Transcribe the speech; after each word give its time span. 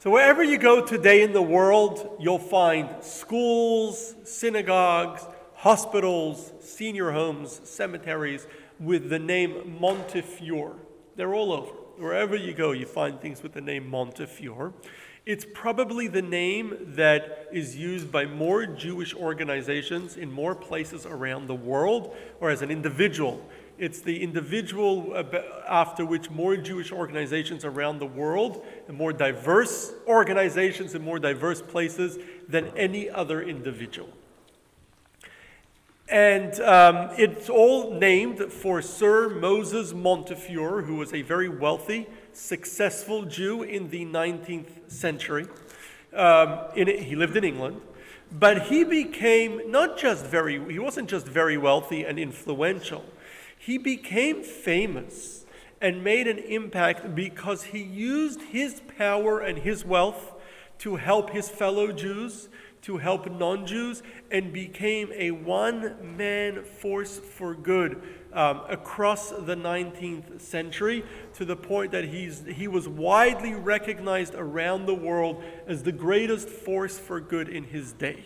So, 0.00 0.10
wherever 0.10 0.44
you 0.44 0.58
go 0.58 0.80
today 0.80 1.22
in 1.22 1.32
the 1.32 1.42
world, 1.42 2.18
you'll 2.20 2.38
find 2.38 3.02
schools, 3.02 4.14
synagogues, 4.22 5.26
hospitals, 5.54 6.52
senior 6.60 7.10
homes, 7.10 7.60
cemeteries 7.64 8.46
with 8.78 9.10
the 9.10 9.18
name 9.18 9.76
Montefiore. 9.80 10.76
They're 11.16 11.34
all 11.34 11.52
over. 11.52 11.72
Wherever 11.96 12.36
you 12.36 12.54
go, 12.54 12.70
you 12.70 12.86
find 12.86 13.20
things 13.20 13.42
with 13.42 13.54
the 13.54 13.60
name 13.60 13.90
Montefiore. 13.90 14.72
It's 15.26 15.44
probably 15.52 16.06
the 16.06 16.22
name 16.22 16.76
that 16.94 17.48
is 17.52 17.74
used 17.74 18.12
by 18.12 18.24
more 18.24 18.66
Jewish 18.66 19.16
organizations 19.16 20.16
in 20.16 20.30
more 20.30 20.54
places 20.54 21.06
around 21.06 21.48
the 21.48 21.56
world 21.56 22.14
or 22.38 22.50
as 22.50 22.62
an 22.62 22.70
individual. 22.70 23.44
It's 23.78 24.00
the 24.00 24.22
individual 24.22 25.14
after 25.68 26.04
which 26.04 26.30
more 26.30 26.56
Jewish 26.56 26.90
organizations 26.90 27.64
around 27.64 28.00
the 28.00 28.06
world 28.06 28.66
and 28.88 28.96
more 28.96 29.12
diverse 29.12 29.92
organizations 30.06 30.94
in 30.94 31.02
more 31.02 31.18
diverse 31.18 31.62
places 31.62 32.18
than 32.48 32.66
any 32.76 33.08
other 33.08 33.40
individual. 33.40 34.08
And 36.08 36.58
um, 36.60 37.10
it's 37.18 37.50
all 37.50 37.92
named 37.92 38.52
for 38.52 38.80
Sir 38.80 39.28
Moses 39.28 39.92
Montefiore, 39.92 40.82
who 40.82 40.96
was 40.96 41.12
a 41.12 41.22
very 41.22 41.48
wealthy, 41.48 42.08
successful 42.32 43.24
Jew 43.26 43.62
in 43.62 43.90
the 43.90 44.06
19th 44.06 44.90
century. 44.90 45.46
Um, 46.14 46.60
in, 46.74 46.88
he 46.88 47.14
lived 47.14 47.36
in 47.36 47.44
England. 47.44 47.82
But 48.30 48.66
he 48.66 48.84
became 48.84 49.70
not 49.70 49.98
just 49.98 50.24
very, 50.24 50.60
he 50.70 50.78
wasn't 50.78 51.08
just 51.08 51.26
very 51.26 51.56
wealthy 51.56 52.04
and 52.04 52.18
influential, 52.18 53.04
he 53.58 53.78
became 53.78 54.42
famous 54.42 55.44
and 55.80 56.02
made 56.02 56.26
an 56.26 56.38
impact 56.38 57.14
because 57.14 57.64
he 57.64 57.82
used 57.82 58.40
his 58.42 58.80
power 58.96 59.40
and 59.40 59.58
his 59.58 59.84
wealth 59.84 60.34
to 60.78 60.96
help 60.96 61.30
his 61.30 61.48
fellow 61.48 61.92
Jews 61.92 62.48
to 62.82 62.98
help 62.98 63.30
non 63.30 63.66
Jews 63.66 64.02
and 64.30 64.52
became 64.52 65.12
a 65.14 65.30
one 65.32 66.16
man 66.16 66.62
force 66.64 67.18
for 67.18 67.54
good 67.54 68.02
um, 68.32 68.62
across 68.68 69.30
the 69.30 69.54
19th 69.54 70.40
century 70.40 71.04
to 71.34 71.44
the 71.44 71.56
point 71.56 71.92
that 71.92 72.04
he's, 72.04 72.44
he 72.46 72.68
was 72.68 72.88
widely 72.88 73.54
recognized 73.54 74.34
around 74.34 74.86
the 74.86 74.94
world 74.94 75.42
as 75.66 75.82
the 75.82 75.92
greatest 75.92 76.48
force 76.48 76.98
for 76.98 77.20
good 77.20 77.48
in 77.48 77.64
his 77.64 77.92
day. 77.92 78.24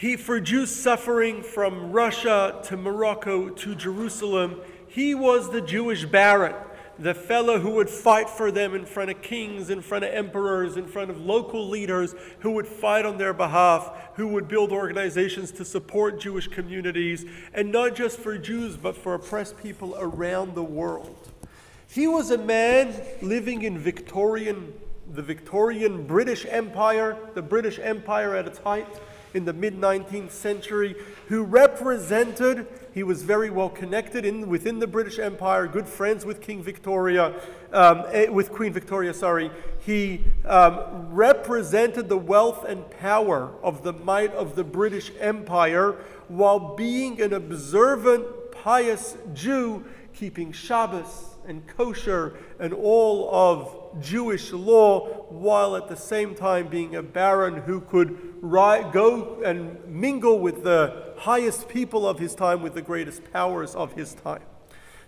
He, 0.00 0.16
for 0.16 0.40
Jews 0.40 0.74
suffering 0.74 1.42
from 1.42 1.92
Russia 1.92 2.58
to 2.64 2.76
Morocco 2.78 3.50
to 3.50 3.74
Jerusalem, 3.74 4.62
he 4.88 5.14
was 5.14 5.50
the 5.50 5.60
Jewish 5.60 6.06
Baron 6.06 6.54
the 6.98 7.12
fellow 7.12 7.58
who 7.58 7.72
would 7.72 7.90
fight 7.90 8.28
for 8.30 8.50
them 8.50 8.74
in 8.74 8.86
front 8.86 9.10
of 9.10 9.20
kings, 9.20 9.68
in 9.68 9.82
front 9.82 10.04
of 10.04 10.12
emperors, 10.12 10.78
in 10.78 10.86
front 10.86 11.10
of 11.10 11.20
local 11.20 11.68
leaders, 11.68 12.14
who 12.38 12.52
would 12.52 12.66
fight 12.66 13.04
on 13.04 13.18
their 13.18 13.34
behalf, 13.34 13.90
who 14.14 14.28
would 14.28 14.48
build 14.48 14.72
organizations 14.72 15.50
to 15.52 15.66
support 15.66 16.18
Jewish 16.18 16.48
communities, 16.48 17.26
and 17.52 17.70
not 17.70 17.94
just 17.94 18.18
for 18.18 18.38
Jews, 18.38 18.78
but 18.78 18.96
for 18.96 19.12
oppressed 19.12 19.58
people 19.58 19.96
around 19.98 20.54
the 20.54 20.62
world. 20.62 21.30
He 21.88 22.06
was 22.06 22.30
a 22.30 22.38
man 22.38 22.94
living 23.20 23.62
in 23.62 23.78
Victorian, 23.78 24.72
the 25.12 25.22
Victorian 25.22 26.06
British 26.06 26.46
Empire, 26.46 27.18
the 27.34 27.42
British 27.42 27.78
Empire 27.78 28.34
at 28.34 28.46
its 28.46 28.58
height 28.58 28.86
in 29.34 29.44
the 29.44 29.52
mid 29.52 29.78
19th 29.78 30.30
century, 30.30 30.96
who 31.28 31.44
represented 31.44 32.66
he 32.92 33.02
was 33.02 33.22
very 33.22 33.50
well 33.50 33.68
connected 33.68 34.24
in, 34.24 34.48
within 34.48 34.78
the 34.78 34.86
British 34.86 35.18
Empire, 35.18 35.66
good 35.66 35.86
friends 35.86 36.24
with 36.24 36.40
King 36.40 36.62
Victoria, 36.62 37.34
um, 37.72 38.04
eh, 38.10 38.28
with 38.28 38.50
Queen 38.50 38.72
Victoria, 38.72 39.14
sorry. 39.14 39.50
He 39.78 40.24
um, 40.44 41.08
represented 41.10 42.08
the 42.08 42.16
wealth 42.16 42.64
and 42.64 42.88
power 42.90 43.52
of 43.62 43.82
the 43.84 43.92
might 43.92 44.32
of 44.34 44.56
the 44.56 44.64
British 44.64 45.12
Empire 45.20 45.96
while 46.28 46.74
being 46.74 47.20
an 47.20 47.32
observant, 47.32 48.26
pious 48.52 49.16
Jew, 49.34 49.84
keeping 50.12 50.52
Shabbos 50.52 51.36
and 51.46 51.66
kosher 51.66 52.34
and 52.58 52.74
all 52.74 53.32
of 53.32 53.79
Jewish 54.00 54.52
law, 54.52 55.24
while 55.28 55.74
at 55.76 55.88
the 55.88 55.96
same 55.96 56.34
time 56.34 56.68
being 56.68 56.94
a 56.94 57.02
baron 57.02 57.62
who 57.62 57.80
could 57.80 58.40
go 58.42 59.42
and 59.44 59.84
mingle 59.86 60.38
with 60.38 60.62
the 60.62 61.14
highest 61.18 61.68
people 61.68 62.06
of 62.06 62.18
his 62.18 62.34
time, 62.34 62.62
with 62.62 62.74
the 62.74 62.82
greatest 62.82 63.30
powers 63.32 63.74
of 63.74 63.92
his 63.94 64.14
time. 64.14 64.42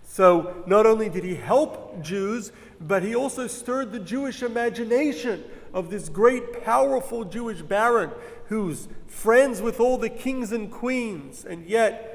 So, 0.03 0.63
not 0.67 0.85
only 0.85 1.09
did 1.09 1.23
he 1.23 1.35
help 1.35 2.01
Jews, 2.01 2.51
but 2.79 3.03
he 3.03 3.15
also 3.15 3.47
stirred 3.47 3.91
the 3.91 3.99
Jewish 3.99 4.43
imagination 4.43 5.43
of 5.73 5.89
this 5.89 6.09
great, 6.09 6.63
powerful 6.63 7.23
Jewish 7.23 7.61
baron 7.61 8.11
who's 8.47 8.87
friends 9.07 9.61
with 9.61 9.79
all 9.79 9.97
the 9.97 10.09
kings 10.09 10.51
and 10.51 10.69
queens, 10.69 11.45
and 11.45 11.65
yet 11.65 12.12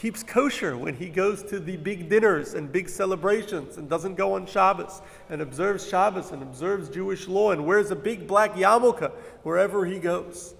keeps 0.00 0.22
kosher 0.22 0.78
when 0.78 0.94
he 0.94 1.10
goes 1.10 1.42
to 1.42 1.60
the 1.60 1.76
big 1.76 2.08
dinners 2.08 2.54
and 2.54 2.72
big 2.72 2.88
celebrations 2.88 3.76
and 3.76 3.86
doesn't 3.90 4.14
go 4.14 4.32
on 4.32 4.46
Shabbos 4.46 5.02
and 5.28 5.42
observes 5.42 5.86
Shabbos 5.86 6.30
and 6.30 6.42
observes 6.42 6.88
Jewish 6.88 7.28
law 7.28 7.50
and 7.50 7.66
wears 7.66 7.90
a 7.90 7.96
big 7.96 8.26
black 8.26 8.54
yarmulke 8.54 9.12
wherever 9.42 9.84
he 9.84 9.98
goes. 9.98 10.54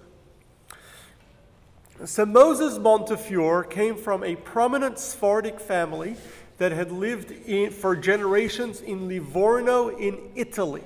So 2.05 2.23
Moses 2.23 2.77
Montefiore 2.77 3.63
came 3.63 3.95
from 3.95 4.23
a 4.23 4.35
prominent 4.35 4.99
Sephardic 4.99 5.59
family 5.59 6.17
that 6.59 6.71
had 6.71 6.91
lived 6.91 7.31
in, 7.31 7.71
for 7.71 7.95
generations 7.95 8.81
in 8.81 9.07
Livorno 9.07 9.89
in 9.89 10.19
Italy. 10.35 10.83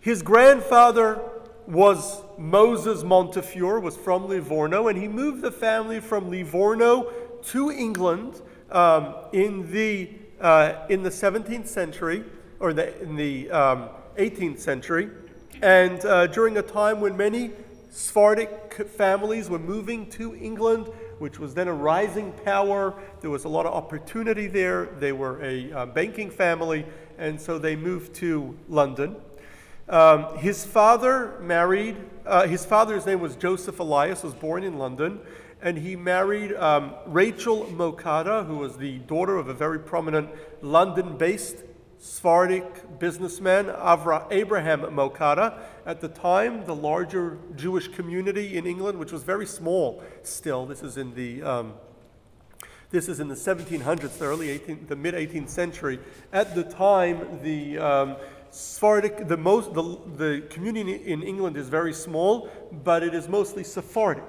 His 0.00 0.20
grandfather 0.22 1.20
was 1.70 2.22
Moses 2.36 3.04
Montefiore, 3.04 3.80
was 3.80 3.96
from 3.96 4.28
Livorno, 4.28 4.88
and 4.88 5.00
he 5.00 5.06
moved 5.06 5.40
the 5.42 5.52
family 5.52 6.00
from 6.00 6.28
Livorno 6.28 7.12
to 7.44 7.70
England 7.70 8.42
um, 8.72 9.14
in, 9.32 9.70
the, 9.70 10.10
uh, 10.40 10.74
in 10.88 11.02
the 11.02 11.10
17th 11.10 11.68
century, 11.68 12.24
or 12.58 12.72
the, 12.72 13.00
in 13.02 13.14
the 13.14 13.50
um, 13.50 13.88
18th 14.18 14.58
century, 14.58 15.10
and 15.62 16.04
uh, 16.04 16.26
during 16.26 16.56
a 16.58 16.62
time 16.62 17.00
when 17.00 17.16
many 17.16 17.50
Sephardic 17.90 18.72
families 18.96 19.48
were 19.48 19.58
moving 19.58 20.08
to 20.10 20.34
England, 20.36 20.86
which 21.18 21.38
was 21.38 21.54
then 21.54 21.68
a 21.68 21.72
rising 21.72 22.32
power. 22.44 22.94
There 23.20 23.30
was 23.30 23.44
a 23.44 23.48
lot 23.48 23.66
of 23.66 23.74
opportunity 23.74 24.46
there. 24.46 24.86
They 24.86 25.12
were 25.12 25.42
a 25.42 25.72
uh, 25.72 25.86
banking 25.86 26.30
family, 26.30 26.86
and 27.18 27.40
so 27.40 27.58
they 27.58 27.76
moved 27.76 28.14
to 28.16 28.56
London. 28.68 29.16
Um, 29.90 30.38
his 30.38 30.64
father 30.64 31.36
married, 31.40 31.96
uh, 32.24 32.46
his 32.46 32.64
father's 32.64 33.06
name 33.06 33.18
was 33.18 33.34
Joseph 33.34 33.80
Elias, 33.80 34.22
was 34.22 34.34
born 34.34 34.62
in 34.62 34.78
London, 34.78 35.18
and 35.60 35.76
he 35.76 35.96
married 35.96 36.54
um, 36.54 36.94
Rachel 37.06 37.66
Mocatta, 37.66 38.46
who 38.46 38.58
was 38.58 38.76
the 38.76 38.98
daughter 38.98 39.36
of 39.36 39.48
a 39.48 39.54
very 39.54 39.80
prominent 39.80 40.30
London 40.62 41.16
based 41.16 41.64
Sephardic 41.98 43.00
businessman, 43.00 43.66
Avra, 43.66 44.26
Abraham 44.30 44.82
Mocatta. 44.82 45.58
At 45.84 46.00
the 46.00 46.08
time, 46.08 46.64
the 46.66 46.74
larger 46.74 47.38
Jewish 47.56 47.88
community 47.88 48.56
in 48.56 48.66
England, 48.66 48.96
which 48.96 49.10
was 49.10 49.24
very 49.24 49.44
small 49.44 50.04
still, 50.22 50.66
this 50.66 50.82
is 50.84 50.96
in 50.96 51.14
the 51.14 51.42
um, 51.42 51.74
this 52.90 53.08
is 53.08 53.20
in 53.20 53.28
the 53.28 53.36
1700s, 53.36 54.18
the 54.18 54.24
early 54.24 54.48
18th, 54.58 54.88
the 54.88 54.96
mid 54.96 55.14
18th 55.14 55.48
century. 55.48 56.00
At 56.32 56.56
the 56.56 56.64
time, 56.64 57.38
the 57.40 57.78
um, 57.78 58.16
Sephardic, 58.50 59.28
the, 59.28 59.36
most, 59.36 59.74
the, 59.74 59.98
the 60.16 60.42
community 60.50 60.94
in 61.06 61.22
England 61.22 61.56
is 61.56 61.68
very 61.68 61.92
small, 61.92 62.48
but 62.84 63.02
it 63.02 63.14
is 63.14 63.28
mostly 63.28 63.62
Sephardic. 63.62 64.24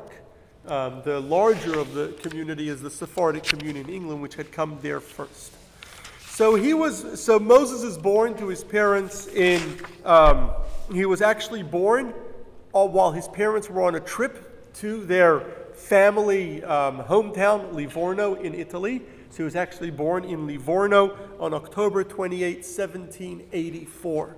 Um, 0.67 1.01
the 1.03 1.19
larger 1.19 1.79
of 1.79 1.93
the 1.93 2.09
community 2.21 2.69
is 2.69 2.81
the 2.81 2.89
Sephardic 2.89 3.43
community 3.43 3.79
in 3.79 3.89
England, 3.89 4.21
which 4.21 4.35
had 4.35 4.51
come 4.51 4.77
there 4.81 4.99
first. 4.99 5.53
So 6.29 6.55
he 6.55 6.73
was. 6.73 7.19
So 7.19 7.39
Moses 7.39 7.83
is 7.83 7.97
born 7.97 8.35
to 8.37 8.47
his 8.47 8.63
parents 8.63 9.27
in. 9.27 9.61
Um, 10.05 10.51
he 10.91 11.05
was 11.05 11.21
actually 11.21 11.63
born 11.63 12.13
uh, 12.73 12.85
while 12.85 13.11
his 13.11 13.27
parents 13.27 13.69
were 13.69 13.81
on 13.81 13.95
a 13.95 13.99
trip 13.99 14.73
to 14.75 15.03
their 15.05 15.41
family 15.73 16.63
um, 16.63 16.99
hometown, 16.99 17.73
Livorno, 17.73 18.35
in 18.35 18.53
Italy. 18.53 19.01
He 19.37 19.43
was 19.43 19.55
actually 19.55 19.91
born 19.91 20.23
in 20.23 20.47
Livorno 20.47 21.17
on 21.39 21.53
October 21.53 22.03
28, 22.03 22.57
1784. 22.57 24.35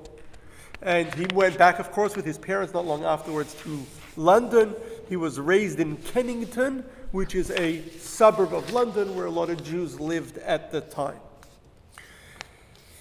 And 0.82 1.14
he 1.16 1.26
went 1.34 1.58
back, 1.58 1.80
of 1.80 1.92
course, 1.92 2.16
with 2.16 2.26
his 2.26 2.38
parents 2.38 2.74
not 2.74 2.86
long 2.86 3.04
afterwards 3.04 3.56
to 3.64 3.86
London. 4.18 4.76
He 5.10 5.16
was 5.16 5.40
raised 5.40 5.80
in 5.80 5.98
Kennington, 5.98 6.84
which 7.12 7.36
is 7.36 7.52
a 7.52 7.82
suburb 8.00 8.54
of 8.54 8.72
London 8.74 9.16
where 9.16 9.26
a 9.26 9.32
lot 9.32 9.50
of 9.50 9.64
Jews 9.64 10.00
lived 10.00 10.38
at 10.40 10.72
the 10.72 10.82
time. 10.82 11.20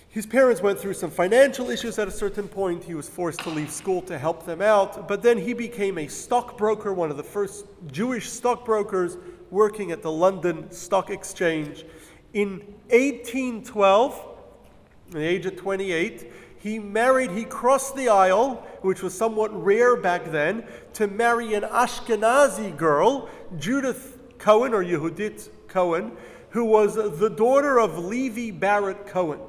His 0.08 0.26
parents 0.26 0.60
went 0.60 0.78
through 0.78 0.92
some 0.94 1.10
financial 1.10 1.70
issues 1.70 1.98
at 1.98 2.06
a 2.06 2.10
certain 2.10 2.46
point. 2.46 2.84
He 2.84 2.94
was 2.94 3.08
forced 3.08 3.40
to 3.40 3.50
leave 3.50 3.70
school 3.70 4.02
to 4.02 4.18
help 4.18 4.44
them 4.44 4.60
out. 4.60 5.08
But 5.08 5.22
then 5.22 5.38
he 5.38 5.54
became 5.54 5.96
a 5.96 6.06
stockbroker, 6.06 6.92
one 6.92 7.10
of 7.10 7.16
the 7.16 7.22
first 7.22 7.64
Jewish 7.90 8.30
stockbrokers 8.30 9.16
working 9.52 9.92
at 9.92 10.02
the 10.02 10.10
London 10.10 10.72
Stock 10.72 11.10
Exchange. 11.10 11.84
In 12.32 12.60
1812, 12.88 14.28
at 15.08 15.12
the 15.12 15.20
age 15.20 15.44
of 15.44 15.56
28, 15.56 16.32
he 16.58 16.78
married, 16.78 17.30
he 17.32 17.44
crossed 17.44 17.94
the 17.94 18.08
aisle, 18.08 18.66
which 18.80 19.02
was 19.02 19.14
somewhat 19.14 19.50
rare 19.52 19.94
back 19.94 20.30
then, 20.30 20.64
to 20.94 21.06
marry 21.06 21.52
an 21.54 21.64
Ashkenazi 21.64 22.76
girl, 22.76 23.28
Judith 23.58 24.18
Cohen 24.38 24.72
or 24.72 24.82
Yehudit 24.82 25.50
Cohen, 25.68 26.12
who 26.50 26.64
was 26.64 26.94
the 26.94 27.30
daughter 27.30 27.78
of 27.78 27.98
Levi 27.98 28.58
Barent 28.58 29.06
Cohen. 29.06 29.40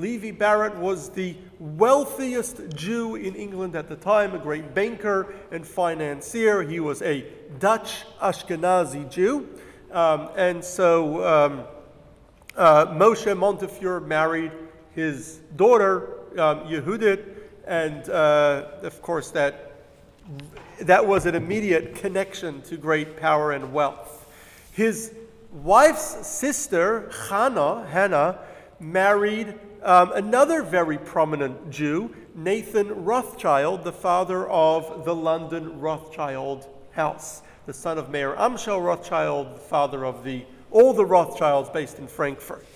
Levi 0.00 0.30
Barent 0.32 0.76
was 0.76 1.10
the 1.10 1.36
wealthiest 1.58 2.74
Jew 2.74 3.16
in 3.16 3.34
England 3.34 3.76
at 3.76 3.86
the 3.86 3.96
time, 3.96 4.34
a 4.34 4.38
great 4.38 4.74
banker 4.74 5.34
and 5.52 5.66
financier. 5.66 6.62
He 6.62 6.80
was 6.80 7.02
a 7.02 7.26
Dutch 7.58 8.06
Ashkenazi 8.18 9.10
Jew. 9.10 9.46
Um, 9.92 10.30
and 10.36 10.64
so 10.64 11.22
um, 11.22 11.64
uh, 12.56 12.86
Moshe 12.86 13.36
Montefiore 13.36 14.00
married 14.00 14.52
his 14.94 15.40
daughter, 15.56 16.20
um, 16.40 16.60
Yehudit, 16.60 17.36
and 17.66 18.08
uh, 18.08 18.68
of 18.82 19.02
course, 19.02 19.30
that, 19.32 19.84
that 20.80 21.06
was 21.06 21.26
an 21.26 21.34
immediate 21.34 21.94
connection 21.94 22.62
to 22.62 22.78
great 22.78 23.18
power 23.18 23.52
and 23.52 23.70
wealth. 23.70 24.26
His 24.72 25.12
wife's 25.52 26.26
sister, 26.26 27.10
Hannah, 27.28 27.86
Hannah 27.86 28.38
married 28.78 29.54
um, 29.82 30.12
another 30.12 30.62
very 30.62 30.98
prominent 30.98 31.70
Jew, 31.70 32.14
Nathan 32.34 33.04
Rothschild, 33.04 33.84
the 33.84 33.92
father 33.92 34.48
of 34.48 35.04
the 35.04 35.14
London 35.14 35.80
Rothschild 35.80 36.66
house, 36.92 37.42
the 37.66 37.72
son 37.72 37.98
of 37.98 38.10
Mayer 38.10 38.34
Amschel 38.36 38.84
Rothschild, 38.84 39.60
father 39.60 40.04
of 40.04 40.24
the, 40.24 40.44
all 40.70 40.92
the 40.92 41.04
Rothschilds 41.04 41.70
based 41.70 41.98
in 41.98 42.06
Frankfurt. 42.06 42.66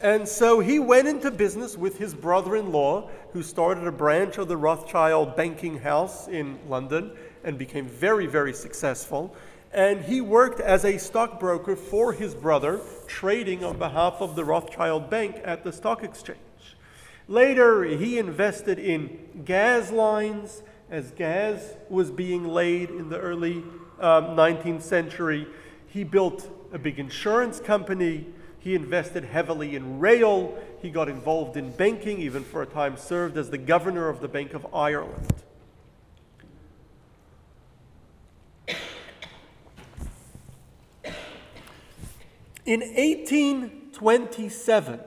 And 0.00 0.28
so 0.28 0.60
he 0.60 0.78
went 0.78 1.08
into 1.08 1.30
business 1.30 1.78
with 1.78 1.98
his 1.98 2.14
brother 2.14 2.56
in 2.56 2.72
law, 2.72 3.08
who 3.32 3.42
started 3.42 3.86
a 3.86 3.92
branch 3.92 4.38
of 4.38 4.48
the 4.48 4.56
Rothschild 4.56 5.36
banking 5.36 5.78
house 5.78 6.28
in 6.28 6.58
London 6.68 7.12
and 7.42 7.56
became 7.56 7.86
very, 7.86 8.26
very 8.26 8.52
successful 8.52 9.34
and 9.74 10.02
he 10.04 10.20
worked 10.20 10.60
as 10.60 10.84
a 10.84 10.98
stockbroker 10.98 11.74
for 11.74 12.12
his 12.12 12.32
brother, 12.32 12.80
trading 13.08 13.64
on 13.64 13.76
behalf 13.76 14.14
of 14.20 14.36
the 14.36 14.44
Rothschild 14.44 15.10
Bank 15.10 15.40
at 15.44 15.64
the 15.64 15.72
stock 15.72 16.04
exchange. 16.04 16.38
Later, 17.26 17.82
he 17.82 18.18
invested 18.18 18.78
in 18.78 19.18
gas 19.44 19.90
lines 19.90 20.62
as 20.90 21.10
gas 21.10 21.74
was 21.88 22.12
being 22.12 22.46
laid 22.46 22.88
in 22.90 23.08
the 23.08 23.18
early 23.18 23.64
um, 23.98 24.36
19th 24.36 24.82
century. 24.82 25.46
He 25.88 26.04
built 26.04 26.48
a 26.72 26.78
big 26.78 27.00
insurance 27.00 27.58
company. 27.58 28.26
He 28.60 28.76
invested 28.76 29.24
heavily 29.24 29.74
in 29.74 29.98
rail. 29.98 30.56
He 30.82 30.90
got 30.90 31.08
involved 31.08 31.56
in 31.56 31.72
banking, 31.72 32.20
even 32.20 32.44
for 32.44 32.62
a 32.62 32.66
time 32.66 32.96
served 32.96 33.36
as 33.36 33.50
the 33.50 33.58
governor 33.58 34.08
of 34.08 34.20
the 34.20 34.28
Bank 34.28 34.54
of 34.54 34.72
Ireland. 34.72 35.32
In 42.66 42.80
1827, 42.80 45.00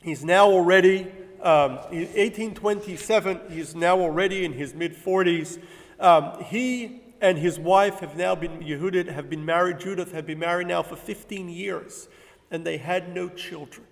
he's 0.00 0.24
now 0.24 0.46
already, 0.46 1.00
um, 1.42 1.78
1827, 1.90 3.40
he's 3.50 3.74
now 3.74 3.98
already 3.98 4.44
in 4.44 4.52
his 4.52 4.72
mid 4.72 4.94
40s. 4.94 5.60
Um, 5.98 6.40
he 6.44 7.02
and 7.20 7.38
his 7.38 7.58
wife 7.58 7.98
have 7.98 8.16
now 8.16 8.36
been, 8.36 8.60
Yehudit, 8.60 9.08
have 9.08 9.28
been 9.28 9.44
married, 9.44 9.80
Judith 9.80 10.12
have 10.12 10.26
been 10.26 10.38
married 10.38 10.68
now 10.68 10.84
for 10.84 10.94
15 10.94 11.48
years, 11.48 12.08
and 12.52 12.64
they 12.64 12.78
had 12.78 13.12
no 13.12 13.28
children. 13.28 13.84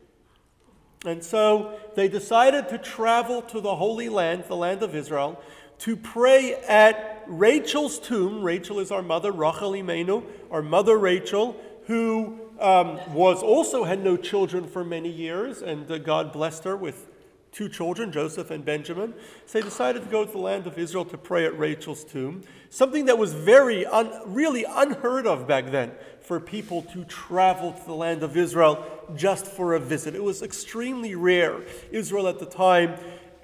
And 1.04 1.24
so 1.24 1.80
they 1.96 2.06
decided 2.06 2.68
to 2.68 2.78
travel 2.78 3.42
to 3.42 3.60
the 3.60 3.74
Holy 3.74 4.08
Land, 4.08 4.44
the 4.46 4.54
land 4.54 4.84
of 4.84 4.94
Israel, 4.94 5.42
to 5.78 5.96
pray 5.96 6.54
at 6.68 7.24
Rachel's 7.26 7.98
tomb. 7.98 8.42
Rachel 8.42 8.78
is 8.78 8.92
our 8.92 9.02
mother, 9.02 9.32
Rachel 9.32 9.72
Imenu, 9.72 10.22
our 10.50 10.62
mother 10.62 10.96
Rachel, 10.96 11.56
who 11.86 12.38
um, 12.60 12.98
was 13.12 13.42
also 13.42 13.84
had 13.84 14.02
no 14.02 14.16
children 14.16 14.66
for 14.66 14.84
many 14.84 15.10
years, 15.10 15.62
and 15.62 15.90
uh, 15.90 15.98
God 15.98 16.32
blessed 16.32 16.64
her 16.64 16.76
with 16.76 17.08
two 17.52 17.68
children, 17.68 18.12
Joseph 18.12 18.50
and 18.50 18.64
Benjamin. 18.64 19.14
So 19.46 19.58
they 19.58 19.64
decided 19.64 20.02
to 20.04 20.10
go 20.10 20.24
to 20.24 20.30
the 20.30 20.38
land 20.38 20.66
of 20.66 20.78
Israel 20.78 21.06
to 21.06 21.16
pray 21.16 21.46
at 21.46 21.58
Rachel's 21.58 22.04
tomb. 22.04 22.42
Something 22.68 23.06
that 23.06 23.16
was 23.16 23.32
very, 23.32 23.86
un, 23.86 24.10
really 24.26 24.66
unheard 24.68 25.26
of 25.26 25.46
back 25.46 25.70
then 25.70 25.92
for 26.20 26.38
people 26.38 26.82
to 26.82 27.04
travel 27.04 27.72
to 27.72 27.86
the 27.86 27.94
land 27.94 28.22
of 28.22 28.36
Israel 28.36 28.84
just 29.14 29.46
for 29.46 29.74
a 29.74 29.80
visit. 29.80 30.14
It 30.14 30.22
was 30.22 30.42
extremely 30.42 31.14
rare. 31.14 31.62
Israel 31.90 32.28
at 32.28 32.40
the 32.40 32.46
time 32.46 32.96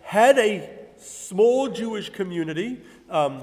had 0.02 0.36
a 0.38 0.68
small 0.98 1.68
Jewish 1.68 2.10
community. 2.10 2.82
Um, 3.08 3.42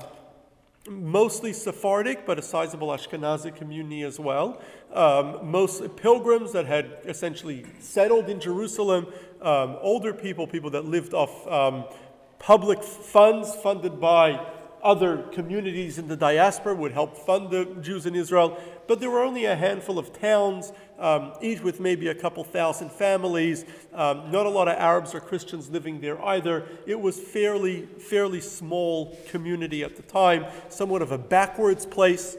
mostly 0.90 1.54
Sephardic, 1.54 2.26
but 2.26 2.40
a 2.40 2.42
sizable 2.42 2.90
Ashkenazi 2.90 3.56
community 3.56 4.02
as 4.02 4.20
well. 4.20 4.62
Um, 4.94 5.50
most 5.50 5.96
pilgrims 5.96 6.52
that 6.54 6.66
had 6.66 6.98
essentially 7.06 7.66
settled 7.80 8.28
in 8.28 8.40
Jerusalem, 8.40 9.08
um, 9.42 9.78
older 9.82 10.14
people, 10.14 10.48
people 10.48 10.72
that 10.72 10.86
lived 10.86 11.14
off 11.14 11.48
um, 11.48 11.86
public 12.40 12.84
funds 12.84 13.56
funded 13.56 14.02
by 14.02 14.44
other 14.82 15.24
communities 15.34 15.98
in 15.98 16.08
the 16.08 16.16
diaspora 16.16 16.74
would 16.74 16.94
help 16.94 17.18
fund 17.18 17.52
the 17.52 17.66
Jews 17.82 18.06
in 18.06 18.16
Israel, 18.16 18.58
but 18.88 19.00
there 19.00 19.10
were 19.10 19.24
only 19.24 19.46
a 19.46 19.56
handful 19.56 20.00
of 20.00 20.14
towns, 20.14 20.72
um, 21.00 21.34
each 21.42 21.62
with 21.62 21.80
maybe 21.80 22.10
a 22.10 22.16
couple 22.16 22.44
thousand 22.44 22.92
families. 22.92 23.66
Um, 23.94 24.32
not 24.32 24.46
a 24.46 24.50
lot 24.50 24.68
of 24.68 24.78
Arabs 24.78 25.16
or 25.16 25.20
Christians 25.20 25.70
living 25.70 26.02
there 26.02 26.22
either. 26.24 26.68
It 26.86 27.00
was 27.00 27.20
fairly, 27.20 27.86
fairly 27.86 28.42
small 28.42 29.18
community 29.28 29.84
at 29.84 29.96
the 29.96 30.04
time, 30.04 30.46
somewhat 30.70 31.02
of 31.02 31.12
a 31.12 31.18
backwards 31.18 31.86
place. 31.86 32.38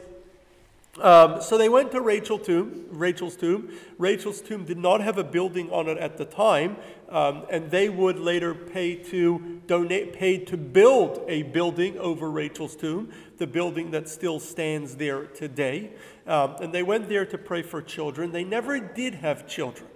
Um, 0.99 1.41
so 1.41 1.57
they 1.57 1.69
went 1.69 1.91
to 1.93 2.01
Rachel 2.01 2.37
tomb, 2.37 2.85
Rachel's 2.91 3.37
tomb. 3.37 3.69
Rachel's 3.97 4.41
tomb 4.41 4.65
did 4.65 4.77
not 4.77 4.99
have 4.99 5.17
a 5.17 5.23
building 5.23 5.69
on 5.71 5.87
it 5.87 5.97
at 5.97 6.17
the 6.17 6.25
time, 6.25 6.75
um, 7.07 7.45
and 7.49 7.71
they 7.71 7.87
would 7.87 8.19
later 8.19 8.53
pay 8.53 8.95
to 8.95 9.61
donate, 9.67 10.11
pay 10.11 10.37
to 10.37 10.57
build 10.57 11.23
a 11.29 11.43
building 11.43 11.97
over 11.97 12.29
Rachel's 12.29 12.75
tomb, 12.75 13.09
the 13.37 13.47
building 13.47 13.91
that 13.91 14.09
still 14.09 14.39
stands 14.39 14.95
there 14.95 15.27
today. 15.27 15.91
Um, 16.27 16.55
and 16.61 16.73
they 16.73 16.83
went 16.83 17.07
there 17.07 17.25
to 17.25 17.37
pray 17.37 17.61
for 17.61 17.81
children. 17.81 18.33
They 18.33 18.43
never 18.43 18.77
did 18.79 19.15
have 19.15 19.47
children, 19.47 19.87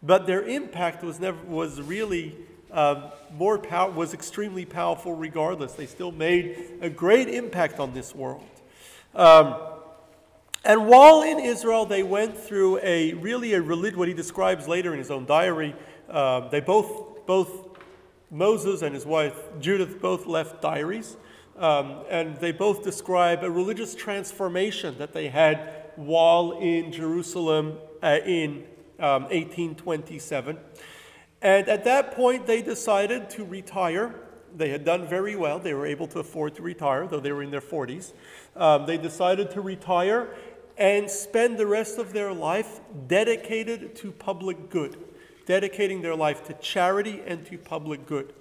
but 0.00 0.28
their 0.28 0.44
impact 0.44 1.02
was 1.02 1.18
never 1.18 1.42
was 1.44 1.82
really 1.82 2.36
um, 2.70 3.10
more 3.32 3.58
power 3.58 3.90
was 3.90 4.14
extremely 4.14 4.64
powerful. 4.64 5.12
Regardless, 5.12 5.72
they 5.72 5.86
still 5.86 6.12
made 6.12 6.78
a 6.80 6.88
great 6.88 7.28
impact 7.28 7.80
on 7.80 7.94
this 7.94 8.14
world. 8.14 8.44
And 10.66 10.86
while 10.86 11.20
in 11.22 11.38
Israel, 11.38 11.84
they 11.84 12.02
went 12.02 12.38
through 12.38 12.78
a 12.82 13.12
really 13.14 13.52
a 13.52 13.60
religion, 13.60 13.98
what 13.98 14.08
he 14.08 14.14
describes 14.14 14.66
later 14.66 14.92
in 14.92 14.98
his 14.98 15.10
own 15.10 15.26
diary. 15.26 15.74
Uh, 16.08 16.48
they 16.48 16.60
both, 16.60 17.26
both 17.26 17.78
Moses 18.30 18.80
and 18.80 18.94
his 18.94 19.04
wife 19.04 19.38
Judith 19.60 20.00
both 20.00 20.26
left 20.26 20.62
diaries. 20.62 21.18
Um, 21.58 22.04
and 22.08 22.36
they 22.38 22.50
both 22.50 22.82
describe 22.82 23.44
a 23.44 23.50
religious 23.50 23.94
transformation 23.94 24.96
that 24.98 25.12
they 25.12 25.28
had 25.28 25.84
while 25.96 26.52
in 26.52 26.90
Jerusalem 26.90 27.78
uh, 28.02 28.18
in 28.24 28.64
um, 28.98 29.24
1827. 29.24 30.58
And 31.42 31.68
at 31.68 31.84
that 31.84 32.12
point, 32.12 32.46
they 32.46 32.62
decided 32.62 33.28
to 33.30 33.44
retire. 33.44 34.14
They 34.56 34.70
had 34.70 34.84
done 34.84 35.06
very 35.06 35.36
well. 35.36 35.58
They 35.58 35.74
were 35.74 35.86
able 35.86 36.06
to 36.08 36.20
afford 36.20 36.54
to 36.54 36.62
retire, 36.62 37.06
though 37.06 37.20
they 37.20 37.32
were 37.32 37.42
in 37.42 37.50
their 37.50 37.60
40s. 37.60 38.12
Um, 38.56 38.86
they 38.86 38.96
decided 38.96 39.50
to 39.50 39.60
retire 39.60 40.34
and 40.76 41.10
spend 41.10 41.58
the 41.58 41.66
rest 41.66 41.98
of 41.98 42.12
their 42.12 42.32
life 42.32 42.80
dedicated 43.06 43.94
to 43.96 44.10
public 44.12 44.70
good, 44.70 44.96
dedicating 45.46 46.02
their 46.02 46.16
life 46.16 46.44
to 46.44 46.52
charity 46.54 47.22
and 47.26 47.46
to 47.46 47.58
public 47.58 48.06
good. 48.06 48.32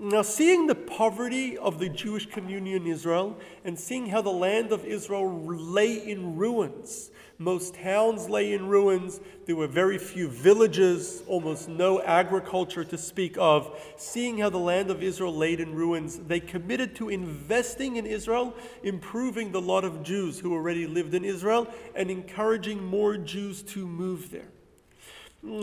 Now, 0.00 0.22
seeing 0.22 0.68
the 0.68 0.76
poverty 0.76 1.58
of 1.58 1.80
the 1.80 1.88
Jewish 1.88 2.26
community 2.26 2.74
in 2.74 2.86
Israel 2.86 3.36
and 3.64 3.78
seeing 3.78 4.06
how 4.06 4.22
the 4.22 4.30
land 4.30 4.70
of 4.70 4.84
Israel 4.84 5.42
lay 5.44 6.08
in 6.08 6.36
ruins, 6.36 7.10
most 7.40 7.74
towns 7.74 8.28
lay 8.28 8.52
in 8.52 8.68
ruins, 8.68 9.20
there 9.46 9.56
were 9.56 9.66
very 9.66 9.98
few 9.98 10.28
villages, 10.28 11.22
almost 11.26 11.68
no 11.68 12.00
agriculture 12.02 12.84
to 12.84 12.98
speak 12.98 13.36
of. 13.38 13.76
Seeing 13.96 14.38
how 14.38 14.50
the 14.50 14.58
land 14.58 14.90
of 14.90 15.02
Israel 15.02 15.34
lay 15.34 15.54
in 15.54 15.74
ruins, 15.74 16.18
they 16.18 16.40
committed 16.40 16.94
to 16.96 17.08
investing 17.08 17.96
in 17.96 18.06
Israel, 18.06 18.54
improving 18.82 19.50
the 19.50 19.60
lot 19.60 19.84
of 19.84 20.02
Jews 20.02 20.38
who 20.38 20.52
already 20.52 20.86
lived 20.86 21.14
in 21.14 21.24
Israel, 21.24 21.68
and 21.94 22.10
encouraging 22.10 22.84
more 22.84 23.16
Jews 23.16 23.62
to 23.64 23.86
move 23.86 24.30
there. 24.30 24.50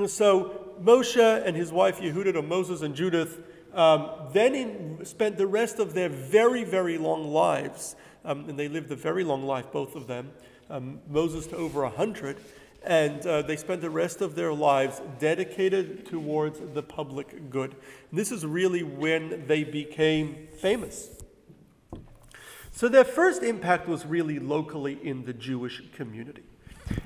So, 0.07 0.75
Moshe 0.81 1.45
and 1.45 1.57
his 1.57 1.73
wife 1.73 1.99
Yehudit, 1.99 2.35
or 2.35 2.41
Moses 2.41 2.81
and 2.81 2.95
Judith, 2.95 3.39
um, 3.75 4.09
then 4.31 4.55
in, 4.55 5.05
spent 5.05 5.37
the 5.37 5.47
rest 5.47 5.79
of 5.79 5.93
their 5.93 6.09
very, 6.09 6.63
very 6.63 6.97
long 6.97 7.31
lives, 7.31 7.95
um, 8.23 8.49
and 8.49 8.57
they 8.57 8.67
lived 8.67 8.91
a 8.91 8.95
very 8.95 9.23
long 9.23 9.43
life, 9.43 9.71
both 9.71 9.95
of 9.95 10.07
them, 10.07 10.31
um, 10.69 10.99
Moses 11.09 11.45
to 11.47 11.57
over 11.57 11.81
100, 11.83 12.37
and 12.83 13.25
uh, 13.25 13.41
they 13.41 13.57
spent 13.57 13.81
the 13.81 13.89
rest 13.89 14.21
of 14.21 14.35
their 14.35 14.53
lives 14.53 15.01
dedicated 15.19 16.05
towards 16.05 16.59
the 16.73 16.83
public 16.83 17.49
good. 17.49 17.75
This 18.13 18.31
is 18.31 18.45
really 18.45 18.83
when 18.83 19.45
they 19.47 19.63
became 19.63 20.47
famous. 20.59 21.09
So 22.71 22.87
their 22.87 23.03
first 23.03 23.41
impact 23.41 23.87
was 23.87 24.05
really 24.05 24.39
locally 24.39 24.99
in 25.01 25.25
the 25.25 25.33
Jewish 25.33 25.81
community. 25.95 26.43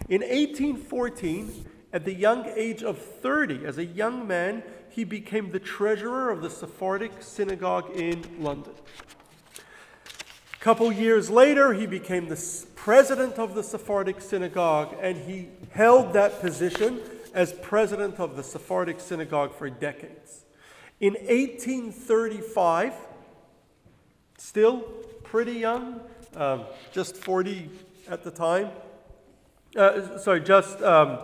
In 0.10 0.22
1814, 0.22 1.66
at 1.92 2.06
the 2.06 2.14
young 2.14 2.46
age 2.56 2.84
of 2.84 2.98
30, 2.98 3.66
as 3.66 3.78
a 3.78 3.86
young 3.86 4.28
man, 4.28 4.64
he 4.90 5.04
became 5.04 5.52
the 5.52 5.60
treasurer 5.60 6.30
of 6.30 6.42
the 6.42 6.50
Sephardic 6.50 7.12
synagogue 7.22 7.90
in 7.96 8.24
London. 8.40 8.74
A 10.54 10.64
couple 10.64 10.92
years 10.92 11.30
later, 11.30 11.74
he 11.74 11.88
became 11.88 12.28
the 12.28 12.66
president 12.76 13.40
of 13.40 13.56
the 13.56 13.64
Sephardic 13.64 14.22
synagogue, 14.22 14.96
and 15.02 15.18
he 15.18 15.48
held 15.72 16.14
that 16.14 16.42
position 16.42 17.00
as 17.34 17.54
president 17.54 18.20
of 18.20 18.36
the 18.36 18.44
Sephardic 18.44 19.00
synagogue 19.00 19.56
for 19.56 19.70
decades. 19.70 20.46
In 21.00 21.14
1835, 21.14 22.94
still 24.38 24.82
pretty 25.24 25.54
young, 25.54 26.02
um, 26.36 26.66
just 26.92 27.16
40 27.16 27.70
at 28.10 28.24
the 28.24 28.32
time, 28.32 28.70
uh, 29.76 30.18
sorry, 30.18 30.42
just, 30.42 30.82
um, 30.82 31.20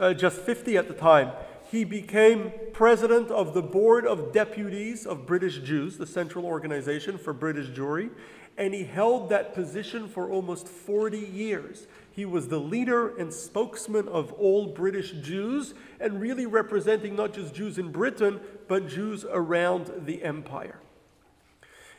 uh, 0.00 0.14
just 0.14 0.40
50 0.40 0.76
at 0.76 0.88
the 0.88 0.94
time, 0.94 1.30
he 1.70 1.84
became 1.84 2.52
president 2.72 3.30
of 3.30 3.54
the 3.54 3.62
Board 3.62 4.04
of 4.04 4.32
Deputies 4.32 5.06
of 5.06 5.26
British 5.26 5.58
Jews, 5.58 5.98
the 5.98 6.06
central 6.06 6.44
organization 6.44 7.16
for 7.16 7.32
British 7.32 7.68
Jewry, 7.68 8.10
and 8.58 8.74
he 8.74 8.84
held 8.84 9.28
that 9.28 9.54
position 9.54 10.08
for 10.08 10.28
almost 10.28 10.66
40 10.66 11.18
years. 11.18 11.86
He 12.10 12.24
was 12.24 12.48
the 12.48 12.58
leader 12.58 13.16
and 13.16 13.32
spokesman 13.32 14.08
of 14.08 14.32
all 14.32 14.66
British 14.66 15.12
Jews 15.12 15.74
and 16.00 16.20
really 16.20 16.46
representing 16.46 17.14
not 17.14 17.34
just 17.34 17.54
Jews 17.54 17.78
in 17.78 17.92
Britain, 17.92 18.40
but 18.66 18.88
Jews 18.88 19.24
around 19.30 19.92
the 20.06 20.24
empire. 20.24 20.80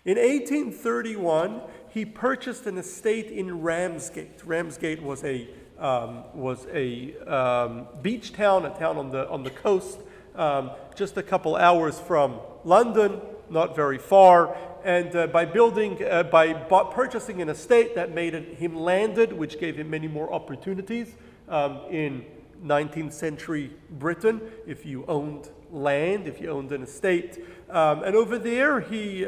In 0.03 0.17
1831, 0.17 1.61
he 1.89 2.05
purchased 2.05 2.65
an 2.65 2.77
estate 2.77 3.27
in 3.27 3.61
Ramsgate. 3.61 4.43
Ramsgate 4.43 5.01
was 5.01 5.23
a 5.23 5.47
um, 5.81 6.23
was 6.33 6.67
a 6.71 7.17
um, 7.25 7.87
beach 8.01 8.33
town, 8.33 8.65
a 8.65 8.69
town 8.69 8.97
on 8.97 9.09
the, 9.09 9.27
on 9.29 9.43
the 9.43 9.49
coast, 9.49 9.99
um, 10.35 10.71
just 10.95 11.17
a 11.17 11.23
couple 11.23 11.55
hours 11.55 11.99
from 11.99 12.39
London, 12.63 13.19
not 13.49 13.75
very 13.75 13.97
far. 13.97 14.55
And 14.83 15.15
uh, 15.15 15.27
by 15.27 15.45
building, 15.45 16.03
uh, 16.03 16.23
by 16.23 16.53
bought, 16.53 16.91
purchasing 16.91 17.41
an 17.41 17.49
estate 17.49 17.95
that 17.95 18.13
made 18.13 18.33
it, 18.33 18.57
him 18.57 18.75
landed, 18.75 19.33
which 19.33 19.59
gave 19.59 19.75
him 19.75 19.89
many 19.89 20.07
more 20.07 20.31
opportunities 20.31 21.15
um, 21.49 21.81
in 21.89 22.25
19th 22.63 23.13
century 23.13 23.71
Britain. 23.89 24.39
If 24.67 24.85
you 24.85 25.03
owned 25.07 25.49
land, 25.71 26.27
if 26.27 26.39
you 26.39 26.49
owned 26.51 26.71
an 26.71 26.83
estate, 26.83 27.43
um, 27.69 28.03
and 28.03 28.15
over 28.15 28.37
there 28.37 28.79
he. 28.79 29.25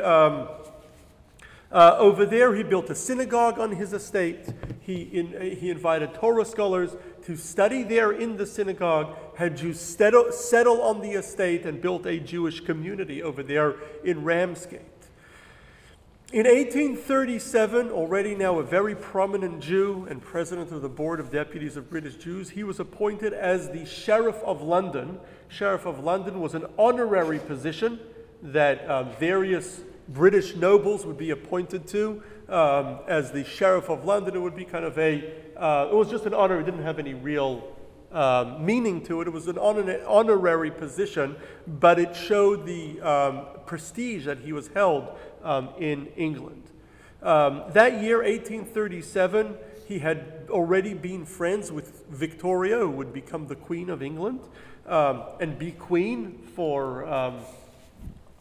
Uh, 1.73 1.95
over 1.97 2.23
there, 2.23 2.53
he 2.53 2.61
built 2.61 2.87
a 2.91 2.95
synagogue 2.95 3.57
on 3.57 3.71
his 3.71 3.93
estate. 3.93 4.47
He, 4.79 5.01
in, 5.01 5.35
uh, 5.35 5.39
he 5.55 5.71
invited 5.71 6.13
Torah 6.13 6.45
scholars 6.45 6.95
to 7.25 7.35
study 7.35 7.81
there 7.81 8.11
in 8.11 8.37
the 8.37 8.45
synagogue, 8.45 9.17
had 9.35 9.57
Jews 9.57 9.79
settle, 9.79 10.31
settle 10.31 10.83
on 10.83 11.01
the 11.01 11.13
estate, 11.13 11.65
and 11.65 11.81
built 11.81 12.05
a 12.05 12.19
Jewish 12.19 12.59
community 12.59 13.23
over 13.23 13.41
there 13.41 13.77
in 14.03 14.23
Ramsgate. 14.23 14.81
In 16.31 16.45
1837, 16.45 17.89
already 17.89 18.35
now 18.35 18.59
a 18.59 18.63
very 18.63 18.95
prominent 18.95 19.59
Jew 19.59 20.05
and 20.11 20.21
president 20.21 20.71
of 20.71 20.83
the 20.83 20.89
Board 20.89 21.19
of 21.19 21.31
Deputies 21.31 21.75
of 21.75 21.89
British 21.89 22.17
Jews, 22.17 22.51
he 22.51 22.63
was 22.63 22.79
appointed 22.79 23.33
as 23.33 23.71
the 23.71 23.85
Sheriff 23.85 24.37
of 24.43 24.61
London. 24.61 25.19
Sheriff 25.47 25.87
of 25.87 26.03
London 26.03 26.39
was 26.39 26.53
an 26.53 26.65
honorary 26.77 27.39
position 27.39 27.99
that 28.43 28.81
uh, 28.81 29.03
various 29.03 29.81
British 30.09 30.55
nobles 30.55 31.05
would 31.05 31.17
be 31.17 31.31
appointed 31.31 31.87
to 31.87 32.21
um, 32.49 32.99
as 33.07 33.31
the 33.31 33.43
Sheriff 33.43 33.89
of 33.89 34.05
London. 34.05 34.35
It 34.35 34.41
would 34.41 34.55
be 34.55 34.65
kind 34.65 34.85
of 34.85 34.97
a, 34.97 35.33
uh, 35.55 35.87
it 35.91 35.95
was 35.95 36.09
just 36.09 36.25
an 36.25 36.33
honor. 36.33 36.59
It 36.59 36.63
didn't 36.63 36.83
have 36.83 36.99
any 36.99 37.13
real 37.13 37.75
um, 38.11 38.65
meaning 38.65 39.03
to 39.05 39.21
it. 39.21 39.27
It 39.27 39.31
was 39.31 39.47
an 39.47 39.57
honor- 39.57 40.03
honorary 40.05 40.71
position, 40.71 41.35
but 41.67 41.99
it 41.99 42.15
showed 42.15 42.65
the 42.65 43.01
um, 43.01 43.45
prestige 43.65 44.25
that 44.25 44.39
he 44.39 44.53
was 44.53 44.67
held 44.69 45.07
um, 45.43 45.69
in 45.79 46.07
England. 46.15 46.63
Um, 47.21 47.63
that 47.69 48.01
year, 48.01 48.17
1837, 48.17 49.55
he 49.87 49.99
had 49.99 50.47
already 50.49 50.93
been 50.93 51.25
friends 51.25 51.71
with 51.71 52.05
Victoria, 52.09 52.79
who 52.79 52.89
would 52.89 53.13
become 53.13 53.47
the 53.47 53.55
Queen 53.55 53.89
of 53.89 54.03
England 54.03 54.41
um, 54.85 55.23
and 55.39 55.57
be 55.57 55.71
queen 55.71 56.39
for 56.55 57.05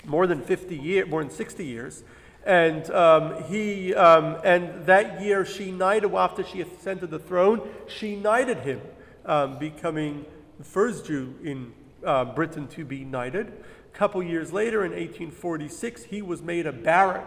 more 0.05 0.27
than 0.27 0.43
50 0.43 0.77
years, 0.77 1.09
more 1.09 1.23
than 1.23 1.31
60 1.31 1.65
years. 1.65 2.03
And 2.45 2.91
um, 2.91 3.45
he, 3.45 3.95
um, 3.95 4.37
and 4.45 4.87
that 4.87 5.23
year 5.23 5.45
she 5.45 5.71
knighted, 5.71 6.13
after 6.15 6.43
she 6.43 6.61
ascended 6.61 7.11
the 7.11 7.19
throne, 7.19 7.69
she 7.87 8.17
knighted 8.17 8.59
him, 8.59 8.81
um, 9.25 9.59
becoming 9.59 10.25
the 10.59 10.65
first 10.65 11.07
Jew 11.07 11.35
in 11.45 11.73
uh, 12.05 12.25
Britain 12.25 12.67
to 12.69 12.85
be 12.85 13.05
knighted. 13.05 13.53
A 13.95 13.97
couple 13.97 14.23
years 14.23 14.53
later, 14.53 14.85
in 14.85 14.91
1846, 14.91 16.05
he 16.05 16.21
was 16.21 16.43
made 16.43 16.67
a 16.67 16.73
baron, 16.73 17.27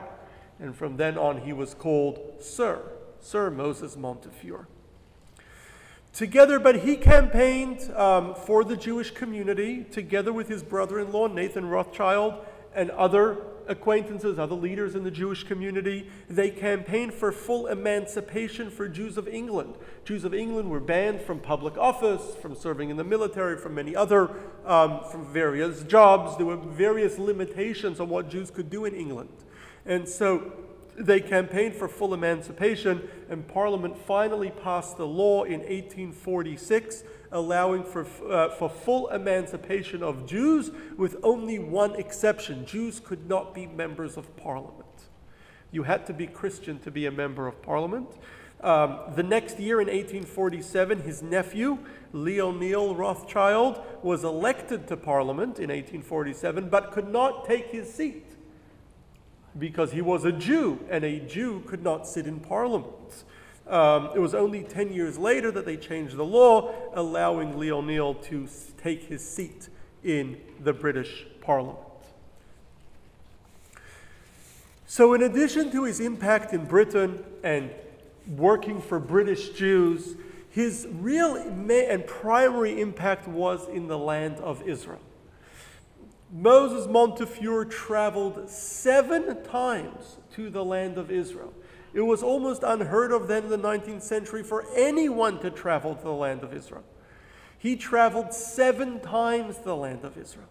and 0.59 0.75
from 0.75 0.97
then 0.97 1.17
on 1.17 1.41
he 1.41 1.53
was 1.53 1.73
called 1.73 2.19
Sir, 2.39 2.81
Sir 3.21 3.49
Moses 3.49 3.95
Montefiore. 3.95 4.67
Together, 6.11 6.59
but 6.59 6.81
he 6.81 6.95
campaigned 6.95 7.91
um, 7.93 8.35
for 8.35 8.63
the 8.63 8.75
Jewish 8.75 9.11
community 9.11 9.83
together 9.83 10.31
with 10.33 10.47
his 10.47 10.63
brother 10.63 10.99
in 10.99 11.11
law, 11.11 11.27
Nathan 11.27 11.67
Rothschild 11.67 12.35
and 12.75 12.91
other 12.91 13.37
acquaintances, 13.67 14.37
other 14.37 14.55
leaders 14.55 14.95
in 14.95 15.03
the 15.03 15.11
Jewish 15.11 15.43
community, 15.43 16.07
they 16.29 16.49
campaigned 16.49 17.13
for 17.13 17.31
full 17.31 17.67
emancipation 17.67 18.69
for 18.69 18.87
Jews 18.87 19.17
of 19.17 19.27
England. 19.27 19.75
Jews 20.03 20.23
of 20.23 20.33
England 20.33 20.69
were 20.69 20.79
banned 20.79 21.21
from 21.21 21.39
public 21.39 21.77
office, 21.77 22.35
from 22.41 22.55
serving 22.55 22.89
in 22.89 22.97
the 22.97 23.03
military, 23.03 23.57
from 23.57 23.75
many 23.75 23.95
other, 23.95 24.29
um, 24.65 25.01
from 25.09 25.25
various 25.31 25.83
jobs. 25.83 26.37
There 26.37 26.45
were 26.45 26.57
various 26.57 27.17
limitations 27.17 27.99
on 27.99 28.09
what 28.09 28.29
Jews 28.29 28.51
could 28.51 28.69
do 28.69 28.85
in 28.85 28.93
England. 28.93 29.29
And 29.85 30.07
so 30.07 30.51
they 30.97 31.19
campaigned 31.19 31.75
for 31.75 31.87
full 31.87 32.13
emancipation, 32.13 33.07
and 33.29 33.47
Parliament 33.47 33.97
finally 33.97 34.51
passed 34.51 34.97
the 34.97 35.07
law 35.07 35.43
in 35.43 35.59
1846 35.59 37.03
allowing 37.35 37.83
for, 37.83 38.07
uh, 38.31 38.49
for 38.49 38.69
full 38.69 39.09
emancipation 39.09 40.01
of 40.01 40.25
Jews, 40.25 40.71
with 40.97 41.17
only 41.21 41.59
one 41.59 41.95
exception 41.95 42.65
Jews 42.65 42.99
could 42.99 43.27
not 43.27 43.53
be 43.53 43.67
members 43.67 44.15
of 44.17 44.35
Parliament. 44.37 44.85
You 45.71 45.83
had 45.83 46.05
to 46.07 46.13
be 46.13 46.27
Christian 46.27 46.79
to 46.79 46.91
be 46.91 47.05
a 47.05 47.11
member 47.11 47.45
of 47.45 47.61
Parliament. 47.61 48.07
Um, 48.61 48.99
the 49.15 49.23
next 49.23 49.59
year, 49.59 49.81
in 49.81 49.87
1847, 49.87 51.01
his 51.01 51.21
nephew, 51.21 51.77
Lionel 52.13 52.95
Rothschild, 52.95 53.81
was 54.01 54.23
elected 54.23 54.87
to 54.87 54.95
Parliament 54.95 55.59
in 55.59 55.69
1847, 55.69 56.69
but 56.69 56.93
could 56.93 57.09
not 57.09 57.45
take 57.45 57.67
his 57.67 57.93
seat 57.93 58.25
because 59.59 59.91
he 59.91 60.01
was 60.01 60.23
a 60.23 60.31
Jew, 60.31 60.79
and 60.89 61.03
a 61.03 61.19
Jew 61.19 61.63
could 61.67 61.83
not 61.83 62.07
sit 62.07 62.27
in 62.27 62.39
Parliament. 62.39 63.25
Um, 63.67 64.11
it 64.15 64.19
was 64.19 64.35
only 64.35 64.63
10 64.63 64.93
years 64.93 65.17
later 65.17 65.51
that 65.51 65.65
they 65.65 65.77
changed 65.77 66.15
the 66.15 66.25
law, 66.25 66.73
allowing 66.93 67.57
Lionel 67.59 68.13
to 68.15 68.47
take 68.77 69.03
his 69.03 69.27
seat 69.27 69.69
in 70.03 70.39
the 70.59 70.71
British 70.71 71.25
Parliament. 71.41 71.79
So, 74.85 75.13
in 75.13 75.23
addition 75.23 75.71
to 75.71 75.83
his 75.83 75.99
impact 75.99 76.53
in 76.53 76.65
Britain 76.65 77.23
and 77.43 77.71
working 78.37 78.81
for 78.81 78.99
British 78.99 79.49
Jews, 79.49 80.15
his 80.51 80.87
real 80.89 81.35
and 81.35 82.07
primary 82.07 82.79
impact 82.79 83.27
was 83.27 83.67
in 83.67 83.87
the 83.87 83.97
land 83.97 84.37
of 84.37 84.61
Israel. 84.61 85.01
Moses 86.31 86.87
Montefiore 86.87 87.65
traveled 87.65 88.49
seven 88.49 89.43
times 89.43 90.17
to 90.33 90.49
the 90.49 90.63
land 90.63 90.97
of 90.97 91.11
Israel. 91.11 91.53
It 91.95 92.01
was 92.01 92.21
almost 92.21 92.61
unheard 92.61 93.13
of 93.13 93.29
then 93.29 93.45
in 93.45 93.49
the 93.49 93.57
19th 93.57 94.01
century 94.01 94.43
for 94.43 94.65
anyone 94.75 95.39
to 95.39 95.49
travel 95.49 95.95
to 95.95 96.03
the 96.03 96.11
land 96.11 96.43
of 96.43 96.53
Israel. 96.53 96.83
He 97.57 97.77
traveled 97.77 98.33
seven 98.33 98.99
times 98.99 99.57
to 99.59 99.63
the 99.63 99.77
land 99.77 100.03
of 100.03 100.17
Israel. 100.17 100.49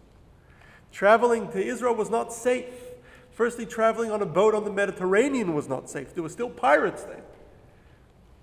Traveling 0.91 1.51
to 1.51 1.63
Israel 1.63 1.93
was 1.93 2.09
not 2.09 2.33
safe. 2.33 2.73
Firstly, 3.29 3.67
traveling 3.67 4.09
on 4.09 4.23
a 4.23 4.25
boat 4.25 4.55
on 4.55 4.63
the 4.63 4.71
Mediterranean 4.71 5.53
was 5.53 5.69
not 5.69 5.87
safe. 5.87 6.15
There 6.15 6.23
were 6.23 6.29
still 6.29 6.49
pirates 6.49 7.03
then. 7.03 7.21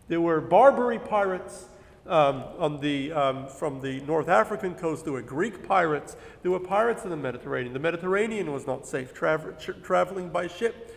There 0.06 0.20
were 0.20 0.40
Barbary 0.40 1.00
pirates 1.00 1.66
um, 2.06 2.44
on 2.56 2.80
the, 2.80 3.10
um, 3.12 3.48
from 3.48 3.80
the 3.80 4.00
North 4.02 4.28
African 4.28 4.76
coast. 4.76 5.02
There 5.02 5.12
were 5.12 5.22
Greek 5.22 5.66
pirates. 5.66 6.16
There 6.42 6.52
were 6.52 6.60
pirates 6.60 7.02
in 7.02 7.10
the 7.10 7.16
Mediterranean. 7.16 7.72
The 7.72 7.80
Mediterranean 7.80 8.52
was 8.52 8.64
not 8.64 8.86
safe 8.86 9.12
tra- 9.12 9.56
tra- 9.58 9.74
traveling 9.74 10.28
by 10.28 10.46
ship. 10.46 10.91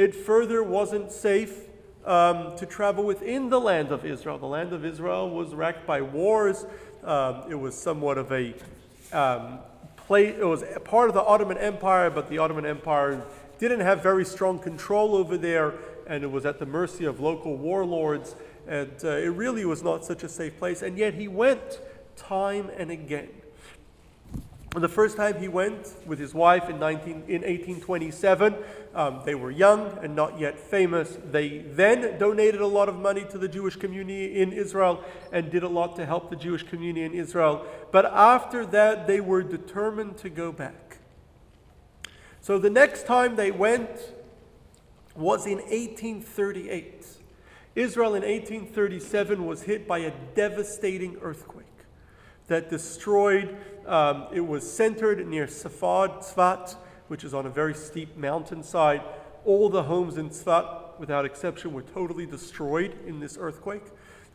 It 0.00 0.14
further 0.14 0.62
wasn't 0.62 1.12
safe 1.12 1.68
um, 2.06 2.56
to 2.56 2.64
travel 2.64 3.04
within 3.04 3.50
the 3.50 3.60
land 3.60 3.92
of 3.92 4.06
Israel. 4.06 4.38
The 4.38 4.46
land 4.46 4.72
of 4.72 4.82
Israel 4.82 5.28
was 5.28 5.54
racked 5.54 5.86
by 5.86 6.00
wars. 6.00 6.64
Um, 7.04 7.42
it 7.50 7.54
was 7.54 7.74
somewhat 7.74 8.16
of 8.16 8.32
a 8.32 8.54
um, 9.12 9.58
place, 9.98 10.34
it 10.38 10.46
was 10.46 10.64
part 10.84 11.10
of 11.10 11.14
the 11.14 11.22
Ottoman 11.22 11.58
Empire, 11.58 12.08
but 12.08 12.30
the 12.30 12.38
Ottoman 12.38 12.64
Empire 12.64 13.22
didn't 13.58 13.80
have 13.80 14.02
very 14.02 14.24
strong 14.24 14.58
control 14.58 15.14
over 15.14 15.36
there, 15.36 15.74
and 16.06 16.24
it 16.24 16.30
was 16.30 16.46
at 16.46 16.58
the 16.58 16.64
mercy 16.64 17.04
of 17.04 17.20
local 17.20 17.58
warlords. 17.58 18.36
And 18.66 19.04
uh, 19.04 19.08
it 19.08 19.34
really 19.34 19.66
was 19.66 19.82
not 19.82 20.06
such 20.06 20.22
a 20.22 20.30
safe 20.30 20.58
place. 20.58 20.80
And 20.80 20.96
yet 20.96 21.12
he 21.12 21.28
went 21.28 21.78
time 22.16 22.70
and 22.78 22.90
again. 22.90 23.28
The 24.76 24.88
first 24.88 25.16
time 25.16 25.40
he 25.40 25.48
went 25.48 25.94
with 26.06 26.20
his 26.20 26.32
wife 26.32 26.70
in, 26.70 26.78
19, 26.78 27.24
in 27.26 27.42
1827, 27.42 28.54
um, 28.94 29.20
they 29.24 29.34
were 29.34 29.50
young 29.50 29.98
and 30.00 30.14
not 30.14 30.38
yet 30.38 30.60
famous. 30.60 31.18
They 31.32 31.58
then 31.58 32.18
donated 32.18 32.60
a 32.60 32.66
lot 32.68 32.88
of 32.88 32.96
money 32.96 33.24
to 33.30 33.38
the 33.38 33.48
Jewish 33.48 33.74
community 33.74 34.40
in 34.40 34.52
Israel 34.52 35.02
and 35.32 35.50
did 35.50 35.64
a 35.64 35.68
lot 35.68 35.96
to 35.96 36.06
help 36.06 36.30
the 36.30 36.36
Jewish 36.36 36.62
community 36.62 37.04
in 37.04 37.12
Israel. 37.12 37.66
But 37.90 38.06
after 38.06 38.64
that, 38.66 39.08
they 39.08 39.20
were 39.20 39.42
determined 39.42 40.18
to 40.18 40.30
go 40.30 40.52
back. 40.52 40.98
So 42.40 42.56
the 42.56 42.70
next 42.70 43.06
time 43.06 43.34
they 43.34 43.50
went 43.50 43.90
was 45.16 45.46
in 45.46 45.58
1838. 45.58 47.06
Israel 47.74 48.14
in 48.14 48.22
1837 48.22 49.44
was 49.44 49.62
hit 49.62 49.88
by 49.88 49.98
a 49.98 50.12
devastating 50.36 51.16
earthquake 51.22 51.66
that 52.50 52.68
destroyed, 52.68 53.56
um, 53.90 54.28
it 54.32 54.40
was 54.40 54.70
centered 54.70 55.26
near 55.26 55.46
Safad, 55.46 56.22
Tzfat, 56.22 56.76
which 57.08 57.24
is 57.24 57.34
on 57.34 57.44
a 57.44 57.50
very 57.50 57.74
steep 57.74 58.16
mountainside. 58.16 59.02
All 59.44 59.68
the 59.68 59.82
homes 59.82 60.16
in 60.16 60.30
Tzfat, 60.30 61.00
without 61.00 61.24
exception, 61.24 61.72
were 61.72 61.82
totally 61.82 62.24
destroyed 62.24 62.96
in 63.04 63.18
this 63.18 63.36
earthquake. 63.38 63.82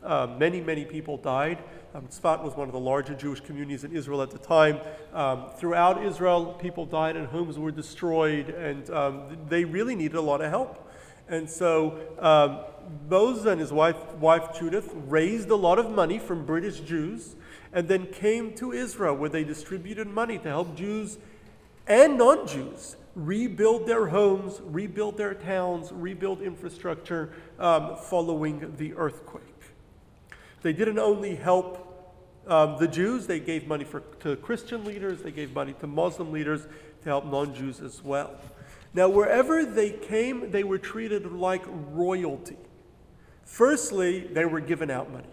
Uh, 0.02 0.26
many, 0.38 0.60
many 0.60 0.84
people 0.84 1.16
died. 1.16 1.64
Um, 1.94 2.06
Tzfat 2.06 2.44
was 2.44 2.54
one 2.54 2.68
of 2.68 2.74
the 2.74 2.80
larger 2.80 3.14
Jewish 3.14 3.40
communities 3.40 3.82
in 3.82 3.96
Israel 3.96 4.20
at 4.20 4.30
the 4.30 4.38
time. 4.38 4.78
Um, 5.14 5.48
throughout 5.56 6.04
Israel, 6.04 6.52
people 6.60 6.84
died 6.84 7.16
and 7.16 7.26
homes 7.26 7.58
were 7.58 7.70
destroyed, 7.70 8.50
and 8.50 8.90
um, 8.90 9.38
they 9.48 9.64
really 9.64 9.96
needed 9.96 10.16
a 10.16 10.20
lot 10.20 10.42
of 10.42 10.50
help. 10.50 10.86
And 11.28 11.48
so 11.48 11.98
um, 12.18 12.60
Moses 13.08 13.46
and 13.46 13.58
his 13.58 13.72
wife, 13.72 13.96
wife 14.16 14.58
Judith 14.58 14.92
raised 14.94 15.48
a 15.48 15.56
lot 15.56 15.78
of 15.78 15.90
money 15.90 16.18
from 16.18 16.44
British 16.44 16.80
Jews 16.80 17.36
and 17.72 17.88
then 17.88 18.06
came 18.06 18.54
to 18.54 18.72
Israel, 18.72 19.14
where 19.16 19.28
they 19.28 19.44
distributed 19.44 20.06
money 20.06 20.38
to 20.38 20.48
help 20.48 20.76
Jews 20.76 21.18
and 21.86 22.18
non 22.18 22.46
Jews 22.46 22.96
rebuild 23.14 23.86
their 23.86 24.08
homes, 24.08 24.60
rebuild 24.64 25.16
their 25.16 25.34
towns, 25.34 25.90
rebuild 25.92 26.42
infrastructure 26.42 27.32
um, 27.58 27.96
following 27.96 28.74
the 28.76 28.94
earthquake. 28.94 29.42
They 30.62 30.72
didn't 30.72 30.98
only 30.98 31.36
help 31.36 31.82
um, 32.46 32.76
the 32.78 32.86
Jews, 32.86 33.26
they 33.26 33.40
gave 33.40 33.66
money 33.66 33.84
for, 33.84 34.00
to 34.20 34.36
Christian 34.36 34.84
leaders, 34.84 35.22
they 35.22 35.32
gave 35.32 35.52
money 35.52 35.74
to 35.80 35.86
Muslim 35.86 36.30
leaders 36.30 36.66
to 37.02 37.08
help 37.08 37.24
non 37.24 37.54
Jews 37.54 37.80
as 37.80 38.04
well. 38.04 38.36
Now, 38.94 39.08
wherever 39.08 39.64
they 39.64 39.90
came, 39.90 40.50
they 40.50 40.64
were 40.64 40.78
treated 40.78 41.30
like 41.32 41.62
royalty. 41.66 42.56
Firstly, 43.44 44.20
they 44.20 44.44
were 44.44 44.60
given 44.60 44.90
out 44.90 45.12
money 45.12 45.26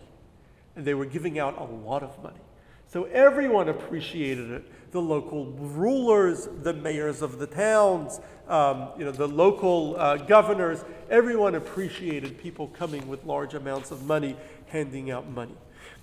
and 0.76 0.86
they 0.86 0.94
were 0.94 1.06
giving 1.06 1.40
out 1.40 1.58
a 1.58 1.64
lot 1.64 2.04
of 2.04 2.22
money. 2.24 2.40
So 2.88 3.06
everyone 3.06 3.70
appreciated 3.70 4.52
it. 4.52 4.92
The 4.92 5.02
local 5.02 5.48
rulers, 5.48 6.48
the 6.62 6.74
mayors 6.74 7.24
of 7.24 7.40
the 7.40 7.48
towns, 7.48 8.20
um, 8.48 8.90
you 8.98 9.06
know, 9.06 9.12
the 9.12 9.28
local 9.28 9.96
uh, 9.98 10.18
governors, 10.18 10.86
everyone 11.10 11.56
appreciated 11.56 12.38
people 12.38 12.68
coming 12.68 13.08
with 13.08 13.26
large 13.26 13.56
amounts 13.56 13.90
of 13.90 14.06
money, 14.06 14.36
handing 14.68 15.10
out 15.10 15.28
money. 15.28 15.56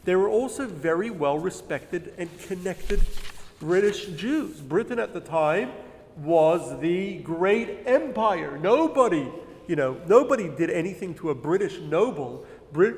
They 0.05 0.17
were 0.17 0.29
also 0.29 0.67
very 0.67 1.11
well 1.11 1.39
respected 1.39 2.15
and 2.19 2.29
connected 2.41 3.01
British 3.61 4.07
Jews. 4.07 4.61
Britain 4.61 4.99
at 4.99 5.13
the 5.13 5.21
time 5.21 5.71
was 6.17 6.81
the 6.81 7.19
great 7.19 7.81
empire. 7.87 8.59
Nobody, 8.59 9.31
you 9.69 9.77
know, 9.77 10.01
nobody 10.07 10.49
did 10.49 10.71
anything 10.71 11.15
to 11.17 11.31
a 11.31 11.35
British 11.35 11.79
noble. 11.79 12.47
Brit, 12.73 12.95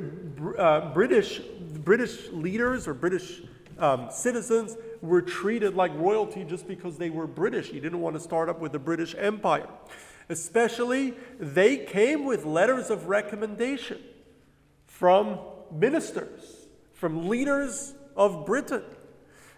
uh, 0.59 0.93
British 0.93 1.41
British 1.85 2.29
leaders 2.31 2.87
or 2.87 2.95
British 2.95 3.43
um, 3.79 4.09
citizens 4.11 4.77
were 5.01 5.23
treated 5.23 5.75
like 5.75 5.93
royalty 5.97 6.45
just 6.45 6.69
because 6.69 6.97
they 6.97 7.11
were 7.11 7.27
British. 7.27 7.69
He 7.69 7.81
didn't 7.81 8.01
want 8.01 8.15
to 8.15 8.21
start 8.21 8.49
up 8.49 8.61
with 8.61 8.73
the 8.73 8.79
British 8.79 9.15
Empire. 9.19 9.69
Especially, 10.29 11.15
they 11.39 11.79
came 11.79 12.25
with 12.25 12.45
letters 12.45 12.91
of 12.91 13.09
recommendation 13.09 13.99
from 14.87 15.41
ministers, 15.73 16.69
from 16.93 17.29
leaders 17.29 17.95
of 18.17 18.47
Britain. 18.47 18.85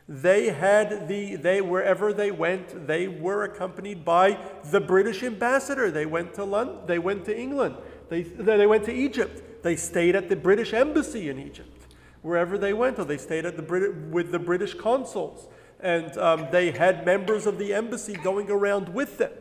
They 0.08 0.48
had 0.48 1.08
the, 1.08 1.36
they, 1.36 1.60
wherever 1.60 2.12
they 2.12 2.30
went, 2.30 2.86
they 2.86 3.08
were 3.08 3.44
accompanied 3.44 4.04
by 4.04 4.38
the 4.64 4.80
British 4.80 5.22
ambassador. 5.22 5.90
They 5.90 6.06
went 6.06 6.34
to 6.34 6.44
London, 6.44 6.78
they 6.86 6.98
went 6.98 7.24
to 7.26 7.38
England, 7.38 7.76
they, 8.08 8.22
they 8.22 8.66
went 8.66 8.84
to 8.84 8.92
Egypt. 8.92 9.42
They 9.64 9.76
stayed 9.76 10.14
at 10.14 10.28
the 10.28 10.36
British 10.36 10.74
embassy 10.74 11.30
in 11.30 11.38
Egypt 11.38 11.86
wherever 12.20 12.58
they 12.58 12.74
went, 12.74 12.98
or 12.98 13.04
they 13.06 13.16
stayed 13.16 13.46
at 13.46 13.56
the 13.56 13.62
Brit- 13.62 13.96
with 14.10 14.30
the 14.30 14.38
British 14.38 14.74
consuls. 14.74 15.48
And 15.80 16.16
um, 16.18 16.48
they 16.50 16.70
had 16.70 17.06
members 17.06 17.46
of 17.46 17.58
the 17.58 17.72
embassy 17.72 18.12
going 18.12 18.50
around 18.50 18.90
with 18.90 19.16
them. 19.16 19.32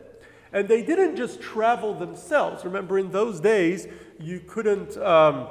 And 0.50 0.66
they 0.66 0.82
didn't 0.82 1.16
just 1.16 1.42
travel 1.42 1.92
themselves. 1.92 2.64
Remember, 2.64 2.98
in 2.98 3.10
those 3.10 3.38
days, 3.38 3.86
you 4.18 4.40
couldn't, 4.40 4.96
um, 4.96 5.48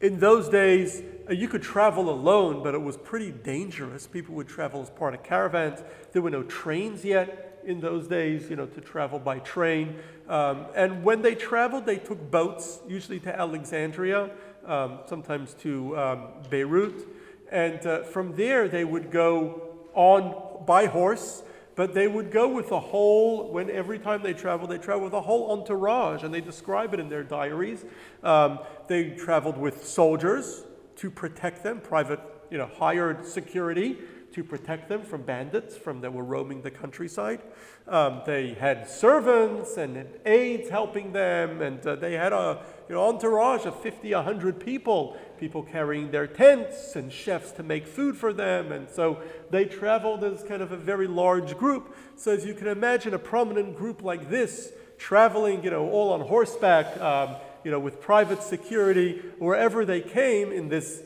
in 0.00 0.20
those 0.20 0.48
days, 0.48 1.02
uh, 1.28 1.32
you 1.32 1.48
could 1.48 1.62
travel 1.62 2.10
alone, 2.10 2.62
but 2.62 2.74
it 2.74 2.82
was 2.82 2.96
pretty 2.96 3.32
dangerous. 3.32 4.06
People 4.06 4.36
would 4.36 4.48
travel 4.48 4.82
as 4.82 4.90
part 4.90 5.14
of 5.14 5.24
caravans. 5.24 5.82
There 6.12 6.22
were 6.22 6.30
no 6.30 6.44
trains 6.44 7.04
yet 7.04 7.47
in 7.68 7.80
those 7.80 8.08
days, 8.08 8.48
you 8.48 8.56
know, 8.56 8.66
to 8.66 8.80
travel 8.80 9.18
by 9.18 9.38
train. 9.40 9.94
Um, 10.26 10.66
and 10.74 11.04
when 11.04 11.20
they 11.20 11.34
traveled, 11.34 11.84
they 11.84 11.98
took 11.98 12.30
boats, 12.30 12.80
usually 12.88 13.20
to 13.20 13.38
Alexandria 13.38 14.30
um, 14.66 15.00
sometimes 15.06 15.54
to 15.54 15.96
um, 15.98 16.28
Beirut. 16.48 17.06
And 17.52 17.86
uh, 17.86 18.02
from 18.04 18.34
there, 18.36 18.68
they 18.68 18.84
would 18.84 19.10
go 19.10 19.62
on 19.94 20.64
by 20.64 20.86
horse, 20.86 21.42
but 21.74 21.92
they 21.92 22.08
would 22.08 22.30
go 22.30 22.48
with 22.48 22.72
a 22.72 22.80
whole, 22.80 23.52
when 23.52 23.70
every 23.70 23.98
time 23.98 24.22
they 24.22 24.32
traveled, 24.32 24.70
they 24.70 24.78
traveled 24.78 25.04
with 25.04 25.12
a 25.12 25.20
whole 25.20 25.52
entourage, 25.52 26.22
and 26.22 26.32
they 26.32 26.40
describe 26.40 26.94
it 26.94 27.00
in 27.00 27.08
their 27.10 27.22
diaries. 27.22 27.84
Um, 28.22 28.60
they 28.86 29.10
traveled 29.10 29.58
with 29.58 29.86
soldiers 29.86 30.64
to 30.96 31.10
protect 31.10 31.62
them, 31.62 31.80
private, 31.80 32.20
you 32.50 32.56
know, 32.56 32.70
hired 32.78 33.26
security 33.26 33.98
to 34.32 34.44
protect 34.44 34.88
them 34.88 35.02
from 35.02 35.22
bandits 35.22 35.76
from 35.76 36.00
that 36.02 36.12
were 36.12 36.24
roaming 36.24 36.62
the 36.62 36.70
countryside. 36.70 37.40
Um, 37.86 38.22
they 38.26 38.54
had 38.54 38.88
servants 38.88 39.76
and 39.76 40.06
aides 40.26 40.68
helping 40.68 41.12
them, 41.12 41.62
and 41.62 41.84
uh, 41.86 41.96
they 41.96 42.14
had 42.14 42.32
a 42.32 42.62
you 42.88 42.94
know, 42.94 43.08
entourage 43.08 43.64
of 43.64 43.80
50, 43.80 44.14
100 44.14 44.60
people, 44.60 45.16
people 45.38 45.62
carrying 45.62 46.10
their 46.10 46.26
tents 46.26 46.96
and 46.96 47.12
chefs 47.12 47.52
to 47.52 47.62
make 47.62 47.86
food 47.86 48.16
for 48.16 48.32
them. 48.32 48.72
And 48.72 48.88
so 48.88 49.20
they 49.50 49.64
traveled 49.64 50.24
as 50.24 50.42
kind 50.42 50.62
of 50.62 50.72
a 50.72 50.76
very 50.76 51.06
large 51.06 51.56
group. 51.56 51.96
So 52.16 52.32
as 52.32 52.44
you 52.44 52.54
can 52.54 52.66
imagine, 52.66 53.14
a 53.14 53.18
prominent 53.18 53.76
group 53.76 54.02
like 54.02 54.28
this 54.28 54.72
traveling, 54.98 55.62
you 55.64 55.70
know, 55.70 55.88
all 55.88 56.12
on 56.12 56.20
horseback, 56.20 57.00
um, 57.00 57.36
you 57.64 57.70
know, 57.70 57.78
with 57.78 58.00
private 58.00 58.42
security, 58.42 59.22
wherever 59.38 59.84
they 59.84 60.00
came 60.00 60.52
in 60.52 60.68
this 60.68 61.02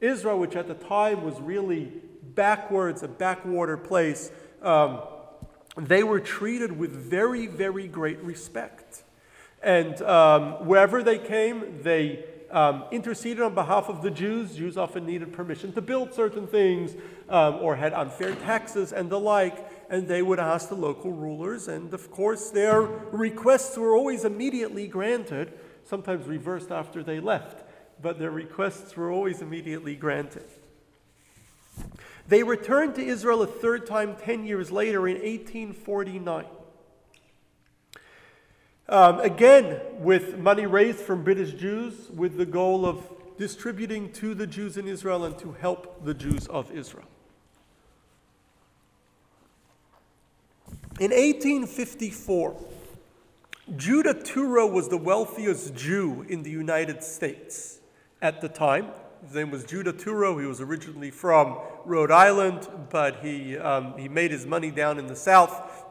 Israel, 0.00 0.38
which 0.38 0.56
at 0.56 0.68
the 0.68 0.74
time 0.74 1.24
was 1.24 1.40
really 1.40 1.92
backwards, 2.34 3.02
a 3.02 3.08
backwater 3.08 3.76
place, 3.76 4.30
um, 4.62 5.00
they 5.76 6.02
were 6.04 6.20
treated 6.20 6.78
with 6.78 6.92
very, 6.92 7.46
very 7.46 7.88
great 7.88 8.22
respect. 8.22 9.02
And 9.62 10.00
um, 10.02 10.66
wherever 10.66 11.02
they 11.02 11.18
came, 11.18 11.82
they 11.82 12.24
um, 12.50 12.84
interceded 12.92 13.42
on 13.42 13.54
behalf 13.54 13.88
of 13.88 14.02
the 14.02 14.10
Jews. 14.10 14.54
Jews 14.54 14.76
often 14.76 15.06
needed 15.06 15.32
permission 15.32 15.72
to 15.72 15.80
build 15.80 16.14
certain 16.14 16.46
things 16.46 16.94
um, 17.28 17.56
or 17.56 17.74
had 17.74 17.92
unfair 17.92 18.34
taxes 18.36 18.92
and 18.92 19.10
the 19.10 19.18
like. 19.18 19.68
And 19.90 20.06
they 20.06 20.22
would 20.22 20.38
ask 20.38 20.68
the 20.68 20.76
local 20.76 21.10
rulers. 21.10 21.66
And 21.66 21.92
of 21.92 22.10
course, 22.10 22.50
their 22.50 22.82
requests 22.82 23.76
were 23.76 23.96
always 23.96 24.24
immediately 24.24 24.86
granted, 24.86 25.52
sometimes 25.84 26.26
reversed 26.28 26.70
after 26.70 27.02
they 27.02 27.18
left. 27.18 27.64
But 28.00 28.18
their 28.18 28.30
requests 28.30 28.96
were 28.96 29.10
always 29.10 29.42
immediately 29.42 29.96
granted. 29.96 30.44
They 32.28 32.42
returned 32.42 32.94
to 32.94 33.04
Israel 33.04 33.42
a 33.42 33.46
third 33.46 33.86
time 33.86 34.16
10 34.16 34.46
years 34.46 34.70
later 34.70 35.06
in 35.06 35.16
1849. 35.16 36.46
Um, 38.88 39.20
again, 39.20 39.80
with 39.98 40.38
money 40.38 40.66
raised 40.66 40.98
from 40.98 41.24
British 41.24 41.52
Jews, 41.52 42.10
with 42.10 42.36
the 42.36 42.46
goal 42.46 42.86
of 42.86 43.02
distributing 43.38 44.12
to 44.12 44.34
the 44.34 44.46
Jews 44.46 44.76
in 44.76 44.86
Israel 44.86 45.24
and 45.24 45.38
to 45.38 45.52
help 45.52 46.04
the 46.04 46.14
Jews 46.14 46.46
of 46.48 46.70
Israel. 46.70 47.06
In 51.00 51.10
1854, 51.10 52.56
Judah 53.76 54.14
Touro 54.14 54.70
was 54.70 54.88
the 54.88 54.96
wealthiest 54.96 55.74
Jew 55.74 56.24
in 56.28 56.42
the 56.42 56.50
United 56.50 57.02
States 57.02 57.80
at 58.22 58.40
the 58.40 58.48
time. 58.48 58.88
His 59.24 59.34
name 59.34 59.50
was 59.50 59.64
Judah 59.64 59.92
Touro. 59.92 60.38
He 60.40 60.46
was 60.46 60.60
originally 60.60 61.10
from 61.10 61.56
Rhode 61.84 62.10
Island, 62.10 62.68
but 62.90 63.16
he, 63.16 63.58
um, 63.58 63.96
he 63.98 64.08
made 64.08 64.30
his 64.30 64.46
money 64.46 64.70
down 64.70 64.98
in 64.98 65.06
the 65.06 65.16
South. 65.16 65.84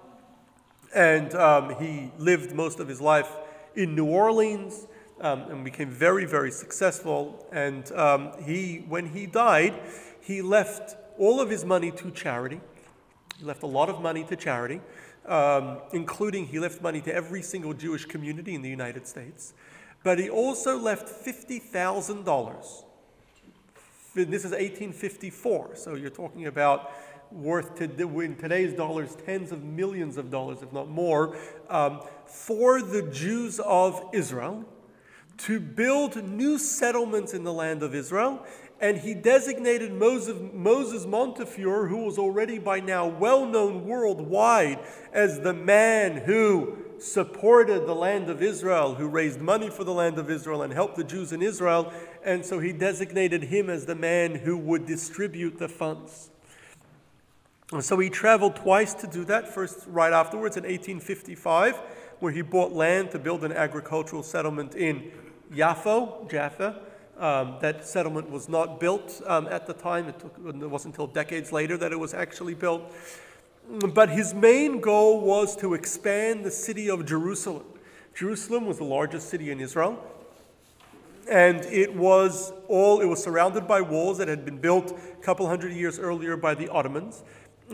And 0.94 1.34
um, 1.34 1.76
he 1.80 2.12
lived 2.18 2.54
most 2.54 2.80
of 2.80 2.88
his 2.88 3.02
life 3.02 3.30
in 3.76 3.96
New 3.96 4.06
Orleans 4.06 4.88
um, 5.22 5.42
and 5.50 5.64
became 5.64 5.90
very, 5.90 6.26
very 6.26 6.52
successful. 6.52 7.48
And 7.52 7.92
um, 7.94 8.32
he, 8.44 8.86
when 8.88 9.08
he 9.08 9.26
died, 9.26 9.80
he 10.22 10.42
left 10.42 10.96
all 11.18 11.40
of 11.40 11.50
his 11.50 11.66
money 11.66 11.92
to 11.92 12.12
charity. 12.12 12.60
He 13.38 13.46
left 13.46 13.64
a 13.64 13.68
lot 13.68 13.90
of 13.90 14.02
money 14.02 14.24
to 14.26 14.36
charity, 14.36 14.82
um, 15.26 15.80
including 15.92 16.48
he 16.48 16.60
left 16.60 16.82
money 16.82 17.02
to 17.02 17.14
every 17.14 17.42
single 17.42 17.74
Jewish 17.74 18.06
community 18.06 18.56
in 18.56 18.62
the 18.62 18.70
United 18.70 19.08
States. 19.08 19.54
But 20.04 20.20
he 20.20 20.30
also 20.30 20.78
left 20.78 21.08
$50,000 21.08 22.84
this 24.15 24.45
is 24.45 24.52
1854, 24.52 25.76
so 25.76 25.95
you're 25.95 26.12
talking 26.12 26.45
about 26.45 26.91
worth 27.32 27.76
to, 27.78 28.19
in 28.19 28.36
today's 28.36 28.73
dollars 28.73 29.17
tens 29.26 29.52
of 29.52 29.63
millions 29.63 30.17
of 30.17 30.30
dollars, 30.30 30.62
if 30.62 30.71
not 30.71 30.88
more, 30.88 31.36
um, 31.67 31.99
for 32.28 32.82
the 32.82 33.02
Jews 33.02 33.60
of 33.60 34.04
Israel 34.13 34.65
to 35.38 35.60
build 35.60 36.23
new 36.23 36.60
settlements 36.60 37.34
in 37.34 37.43
the 37.43 37.52
land 37.52 37.82
of 37.82 37.95
Israel. 37.95 38.45
And 38.80 38.97
he 38.97 39.15
designated 39.15 39.91
Moses, 39.93 40.38
Moses 40.54 41.08
Montefiore, 41.08 41.88
who 41.88 42.06
was 42.06 42.19
already 42.19 42.60
by 42.60 42.82
now 42.82 43.08
well 43.08 43.47
known 43.47 43.88
worldwide 43.88 44.80
as 45.12 45.39
the 45.39 45.54
man 45.54 46.17
who 46.17 46.83
supported 47.04 47.86
the 47.86 47.94
land 47.94 48.30
of 48.30 48.42
Israel, 48.42 48.96
who 48.96 49.08
raised 49.08 49.42
money 49.42 49.70
for 49.70 49.84
the 49.84 49.94
land 49.94 50.18
of 50.18 50.30
Israel 50.30 50.62
and 50.62 50.72
helped 50.72 50.96
the 50.96 51.04
Jews 51.04 51.34
in 51.34 51.42
Israel, 51.42 51.92
and 52.24 52.46
so 52.46 52.60
he 52.60 52.72
designated 52.72 53.44
him 53.44 53.70
as 53.70 53.86
the 53.86 53.96
man 53.96 54.36
who 54.36 54.58
would 54.58 54.86
distribute 54.86 55.60
the 55.60 55.68
funds. 55.68 56.30
And 57.72 57.84
so 57.84 58.00
he 58.00 58.10
traveled 58.10 58.56
twice 58.56 58.94
to 58.96 59.08
do 59.08 59.26
that, 59.26 59.54
first 59.54 59.84
right 59.88 60.13
afterwards 60.13 60.56
in 60.56 60.63
1855, 60.63 61.76
where 62.20 62.32
he 62.32 62.42
bought 62.42 62.72
land 62.72 63.12
to 63.12 63.20
build 63.20 63.44
an 63.44 63.52
agricultural 63.52 64.24
settlement 64.24 64.76
in 64.76 65.12
Jaffa. 65.54 66.80
Um, 67.18 67.58
that 67.62 67.86
settlement 67.86 68.30
was 68.30 68.48
not 68.48 68.80
built 68.80 69.22
um, 69.28 69.48
at 69.48 69.68
the 69.68 69.74
time. 69.74 70.08
It, 70.08 70.20
took, 70.20 70.36
it 70.38 70.70
wasn't 70.70 70.94
until 70.94 71.08
decades 71.08 71.52
later 71.52 71.78
that 71.78 71.92
it 71.92 72.00
was 72.00 72.13
actually 72.13 72.54
built. 72.54 72.92
But 73.69 74.10
his 74.10 74.34
main 74.34 74.82
goal 74.82 75.21
was 75.21 75.56
to 75.58 75.73
expand 75.73 76.43
the 76.43 76.52
city 76.52 76.89
of 76.89 77.06
Jerusalem. 77.06 77.65
Jerusalem 78.13 78.65
was 78.65 78.78
the 78.78 78.84
largest 78.84 79.30
city 79.30 79.52
in 79.52 79.60
Israel. 79.60 80.04
And 81.30 81.62
it 81.65 81.95
was 81.95 82.52
all, 82.67 82.99
it 82.99 83.06
was 83.06 83.23
surrounded 83.23 83.67
by 83.67 83.82
walls 83.82 84.17
that 84.17 84.28
had 84.28 84.43
been 84.43 84.58
built 84.58 84.91
a 84.91 85.23
couple 85.23 85.47
hundred 85.47 85.73
years 85.73 85.97
earlier 85.97 86.36
by 86.36 86.54
the 86.54 86.67
Ottomans. 86.69 87.23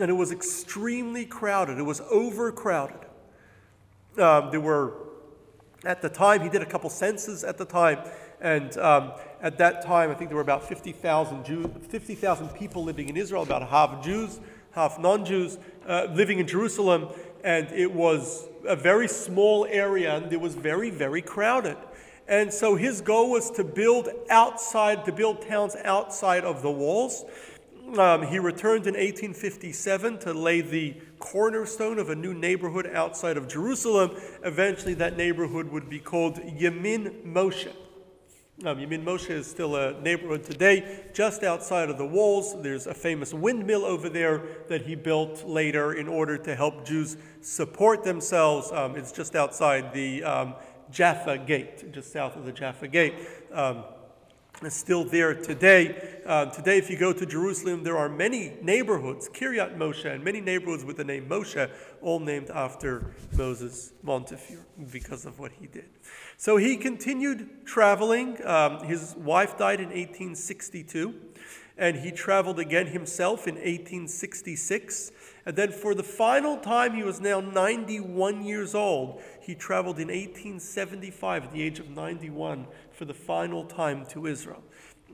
And 0.00 0.08
it 0.08 0.14
was 0.14 0.30
extremely 0.30 1.26
crowded. 1.26 1.78
It 1.78 1.82
was 1.82 2.00
overcrowded. 2.02 3.00
Um, 4.18 4.50
there 4.50 4.60
were, 4.60 4.94
at 5.84 6.00
the 6.00 6.08
time, 6.08 6.42
he 6.42 6.48
did 6.48 6.62
a 6.62 6.66
couple 6.66 6.88
censuses 6.90 7.42
at 7.42 7.58
the 7.58 7.64
time. 7.64 7.98
And 8.40 8.76
um, 8.78 9.12
at 9.42 9.58
that 9.58 9.84
time, 9.84 10.10
I 10.10 10.14
think 10.14 10.30
there 10.30 10.36
were 10.36 10.42
about 10.42 10.66
50,000 10.66 11.44
Jews, 11.44 11.66
50,000 11.88 12.48
people 12.50 12.84
living 12.84 13.08
in 13.08 13.16
Israel, 13.16 13.42
about 13.42 13.68
half 13.68 14.02
Jews, 14.02 14.40
half 14.72 14.98
non 14.98 15.24
Jews, 15.24 15.58
uh, 15.86 16.08
living 16.12 16.38
in 16.38 16.46
Jerusalem. 16.46 17.08
And 17.42 17.68
it 17.72 17.92
was 17.92 18.48
a 18.66 18.76
very 18.76 19.08
small 19.08 19.66
area, 19.66 20.16
and 20.16 20.32
it 20.32 20.40
was 20.40 20.54
very, 20.54 20.90
very 20.90 21.22
crowded. 21.22 21.76
And 22.28 22.52
so 22.52 22.76
his 22.76 23.00
goal 23.00 23.30
was 23.30 23.50
to 23.52 23.64
build 23.64 24.08
outside, 24.28 25.04
to 25.06 25.12
build 25.12 25.42
towns 25.42 25.74
outside 25.84 26.44
of 26.44 26.62
the 26.62 26.70
walls. 26.70 27.24
Um, 27.98 28.22
he 28.22 28.38
returned 28.38 28.86
in 28.86 28.94
1857 28.94 30.18
to 30.20 30.32
lay 30.32 30.60
the 30.60 30.94
cornerstone 31.18 31.98
of 31.98 32.08
a 32.08 32.14
new 32.14 32.32
neighborhood 32.32 32.86
outside 32.94 33.36
of 33.36 33.48
Jerusalem. 33.48 34.16
Eventually, 34.44 34.94
that 34.94 35.16
neighborhood 35.16 35.70
would 35.70 35.90
be 35.90 35.98
called 35.98 36.36
Yemin 36.36 37.24
Moshe. 37.24 37.72
Um, 38.62 38.76
Yemin 38.76 39.02
Moshe 39.02 39.30
is 39.30 39.46
still 39.46 39.74
a 39.74 39.98
neighborhood 40.02 40.44
today, 40.44 41.06
just 41.14 41.44
outside 41.44 41.88
of 41.88 41.96
the 41.96 42.04
walls. 42.04 42.60
There's 42.62 42.86
a 42.86 42.92
famous 42.92 43.32
windmill 43.32 43.86
over 43.86 44.10
there 44.10 44.42
that 44.68 44.82
he 44.82 44.94
built 44.94 45.48
later 45.48 45.94
in 45.94 46.06
order 46.06 46.36
to 46.36 46.54
help 46.54 46.84
Jews 46.84 47.16
support 47.40 48.04
themselves. 48.04 48.70
Um, 48.70 48.96
it's 48.96 49.12
just 49.12 49.34
outside 49.34 49.94
the 49.94 50.22
um, 50.24 50.54
Jaffa 50.90 51.38
Gate, 51.38 51.90
just 51.90 52.12
south 52.12 52.36
of 52.36 52.44
the 52.44 52.52
Jaffa 52.52 52.88
Gate. 52.88 53.14
Um, 53.50 53.84
it's 54.62 54.76
still 54.76 55.04
there 55.04 55.34
today. 55.34 56.20
Uh, 56.26 56.44
today, 56.46 56.76
if 56.76 56.90
you 56.90 56.98
go 56.98 57.14
to 57.14 57.24
Jerusalem, 57.24 57.82
there 57.82 57.96
are 57.96 58.10
many 58.10 58.58
neighborhoods, 58.60 59.26
Kiryat 59.30 59.78
Moshe, 59.78 60.04
and 60.04 60.22
many 60.22 60.42
neighborhoods 60.42 60.84
with 60.84 60.98
the 60.98 61.04
name 61.04 61.26
Moshe, 61.30 61.70
all 62.02 62.20
named 62.20 62.50
after 62.50 63.14
Moses 63.32 63.94
Montefiore 64.02 64.66
because 64.92 65.24
of 65.24 65.38
what 65.38 65.52
he 65.52 65.66
did. 65.66 65.88
So 66.40 66.56
he 66.56 66.78
continued 66.78 67.66
traveling. 67.66 68.42
Um, 68.46 68.82
his 68.84 69.14
wife 69.14 69.58
died 69.58 69.78
in 69.78 69.88
1862, 69.88 71.14
and 71.76 71.98
he 71.98 72.10
traveled 72.10 72.58
again 72.58 72.86
himself 72.86 73.46
in 73.46 73.56
1866. 73.56 75.12
And 75.44 75.54
then, 75.54 75.70
for 75.70 75.94
the 75.94 76.02
final 76.02 76.56
time, 76.56 76.94
he 76.94 77.02
was 77.02 77.20
now 77.20 77.40
91 77.40 78.42
years 78.42 78.74
old. 78.74 79.20
He 79.42 79.54
traveled 79.54 79.98
in 79.98 80.08
1875 80.08 81.44
at 81.44 81.52
the 81.52 81.62
age 81.62 81.78
of 81.78 81.90
91 81.90 82.66
for 82.90 83.04
the 83.04 83.12
final 83.12 83.66
time 83.66 84.06
to 84.06 84.26
Israel. 84.26 84.62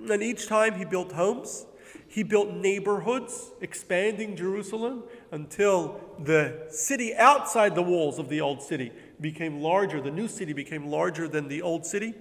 And 0.08 0.22
each 0.22 0.46
time 0.46 0.74
he 0.74 0.84
built 0.84 1.10
homes, 1.10 1.66
he 2.06 2.22
built 2.22 2.52
neighborhoods, 2.54 3.50
expanding 3.60 4.36
Jerusalem 4.36 5.02
until 5.32 6.00
the 6.20 6.66
city 6.70 7.16
outside 7.16 7.74
the 7.74 7.82
walls 7.82 8.20
of 8.20 8.28
the 8.28 8.40
old 8.40 8.62
city 8.62 8.92
became 9.20 9.60
larger. 9.60 10.00
The 10.00 10.10
new 10.10 10.28
city 10.28 10.52
became 10.52 10.86
larger 10.86 11.28
than 11.28 11.48
the 11.48 11.62
old 11.62 11.86
city. 11.86 12.14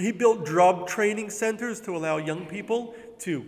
He 0.00 0.12
built 0.12 0.46
job 0.46 0.88
training 0.88 1.30
centers 1.30 1.80
to 1.82 1.96
allow 1.96 2.18
young 2.18 2.46
people 2.46 2.94
to 3.20 3.46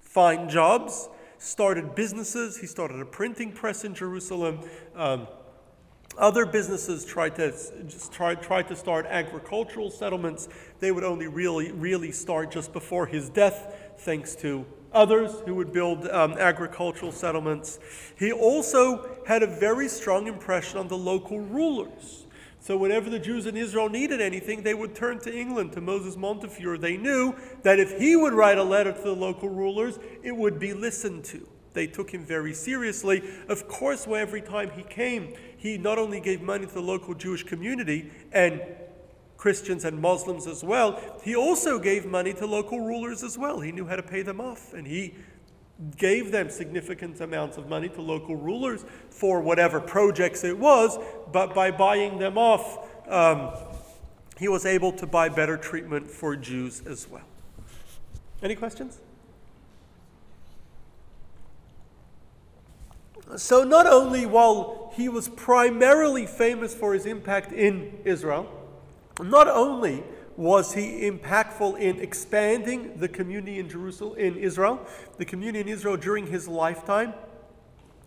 find 0.00 0.48
jobs, 0.48 1.08
started 1.38 1.94
businesses. 1.94 2.58
He 2.58 2.66
started 2.66 3.00
a 3.00 3.04
printing 3.04 3.52
press 3.52 3.84
in 3.84 3.94
Jerusalem. 3.94 4.60
Um, 4.94 5.26
other 6.18 6.46
businesses 6.46 7.04
tried 7.04 7.36
to 7.36 7.52
just 7.86 8.12
try, 8.12 8.34
tried 8.34 8.68
to 8.68 8.76
start 8.76 9.06
agricultural 9.06 9.90
settlements. 9.90 10.48
They 10.80 10.92
would 10.92 11.04
only 11.04 11.26
really, 11.26 11.72
really 11.72 12.12
start 12.12 12.50
just 12.50 12.72
before 12.72 13.06
his 13.06 13.28
death, 13.28 13.94
thanks 13.98 14.34
to 14.36 14.66
others 14.92 15.40
who 15.44 15.54
would 15.56 15.72
build 15.72 16.06
um, 16.08 16.32
agricultural 16.34 17.12
settlements. 17.12 17.78
He 18.16 18.32
also 18.32 19.18
had 19.26 19.42
a 19.42 19.46
very 19.46 19.88
strong 19.88 20.26
impression 20.26 20.78
on 20.78 20.88
the 20.88 20.96
local 20.96 21.40
rulers. 21.40 22.26
So, 22.60 22.78
whenever 22.78 23.10
the 23.10 23.18
Jews 23.18 23.44
in 23.44 23.58
Israel 23.58 23.90
needed 23.90 24.22
anything, 24.22 24.62
they 24.62 24.72
would 24.72 24.94
turn 24.94 25.18
to 25.20 25.38
England, 25.38 25.72
to 25.72 25.82
Moses 25.82 26.16
Montefiore. 26.16 26.78
They 26.78 26.96
knew 26.96 27.34
that 27.62 27.78
if 27.78 27.98
he 27.98 28.16
would 28.16 28.32
write 28.32 28.56
a 28.56 28.62
letter 28.62 28.92
to 28.92 29.02
the 29.02 29.14
local 29.14 29.50
rulers, 29.50 29.98
it 30.22 30.34
would 30.34 30.58
be 30.58 30.72
listened 30.72 31.24
to. 31.26 31.46
They 31.74 31.86
took 31.86 32.10
him 32.10 32.24
very 32.24 32.54
seriously. 32.54 33.22
Of 33.48 33.68
course, 33.68 34.06
where 34.06 34.22
every 34.22 34.40
time 34.40 34.70
he 34.70 34.82
came, 34.84 35.34
he 35.56 35.76
not 35.76 35.98
only 35.98 36.20
gave 36.20 36.40
money 36.40 36.66
to 36.66 36.72
the 36.72 36.80
local 36.80 37.14
Jewish 37.14 37.42
community 37.42 38.10
and 38.32 38.62
Christians 39.36 39.84
and 39.84 40.00
Muslims 40.00 40.46
as 40.46 40.64
well, 40.64 40.98
he 41.22 41.36
also 41.36 41.78
gave 41.78 42.06
money 42.06 42.32
to 42.34 42.46
local 42.46 42.80
rulers 42.80 43.22
as 43.22 43.36
well. 43.36 43.60
He 43.60 43.72
knew 43.72 43.86
how 43.86 43.96
to 43.96 44.02
pay 44.02 44.22
them 44.22 44.40
off, 44.40 44.72
and 44.72 44.86
he 44.86 45.14
gave 45.96 46.30
them 46.30 46.48
significant 46.48 47.20
amounts 47.20 47.58
of 47.58 47.68
money 47.68 47.88
to 47.90 48.00
local 48.00 48.36
rulers 48.36 48.84
for 49.10 49.40
whatever 49.40 49.80
projects 49.80 50.44
it 50.44 50.56
was, 50.56 50.98
but 51.32 51.54
by 51.54 51.70
buying 51.70 52.18
them 52.18 52.38
off, 52.38 52.88
um, 53.08 53.50
he 54.38 54.48
was 54.48 54.64
able 54.64 54.92
to 54.92 55.06
buy 55.06 55.28
better 55.28 55.56
treatment 55.56 56.08
for 56.08 56.36
Jews 56.36 56.82
as 56.86 57.08
well. 57.08 57.24
Any 58.42 58.54
questions? 58.54 59.00
So, 63.36 63.64
not 63.64 63.86
only 63.86 64.26
while 64.26 64.92
he 64.94 65.08
was 65.08 65.28
primarily 65.28 66.26
famous 66.26 66.74
for 66.74 66.94
his 66.94 67.06
impact 67.06 67.52
in 67.52 67.98
Israel, 68.04 68.48
not 69.20 69.48
only 69.48 70.04
was 70.36 70.74
he 70.74 71.08
impactful 71.08 71.78
in 71.78 72.00
expanding 72.00 72.96
the 72.98 73.08
community 73.08 73.58
in 73.58 73.68
Jerusalem, 73.68 74.18
in 74.18 74.36
Israel, 74.36 74.80
the 75.18 75.24
community 75.24 75.60
in 75.60 75.68
Israel 75.68 75.96
during 75.96 76.26
his 76.26 76.48
lifetime, 76.48 77.14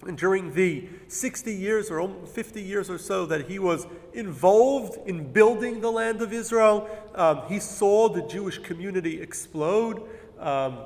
and 0.06 0.18
during 0.18 0.54
the 0.54 0.88
60 1.08 1.54
years 1.54 1.90
or 1.90 2.08
50 2.08 2.62
years 2.62 2.90
or 2.90 2.98
so 2.98 3.26
that 3.26 3.50
he 3.50 3.58
was 3.58 3.88
involved 4.14 4.98
in 5.08 5.32
building 5.32 5.82
the 5.82 5.92
land 5.92 6.22
of 6.22 6.32
Israel, 6.32 6.88
um, 7.16 7.42
he 7.48 7.60
saw 7.60 8.08
the 8.08 8.22
Jewish 8.22 8.60
community 8.60 9.22
explode. 9.22 10.08
Um, 10.40 10.80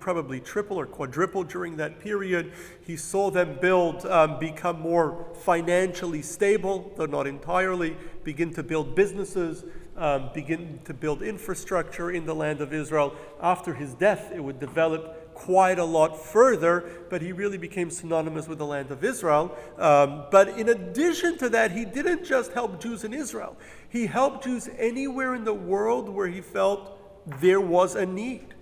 probably 0.00 0.40
triple 0.40 0.78
or 0.78 0.86
quadruple 0.86 1.44
during 1.44 1.76
that 1.76 2.00
period. 2.00 2.52
He 2.84 2.96
saw 2.96 3.30
them 3.30 3.58
build, 3.60 4.06
um, 4.06 4.38
become 4.38 4.80
more 4.80 5.26
financially 5.42 6.22
stable, 6.22 6.92
though 6.96 7.06
not 7.06 7.26
entirely, 7.26 7.96
begin 8.24 8.52
to 8.54 8.62
build 8.62 8.94
businesses, 8.94 9.64
um, 9.96 10.30
begin 10.34 10.80
to 10.84 10.94
build 10.94 11.22
infrastructure 11.22 12.10
in 12.10 12.26
the 12.26 12.34
land 12.34 12.60
of 12.60 12.72
Israel. 12.72 13.14
After 13.40 13.74
his 13.74 13.94
death, 13.94 14.32
it 14.34 14.42
would 14.42 14.58
develop 14.58 15.34
quite 15.34 15.78
a 15.78 15.84
lot 15.84 16.18
further, 16.18 17.06
but 17.10 17.20
he 17.20 17.30
really 17.30 17.58
became 17.58 17.90
synonymous 17.90 18.48
with 18.48 18.58
the 18.58 18.66
land 18.66 18.90
of 18.90 19.04
Israel. 19.04 19.54
Um, 19.76 20.24
but 20.30 20.48
in 20.48 20.70
addition 20.70 21.36
to 21.38 21.50
that, 21.50 21.72
he 21.72 21.84
didn't 21.84 22.24
just 22.24 22.52
help 22.52 22.80
Jews 22.80 23.04
in 23.04 23.12
Israel, 23.12 23.56
he 23.88 24.06
helped 24.06 24.44
Jews 24.44 24.68
anywhere 24.78 25.34
in 25.34 25.44
the 25.44 25.54
world 25.54 26.08
where 26.08 26.26
he 26.26 26.40
felt 26.40 26.98
there 27.40 27.60
was 27.60 27.94
a 27.94 28.06
need. 28.06 28.55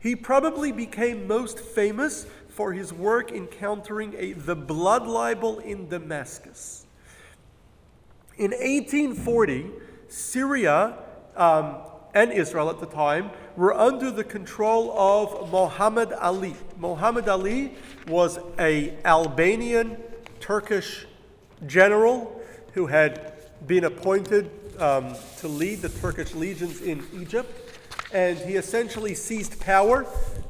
He 0.00 0.16
probably 0.16 0.72
became 0.72 1.28
most 1.28 1.58
famous 1.58 2.26
for 2.48 2.72
his 2.72 2.92
work 2.92 3.30
encountering 3.30 4.14
a, 4.18 4.32
the 4.32 4.56
blood 4.56 5.06
libel 5.06 5.58
in 5.60 5.88
Damascus. 5.88 6.86
In 8.36 8.50
1840, 8.52 9.70
Syria 10.08 10.96
um, 11.36 11.76
and 12.14 12.32
Israel 12.32 12.70
at 12.70 12.80
the 12.80 12.86
time 12.86 13.30
were 13.56 13.74
under 13.74 14.10
the 14.10 14.24
control 14.24 14.92
of 14.98 15.52
Muhammad 15.52 16.12
Ali. 16.14 16.56
Muhammad 16.78 17.28
Ali 17.28 17.74
was 18.08 18.38
a 18.58 18.96
Albanian 19.04 19.96
Turkish 20.40 21.06
general 21.66 22.40
who 22.72 22.86
had 22.86 23.34
been 23.66 23.84
appointed 23.84 24.50
um, 24.78 25.14
to 25.38 25.48
lead 25.48 25.82
the 25.82 25.88
Turkish 25.88 26.34
legions 26.34 26.80
in 26.80 27.04
Egypt, 27.20 27.69
and 28.12 28.38
he 28.38 28.54
essentially 28.54 29.14
seized 29.14 29.60
power, 29.60 30.06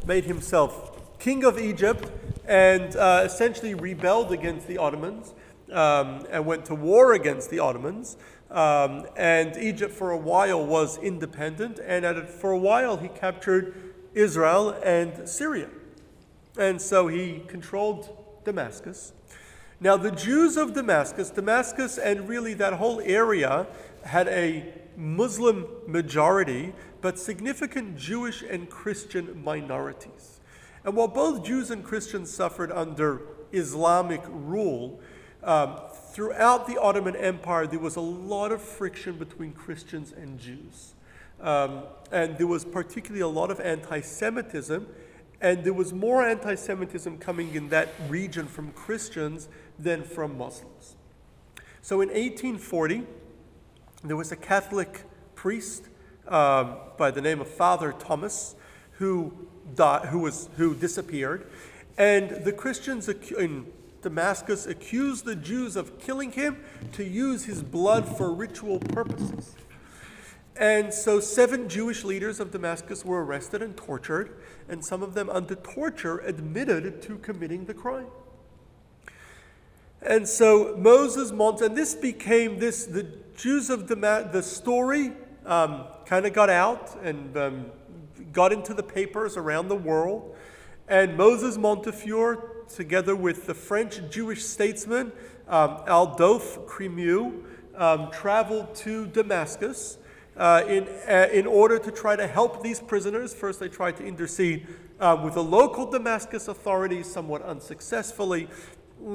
made 0.07 0.25
himself 0.25 1.19
king 1.19 1.45
of 1.45 1.59
Egypt, 1.59 2.11
and 2.47 2.97
uh, 2.97 3.23
essentially 3.25 3.75
rebelled 3.75 4.33
against 4.33 4.67
the 4.67 4.79
Ottomans 4.79 5.35
um, 5.71 6.27
and 6.31 6.45
went 6.47 6.65
to 6.67 6.75
war 6.75 7.13
against 7.13 7.51
the 7.51 7.59
Ottomans. 7.59 8.17
Um, 8.51 9.07
and 9.17 9.57
Egypt 9.57 9.93
for 9.93 10.11
a 10.11 10.17
while 10.17 10.67
was 10.67 10.99
independent, 10.99 11.79
and 11.85 12.05
it, 12.05 12.29
for 12.29 12.51
a 12.51 12.59
while 12.59 12.97
he 12.97 13.09
captured 13.09 13.75
Israel 14.15 14.71
and 14.85 15.29
Syria. 15.29 15.69
And 16.59 16.81
so 16.83 17.07
he 17.07 17.43
controlled 17.47 18.17
Damascus. 18.45 19.13
Now, 19.79 19.97
the 19.97 20.11
Jews 20.11 20.57
of 20.57 20.75
Damascus, 20.75 21.31
Damascus 21.31 21.97
and 21.97 22.29
really 22.29 22.55
that 22.55 22.75
whole 22.75 23.01
area 23.01 23.67
had 24.05 24.29
a 24.29 24.75
Muslim 24.97 25.67
majority, 25.87 26.73
but 27.01 27.19
significant 27.19 27.97
Jewish 27.97 28.43
and 28.43 28.69
Christian 28.69 29.43
minorities. 29.43 30.41
And 30.85 30.97
while 30.97 31.09
both 31.09 31.45
Jews 31.45 31.71
and 31.71 31.85
Christians 31.85 32.31
suffered 32.31 32.73
under 32.73 33.23
Islamic 33.53 34.23
rule, 34.29 35.01
um, 35.43 35.77
throughout 36.13 36.67
the 36.67 36.79
Ottoman 36.81 37.17
Empire, 37.17 37.67
there 37.67 37.79
was 37.79 37.97
a 37.97 38.01
lot 38.01 38.53
of 38.53 38.61
friction 38.61 39.17
between 39.17 39.53
Christians 39.53 40.13
and 40.13 40.39
Jews. 40.39 40.95
Um, 41.41 41.85
and 42.13 42.37
there 42.37 42.47
was 42.47 42.65
particularly 42.65 43.23
a 43.23 43.29
lot 43.29 43.51
of 43.51 43.61
anti 43.61 44.01
Semitism, 44.01 44.87
and 45.41 45.65
there 45.65 45.73
was 45.73 45.93
more 45.93 46.23
anti 46.23 46.55
Semitism 46.55 47.19
coming 47.19 47.55
in 47.55 47.71
that 47.71 47.89
region 48.09 48.47
from 48.47 48.73
Christians 48.73 49.49
than 49.79 50.03
from 50.03 50.37
Muslims. 50.37 50.97
So 51.81 52.03
in 52.03 52.09
1840, 52.09 53.07
there 54.03 54.17
was 54.17 54.33
a 54.33 54.37
Catholic 54.37 55.03
priest 55.35 55.89
um, 56.27 56.77
by 56.97 57.11
the 57.11 57.21
name 57.21 57.41
of 57.41 57.49
Father 57.49 57.93
Thomas 57.93 58.55
who, 58.93 59.33
died, 59.75 60.07
who, 60.07 60.21
was, 60.21 60.49
who 60.57 60.75
disappeared. 60.75 61.51
And 61.99 62.31
the 62.45 62.53
Christians 62.53 63.09
in 63.09 63.67
Damascus 64.01 64.67
accused 64.67 65.25
the 65.25 65.37
Jews 65.37 65.77
of 65.77 65.99
killing 66.01 66.33
him 66.33 66.63
to 66.93 67.05
use 67.05 67.45
his 67.45 67.63
blood 67.63 68.09
for 68.09 68.33
ritual 68.33 68.79
purposes. 68.79 69.55
And 70.57 70.93
so, 70.93 71.21
seven 71.21 71.69
Jewish 71.69 72.05
leaders 72.05 72.41
of 72.41 72.51
Damascus 72.51 73.05
were 73.05 73.25
arrested 73.25 73.63
and 73.63 73.77
tortured, 73.77 74.37
and 74.69 74.85
some 74.85 75.03
of 75.03 75.15
them, 75.15 75.31
under 75.31 75.55
torture, 75.55 76.19
admitted 76.19 77.01
to 77.03 77.17
committing 77.19 77.65
the 77.65 77.73
crime. 77.73 78.09
And 80.03 80.29
so, 80.29 80.77
Moses 80.77 81.33
Mont, 81.33 81.61
and 81.61 81.77
this 81.77 81.95
became 81.95 82.59
this, 82.59 82.85
the 82.85 83.05
Jews 83.41 83.71
of 83.71 83.87
Damascus, 83.87 84.33
the 84.33 84.43
story 84.43 85.13
um, 85.47 85.85
kind 86.05 86.27
of 86.27 86.35
got 86.35 86.51
out 86.51 86.95
and 87.03 87.35
um, 87.39 87.67
got 88.33 88.53
into 88.53 88.75
the 88.75 88.83
papers 88.83 89.39
around 89.39 89.69
the 89.69 89.77
world. 89.77 90.37
And 90.89 91.17
Moses 91.17 91.57
Montefiore 91.57 92.51
together 92.69 93.17
with 93.17 93.47
the 93.47 93.55
French 93.55 94.01
Jewish 94.11 94.45
statesman 94.45 95.13
um, 95.49 95.83
Adolphe 95.87 96.61
Crémieux, 96.67 97.43
um, 97.77 98.11
traveled 98.11 98.75
to 98.77 99.07
Damascus 99.07 99.99
uh, 100.37 100.63
in, 100.69 100.87
uh, 101.09 101.29
in 101.33 101.47
order 101.47 101.79
to 101.79 101.91
try 101.91 102.17
to 102.17 102.27
help 102.27 102.63
these 102.63 102.79
prisoners. 102.79 103.35
First, 103.35 103.59
they 103.59 103.69
tried 103.69 103.97
to 103.97 104.05
intercede 104.05 104.67
uh, 105.01 105.21
with 105.25 105.35
the 105.35 105.43
local 105.43 105.91
Damascus 105.91 106.49
authorities, 106.49 107.11
somewhat 107.11 107.43
unsuccessfully. 107.43 108.49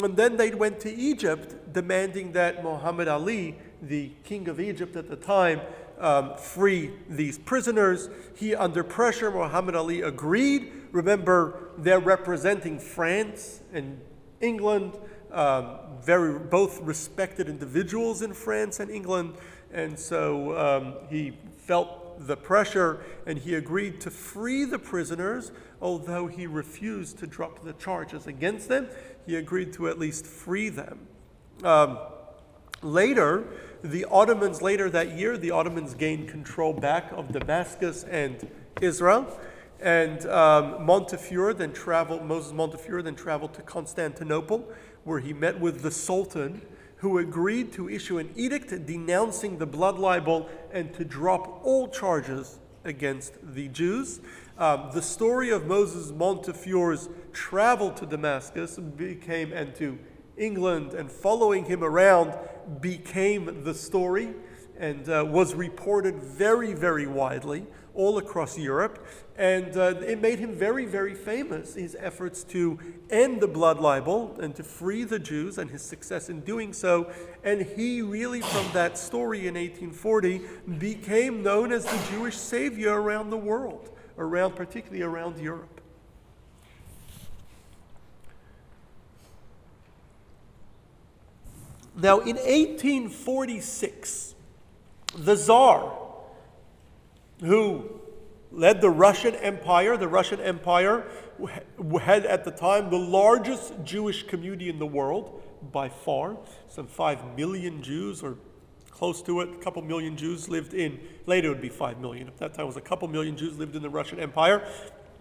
And 0.01 0.17
then 0.17 0.35
they 0.35 0.51
went 0.51 0.79
to 0.81 0.91
Egypt, 0.91 1.71
demanding 1.71 2.31
that 2.31 2.63
Muhammad 2.63 3.07
Ali, 3.07 3.55
the 3.81 4.11
king 4.23 4.47
of 4.47 4.59
Egypt 4.59 4.95
at 4.95 5.09
the 5.09 5.15
time, 5.15 5.61
um, 5.99 6.35
free 6.37 6.91
these 7.09 7.37
prisoners. 7.37 8.09
He, 8.35 8.55
under 8.55 8.83
pressure, 8.83 9.31
Muhammad 9.31 9.75
Ali 9.75 10.01
agreed. 10.01 10.71
Remember, 10.91 11.69
they're 11.77 11.99
representing 11.99 12.79
France 12.79 13.61
and 13.73 13.99
England, 14.41 14.97
um, 15.31 15.77
very 16.01 16.37
both 16.39 16.81
respected 16.81 17.49
individuals 17.49 18.21
in 18.21 18.33
France 18.33 18.79
and 18.79 18.91
England, 18.91 19.35
and 19.73 19.97
so 19.97 20.57
um, 20.57 20.95
he 21.09 21.37
felt 21.57 22.27
the 22.27 22.37
pressure 22.37 23.01
and 23.25 23.37
he 23.37 23.55
agreed 23.55 23.99
to 24.01 24.09
free 24.09 24.63
the 24.63 24.79
prisoners, 24.79 25.51
although 25.81 26.27
he 26.27 26.47
refused 26.47 27.17
to 27.19 27.27
drop 27.27 27.63
the 27.63 27.73
charges 27.73 28.27
against 28.27 28.69
them. 28.69 28.87
He 29.25 29.35
agreed 29.35 29.73
to 29.73 29.89
at 29.89 29.99
least 29.99 30.25
free 30.25 30.69
them. 30.69 31.07
Later, 32.81 33.45
the 33.83 34.05
Ottomans, 34.05 34.61
later 34.61 34.89
that 34.89 35.17
year, 35.17 35.37
the 35.37 35.51
Ottomans 35.51 35.93
gained 35.93 36.27
control 36.27 36.73
back 36.73 37.11
of 37.11 37.31
Damascus 37.31 38.03
and 38.03 38.47
Israel. 38.81 39.39
And 39.79 40.25
um, 40.27 40.85
Montefiore 40.85 41.53
then 41.53 41.73
traveled, 41.73 42.23
Moses 42.25 42.53
Montefiore 42.53 43.01
then 43.01 43.15
traveled 43.15 43.53
to 43.55 43.61
Constantinople, 43.61 44.67
where 45.03 45.19
he 45.19 45.33
met 45.33 45.59
with 45.59 45.81
the 45.81 45.91
Sultan, 45.91 46.61
who 46.97 47.17
agreed 47.17 47.71
to 47.73 47.89
issue 47.89 48.17
an 48.17 48.31
edict 48.35 48.69
denouncing 48.85 49.57
the 49.57 49.65
blood 49.65 49.99
libel 49.99 50.49
and 50.71 50.93
to 50.93 51.03
drop 51.03 51.63
all 51.63 51.87
charges 51.87 52.59
against 52.83 53.33
the 53.43 53.67
Jews. 53.67 54.21
Um, 54.57 54.89
the 54.93 55.01
story 55.01 55.49
of 55.49 55.65
Moses 55.65 56.11
Montefiore's 56.11 57.09
travel 57.33 57.91
to 57.91 58.05
Damascus 58.05 58.77
became, 58.77 59.51
and 59.51 59.75
to 59.75 59.99
England, 60.37 60.93
and 60.93 61.11
following 61.11 61.65
him 61.65 61.83
around 61.83 62.33
became 62.81 63.63
the 63.63 63.73
story 63.73 64.33
and 64.77 65.07
uh, 65.09 65.23
was 65.27 65.53
reported 65.53 66.15
very, 66.15 66.73
very 66.73 67.07
widely 67.07 67.65
all 67.93 68.17
across 68.17 68.57
Europe. 68.57 69.05
And 69.37 69.75
uh, 69.75 69.95
it 70.01 70.21
made 70.21 70.39
him 70.39 70.53
very, 70.53 70.85
very 70.85 71.15
famous, 71.15 71.75
his 71.75 71.95
efforts 71.99 72.43
to 72.45 72.79
end 73.09 73.41
the 73.41 73.47
blood 73.47 73.79
libel 73.79 74.35
and 74.39 74.55
to 74.55 74.63
free 74.63 75.03
the 75.03 75.19
Jews 75.19 75.57
and 75.57 75.69
his 75.69 75.81
success 75.81 76.29
in 76.29 76.41
doing 76.41 76.73
so. 76.73 77.11
And 77.43 77.61
he 77.61 78.01
really, 78.01 78.41
from 78.41 78.69
that 78.73 78.97
story 78.97 79.47
in 79.47 79.55
1840, 79.55 80.41
became 80.77 81.43
known 81.43 81.71
as 81.71 81.85
the 81.85 82.11
Jewish 82.11 82.35
savior 82.35 83.01
around 83.01 83.29
the 83.29 83.37
world, 83.37 83.89
around, 84.17 84.55
particularly 84.55 85.03
around 85.03 85.37
Europe. 85.39 85.74
Now, 91.97 92.19
in 92.19 92.35
1846, 92.35 94.35
the 95.17 95.35
Tsar, 95.35 95.93
who 97.39 97.89
led 98.51 98.81
the 98.81 98.89
Russian 98.89 99.35
Empire, 99.35 99.95
the 99.95 100.07
Russian 100.07 100.41
Empire 100.41 101.05
had 102.01 102.25
at 102.25 102.43
the 102.43 102.51
time 102.51 102.89
the 102.89 102.97
largest 102.97 103.73
Jewish 103.83 104.23
community 104.23 104.69
in 104.69 104.79
the 104.79 104.85
world 104.85 105.41
by 105.71 105.89
far. 105.89 106.37
Some 106.67 106.87
5 106.87 107.37
million 107.37 107.81
Jews, 107.81 108.21
or 108.21 108.37
close 108.91 109.21
to 109.23 109.41
it, 109.41 109.49
a 109.49 109.57
couple 109.57 109.81
million 109.81 110.17
Jews 110.17 110.49
lived 110.49 110.73
in, 110.73 110.99
later 111.25 111.47
it 111.47 111.51
would 111.51 111.61
be 111.61 111.69
5 111.69 111.99
million. 111.99 112.27
At 112.27 112.37
that 112.39 112.53
time, 112.53 112.63
it 112.63 112.67
was 112.67 112.77
a 112.77 112.81
couple 112.81 113.07
million 113.07 113.37
Jews 113.37 113.57
lived 113.57 113.75
in 113.75 113.81
the 113.81 113.89
Russian 113.89 114.19
Empire 114.19 114.67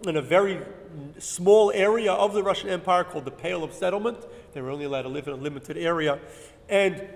in 0.07 0.17
a 0.17 0.23
very 0.23 0.61
small 1.19 1.71
area 1.73 2.13
of 2.13 2.35
the 2.35 2.43
Russian 2.43 2.69
Empire 2.69 3.05
called 3.05 3.25
the 3.25 3.31
Pale 3.31 3.65
of 3.65 3.73
Settlement. 3.73 4.19
They 4.53 4.61
were 4.61 4.71
only 4.71 4.85
allowed 4.85 5.03
to 5.03 5.09
live 5.09 5.27
in 5.27 5.35
a 5.35 5.37
limited 5.37 5.77
area. 5.77 6.19
And 6.69 7.07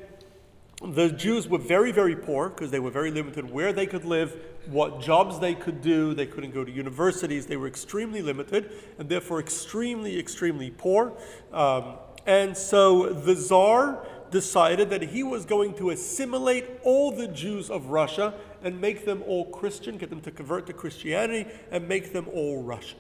the 0.82 1.10
Jews 1.10 1.48
were 1.48 1.58
very, 1.58 1.90
very 1.90 2.14
poor 2.14 2.48
because 2.48 2.70
they 2.70 2.78
were 2.78 2.90
very 2.90 3.10
limited 3.10 3.50
where 3.50 3.72
they 3.72 3.86
could 3.86 4.04
live, 4.04 4.36
what 4.66 5.00
jobs 5.00 5.40
they 5.40 5.54
could 5.54 5.80
do. 5.80 6.14
They 6.14 6.26
couldn't 6.26 6.54
go 6.54 6.64
to 6.64 6.70
universities. 6.70 7.46
They 7.46 7.56
were 7.56 7.66
extremely 7.66 8.22
limited 8.22 8.70
and 8.98 9.08
therefore 9.08 9.40
extremely, 9.40 10.18
extremely 10.18 10.70
poor. 10.70 11.12
Um, 11.52 11.94
and 12.26 12.56
so 12.56 13.12
the 13.12 13.34
Tsar 13.34 14.06
decided 14.30 14.90
that 14.90 15.02
he 15.02 15.22
was 15.22 15.44
going 15.44 15.74
to 15.74 15.90
assimilate 15.90 16.66
all 16.84 17.10
the 17.10 17.26
Jews 17.26 17.70
of 17.70 17.86
Russia 17.86 18.34
and 18.62 18.80
make 18.80 19.04
them 19.04 19.22
all 19.26 19.46
Christian, 19.46 19.96
get 19.96 20.10
them 20.10 20.20
to 20.20 20.30
convert 20.30 20.66
to 20.66 20.72
Christianity, 20.72 21.46
and 21.70 21.88
make 21.88 22.12
them 22.12 22.26
all 22.32 22.62
Russian. 22.62 22.98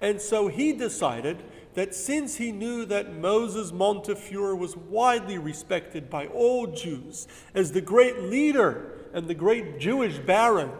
And 0.00 0.20
so 0.20 0.48
he 0.48 0.72
decided 0.72 1.42
that 1.76 1.94
since 1.94 2.36
he 2.36 2.50
knew 2.50 2.86
that 2.86 3.14
Moses 3.14 3.70
Montefiore 3.70 4.56
was 4.56 4.76
widely 4.76 5.36
respected 5.36 6.08
by 6.08 6.26
all 6.28 6.66
Jews 6.66 7.28
as 7.54 7.72
the 7.72 7.82
great 7.82 8.22
leader 8.22 8.94
and 9.12 9.28
the 9.28 9.34
great 9.34 9.78
Jewish 9.78 10.18
baron, 10.18 10.70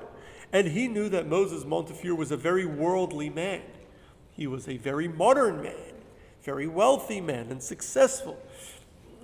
and 0.55 0.69
he 0.69 0.89
knew 0.89 1.11
that 1.11 1.29
Moses 1.29 1.67
Montefiore 1.67 2.17
was 2.17 2.33
a 2.33 2.37
very 2.37 2.65
worldly 2.65 3.29
man, 3.29 3.63
he 4.33 4.47
was 4.47 4.69
a 4.69 4.79
very 4.79 5.07
modern 5.07 5.63
man, 5.63 5.93
very 6.43 6.67
wealthy 6.67 7.21
man, 7.21 7.51
and 7.51 7.63
successful. 7.63 8.39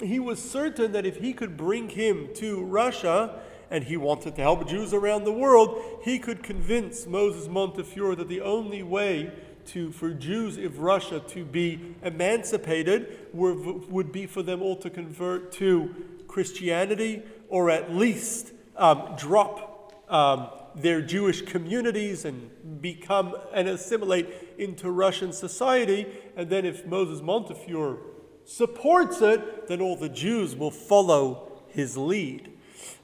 He 0.03 0.21
was 0.21 0.43
certain 0.43 0.93
that 0.93 1.07
if 1.07 1.17
he 1.17 1.33
could 1.33 1.57
bring 1.57 1.89
him 1.89 2.29
to 2.35 2.63
Russia, 2.63 3.41
and 3.71 3.85
he 3.85 3.97
wanted 3.97 4.37
to 4.37 4.43
help 4.43 4.69
Jews 4.69 4.93
around 4.93 5.25
the 5.25 5.33
world, 5.33 6.01
he 6.05 6.19
could 6.19 6.43
convince 6.43 7.07
Moses 7.07 7.49
Montefiore 7.49 8.15
that 8.17 8.29
the 8.29 8.43
only 8.43 8.83
way 8.83 9.33
to, 9.67 9.93
for 9.93 10.11
Jews 10.11 10.57
of 10.59 10.79
Russia 10.79 11.21
to 11.29 11.45
be 11.45 11.95
emancipated 12.03 13.29
were, 13.33 13.55
would 13.55 14.13
be 14.13 14.27
for 14.27 14.43
them 14.43 14.63
all 14.63 14.77
to 14.77 14.91
convert 14.91 15.53
to 15.53 15.95
Christianity 16.29 17.23
or 17.49 17.71
at 17.71 17.95
least 17.95 18.53
um, 18.77 19.15
drop 19.17 19.95
um, 20.09 20.49
their 20.75 21.03
Jewish 21.03 21.43
communities 21.43 22.25
and 22.25 22.81
become 22.81 23.35
and 23.53 23.69
assimilate 23.69 24.29
into 24.59 24.91
Russian 24.91 25.33
society. 25.33 26.07
And 26.37 26.49
then, 26.49 26.65
if 26.65 26.87
Moses 26.87 27.21
Montefiore 27.23 27.99
supports 28.45 29.21
it, 29.21 29.69
then 29.69 29.81
all 29.81 29.97
the 29.97 30.09
Jews 30.09 30.57
will 30.57 30.71
follow 30.71 31.53
his 31.69 31.97
lead. 31.97 32.51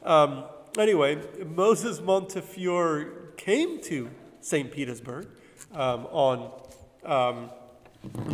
Um, 0.02 0.44
anyway, 0.78 1.22
Moses 1.44 2.00
Montefiore 2.00 3.32
came 3.36 3.80
to 3.82 4.10
St. 4.40 4.70
Petersburg 4.70 5.28
um, 5.74 6.06
on 6.10 6.50
um, 7.04 7.50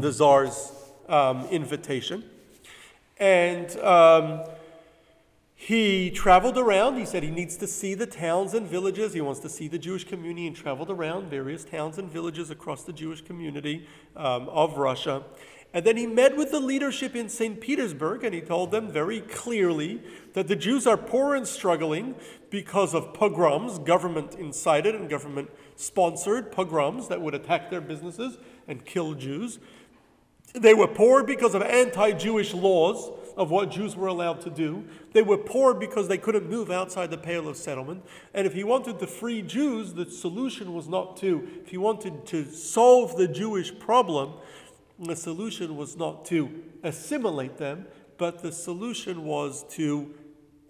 the 0.01 0.13
Tsar's 0.13 0.73
um, 1.09 1.47
invitation. 1.47 2.25
And 3.19 3.77
um, 3.79 4.45
he 5.55 6.11
traveled 6.11 6.59
around. 6.59 6.97
He 6.97 7.07
said 7.07 7.23
he 7.23 7.31
needs 7.31 7.57
to 7.57 7.67
see 7.67 7.95
the 7.95 8.07
towns 8.07 8.55
and 8.55 8.67
villages. 8.67 9.15
He 9.15 9.21
wants 9.21 9.41
to 9.41 9.49
see 9.49 9.69
the 9.69 9.79
Jewish 9.79 10.05
community 10.05 10.47
and 10.47 10.57
traveled 10.57 10.91
around 10.91 11.31
various 11.31 11.65
towns 11.65 11.97
and 11.97 12.11
villages 12.11 12.51
across 12.51 12.83
the 12.83 12.93
Jewish 12.93 13.23
community 13.23 13.87
um, 14.17 14.49
of 14.49 14.77
Russia. 14.77 15.23
And 15.73 15.85
then 15.85 15.97
he 15.97 16.07
met 16.07 16.37
with 16.37 16.53
the 16.53 16.61
leadership 16.61 17.17
in 17.17 17.29
St. 17.29 17.61
Petersburg 17.61 18.23
and 18.23 18.33
he 18.33 18.41
told 18.41 18.71
them 18.71 18.93
very 18.93 19.21
clearly 19.21 20.03
that 20.35 20.47
the 20.47 20.55
Jews 20.55 20.87
are 20.87 20.97
poor 20.97 21.35
and 21.35 21.49
struggling 21.49 22.15
because 22.49 22.95
of 22.95 23.13
pogroms, 23.13 23.81
government 23.81 24.37
incited 24.37 24.95
and 24.95 25.11
government 25.11 25.51
sponsored 25.77 26.53
pogroms 26.53 27.09
that 27.09 27.21
would 27.21 27.35
attack 27.35 27.71
their 27.71 27.81
businesses 27.81 28.39
and 28.69 28.85
kill 28.85 29.15
Jews. 29.15 29.59
They 30.55 30.75
were 30.75 30.87
poor 30.87 31.25
because 31.25 31.55
of 31.55 31.63
anti 31.63 32.13
Jewish 32.13 32.55
laws 32.55 33.11
of 33.37 33.51
what 33.51 33.71
Jews 33.71 33.97
were 33.97 34.07
allowed 34.07 34.41
to 34.43 34.51
do. 34.51 34.85
They 35.13 35.23
were 35.23 35.39
poor 35.39 35.75
because 35.75 36.07
they 36.07 36.19
couldn't 36.19 36.49
move 36.49 36.71
outside 36.71 37.11
the 37.11 37.19
Pale 37.19 37.49
of 37.49 37.57
Settlement. 37.57 38.05
And 38.33 38.47
if 38.47 38.55
he 38.55 38.63
wanted 38.63 39.01
to 39.01 39.07
free 39.07 39.43
Jews, 39.43 39.95
the 39.95 40.09
solution 40.09 40.73
was 40.73 40.89
not 40.89 41.17
to, 41.19 41.49
if 41.63 41.71
he 41.71 41.77
wanted 41.77 42.27
to 42.27 42.45
solve 42.45 43.17
the 43.17 43.27
Jewish 43.27 43.77
problem, 43.79 44.35
the 44.99 45.17
solution 45.17 45.77
was 45.77 45.97
not 45.97 46.25
to 46.27 46.63
assimilate 46.85 47.59
them, 47.59 47.87
but 48.17 48.43
the 48.43 48.53
solution 48.53 49.25
was 49.25 49.65
to 49.71 50.15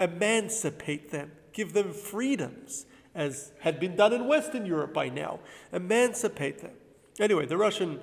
emancipate 0.01 1.11
them, 1.11 1.31
give 1.53 1.75
them 1.75 1.93
freedoms, 1.93 2.87
as 3.15 3.53
had 3.61 3.79
been 3.79 3.97
done 3.97 4.13
in 4.13 4.27
Western 4.27 4.67
Europe 4.67 4.93
by 4.93 5.09
now. 5.09 5.41
Emancipate 5.73 6.61
them. 6.61 6.73
Anyway, 7.21 7.47
the 7.47 7.57
Russian 7.57 8.01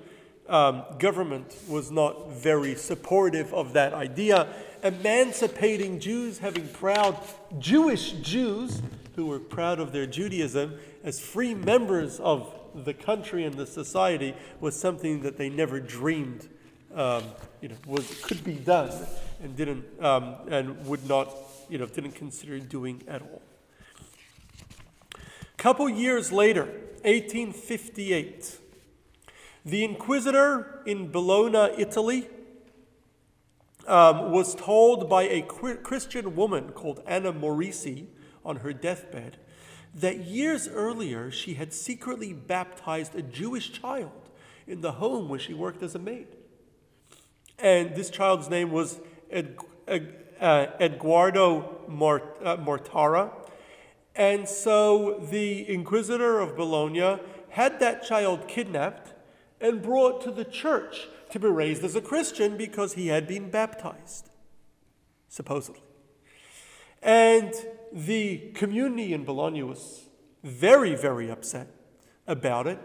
um, 0.48 0.84
government 1.00 1.56
was 1.68 1.92
not 1.92 2.32
very 2.32 2.76
supportive 2.76 3.54
of 3.54 3.74
that 3.74 3.94
idea. 3.94 4.48
Emancipating 4.84 6.00
Jews, 6.00 6.40
having 6.40 6.68
proud 6.70 7.18
Jewish 7.60 8.14
Jews 8.14 8.82
who 9.16 9.28
were 9.28 9.40
proud 9.40 9.80
of 9.80 9.92
their 9.92 10.06
Judaism 10.06 10.80
as 11.04 11.20
free 11.20 11.54
members 11.54 12.20
of 12.20 12.54
the 12.74 12.94
country 12.94 13.44
and 13.44 13.56
the 13.56 13.68
society 13.68 14.34
was 14.60 14.80
something 14.80 15.22
that 15.22 15.38
they 15.38 15.50
never 15.50 15.80
dreamed 15.80 16.48
um, 16.96 17.24
you 17.62 17.70
know, 17.70 17.76
was, 17.86 18.22
could 18.22 18.44
be 18.44 18.56
done 18.56 18.92
and 19.44 19.56
didn't 19.56 19.86
um, 20.02 20.36
and 20.50 20.86
would 20.86 21.08
not 21.08 21.34
you 21.70 21.78
know 21.78 21.86
didn't 21.86 22.14
consider 22.14 22.60
doing 22.60 23.02
at 23.08 23.22
all. 23.22 23.42
A 25.62 25.64
couple 25.64 25.88
years 25.88 26.32
later, 26.32 26.64
1858, 27.04 28.58
the 29.64 29.84
inquisitor 29.84 30.82
in 30.88 31.12
Bologna, 31.12 31.80
Italy, 31.80 32.28
um, 33.86 34.32
was 34.32 34.56
told 34.56 35.08
by 35.08 35.22
a 35.22 35.44
Christian 35.44 36.36
woman 36.36 36.72
called 36.72 37.04
Anna 37.06 37.32
Morisi 37.32 38.08
on 38.44 38.56
her 38.56 38.74
deathbed 38.74 39.38
that 39.94 40.22
years 40.22 40.68
earlier 40.68 41.30
she 41.30 41.54
had 41.54 41.74
secretly 41.74 42.34
baptized 42.34 43.14
a 43.14 43.22
Jewish 43.22 43.72
child 43.72 44.32
in 44.66 44.82
the 44.82 44.94
home 44.94 45.30
where 45.30 45.38
she 45.38 45.54
worked 45.54 45.84
as 45.84 45.94
a 45.94 46.00
maid. 46.00 46.30
And 47.60 47.96
this 47.96 48.10
child's 48.10 48.50
name 48.50 48.72
was 48.72 49.00
Ed, 49.30 49.58
Ed, 49.88 50.26
uh, 50.40 50.66
Eduardo 50.80 51.84
Mort, 51.88 52.40
uh, 52.44 52.58
Mortara. 52.58 53.32
And 54.16 54.48
so 54.48 55.26
the 55.32 55.70
inquisitor 55.70 56.40
of 56.40 56.56
Bologna 56.56 57.20
had 57.50 57.80
that 57.80 58.04
child 58.04 58.48
kidnapped 58.48 59.14
and 59.60 59.82
brought 59.82 60.22
to 60.24 60.32
the 60.32 60.46
church 60.46 61.08
to 61.30 61.40
be 61.40 61.48
raised 61.48 61.84
as 61.84 61.96
a 61.96 62.02
Christian 62.02 62.58
because 62.58 62.94
he 62.94 63.08
had 63.08 63.28
been 63.28 63.50
baptized, 63.50 64.30
supposedly. 65.30 65.82
And 67.02 67.54
the 67.92 68.52
community 68.54 69.14
in 69.14 69.24
Bologna 69.24 69.64
was 69.64 70.10
very, 70.44 70.96
very 70.96 71.30
upset 71.30 71.68
about 72.28 72.68
it. 72.68 72.80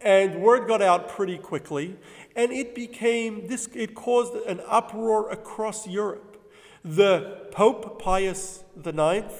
And 0.00 0.40
word 0.40 0.68
got 0.68 0.80
out 0.80 1.08
pretty 1.08 1.38
quickly. 1.38 1.96
And 2.36 2.52
it 2.52 2.74
became 2.74 3.48
this, 3.48 3.68
it 3.74 3.94
caused 3.94 4.34
an 4.46 4.60
uproar 4.66 5.30
across 5.30 5.86
Europe. 5.86 6.36
The 6.84 7.48
Pope 7.50 8.00
Pius 8.00 8.62
IX 8.76 9.34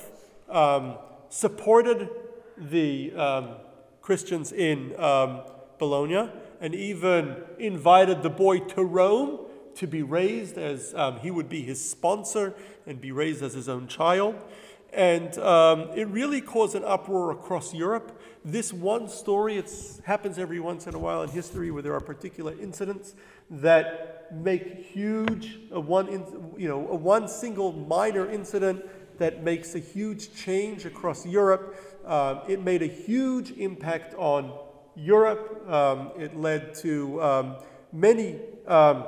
um, 0.49 0.99
supported 1.29 2.09
the 2.57 3.13
um, 3.15 3.57
Christians 4.01 4.53
in 4.53 4.99
um, 4.99 5.43
Bologna 5.79 6.31
and 6.61 6.75
even 6.75 7.37
invited 7.59 8.23
the 8.23 8.31
boy 8.31 8.59
to 8.61 8.83
Rome 8.83 9.47
to 9.77 9.87
be 9.87 10.03
raised 10.03 10.59
as 10.59 10.93
um, 10.95 11.19
he 11.21 11.31
would 11.31 11.49
be 11.49 11.63
his 11.63 11.89
sponsor 11.89 12.55
and 12.87 13.01
be 13.01 13.13
raised 13.13 13.43
as 13.43 13.55
his 13.55 13.69
own 13.69 13.87
child. 13.87 14.35
And 14.93 15.37
um, 15.39 15.91
it 15.95 16.09
really 16.09 16.41
caused 16.41 16.75
an 16.75 16.83
uproar 16.83 17.31
across 17.31 17.75
Europe. 17.75 18.21
This 18.45 18.73
one 18.73 19.09
story, 19.09 19.59
it 19.59 19.71
happens 20.05 20.39
every 20.39 20.59
once 20.59 20.87
in 20.87 20.95
a 20.95 20.99
while 20.99 21.23
in 21.23 21.29
history 21.29 21.71
where 21.71 21.83
there 21.83 21.95
are 21.95 22.01
particular 22.01 22.55
incidents 22.59 23.15
that 23.51 24.33
make 24.33 24.87
huge, 24.87 25.59
a 25.71 25.79
one, 25.79 26.09
in, 26.09 26.25
you 26.57 26.69
know, 26.69 26.79
one 26.79 27.29
single 27.29 27.73
minor 27.73 28.29
incident 28.29 28.85
that 29.19 29.43
makes 29.43 29.75
a 29.75 29.79
huge 29.79 30.35
change 30.35 30.85
across 30.85 31.27
Europe. 31.27 31.77
Um, 32.07 32.41
it 32.49 32.63
made 32.63 32.83
a 32.83 32.87
huge 32.87 33.51
impact 33.53 34.15
on 34.15 34.53
Europe. 34.97 35.69
Um, 35.69 36.13
it 36.19 36.37
led 36.37 36.75
to 36.77 37.23
um, 37.23 37.57
many 37.93 38.41
um, 38.67 39.05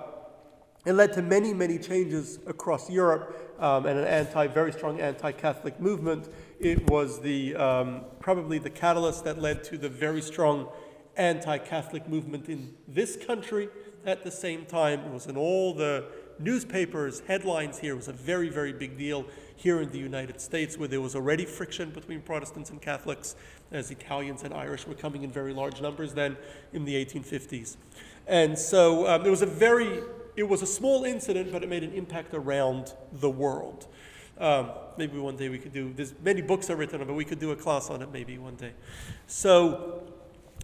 it 0.87 0.95
led 0.95 1.13
to 1.13 1.23
many, 1.23 1.53
many 1.53 1.79
changes 1.79 2.39
across 2.47 2.89
Europe 2.89 3.55
um, 3.61 3.85
and 3.85 3.99
an 3.99 4.07
anti, 4.07 4.47
very 4.47 4.73
strong 4.73 4.99
anti-Catholic 4.99 5.79
movement. 5.79 6.31
It 6.59 6.89
was 6.89 7.21
the, 7.21 7.55
um, 7.57 8.05
probably 8.19 8.59
the 8.59 8.71
catalyst 8.71 9.25
that 9.25 9.39
led 9.39 9.63
to 9.65 9.77
the 9.77 9.91
very 9.91 10.23
strong 10.23 10.71
anti-Catholic 11.19 12.09
movement 12.09 12.49
in 12.49 12.75
this 12.89 13.17
country 13.17 13.69
at 14.07 14.25
the 14.25 14.31
same 14.31 14.65
time. 14.65 15.01
It 15.01 15.13
was 15.13 15.27
in 15.27 15.37
all 15.37 15.75
the 15.75 16.07
newspapers, 16.41 17.21
headlines 17.27 17.79
here. 17.79 17.95
Was 17.95 18.09
a 18.09 18.13
very, 18.13 18.49
very 18.49 18.73
big 18.73 18.99
deal 18.99 19.27
here 19.57 19.81
in 19.81 19.91
the 19.91 19.99
United 19.99 20.41
States 20.41 20.79
where 20.79 20.89
there 20.89 21.01
was 21.01 21.15
already 21.15 21.45
friction 21.45 21.91
between 21.91 22.21
Protestants 22.21 22.71
and 22.71 22.81
Catholics 22.81 23.37
as 23.71 23.91
Italians 23.91 24.43
and 24.43 24.55
Irish 24.55 24.87
were 24.87 24.95
coming 24.95 25.23
in 25.23 25.31
very 25.31 25.53
large 25.53 25.81
numbers 25.81 26.15
then 26.15 26.37
in 26.73 26.85
the 26.85 26.95
1850s. 27.05 27.77
And 28.27 28.59
so 28.59 29.07
um, 29.07 29.27
it 29.27 29.31
was 29.31 29.43
a 29.43 29.47
very 29.47 30.03
it 30.37 30.49
was 30.49 30.63
a 30.63 30.67
small 30.67 31.05
incident, 31.05 31.53
but 31.53 31.63
it 31.63 31.69
made 31.69 31.83
an 31.83 31.93
impact 31.93 32.35
around 32.35 32.95
the 33.13 33.29
world. 33.29 33.87
Um, 34.39 34.71
maybe 34.97 35.19
one 35.19 35.37
day 35.37 35.51
we 35.51 35.59
could 35.59 35.73
do, 35.73 35.93
there's 35.93 36.15
many 36.23 36.41
books 36.41 36.71
are 36.71 36.77
written 36.77 36.97
on 36.97 37.03
it, 37.03 37.05
but 37.07 37.15
we 37.15 37.27
could 37.27 37.41
do 37.41 37.51
a 37.51 37.57
class 37.57 37.91
on 37.91 38.01
it 38.01 38.11
maybe 38.11 38.39
one 38.39 38.55
day. 38.55 38.73
So 39.27 40.03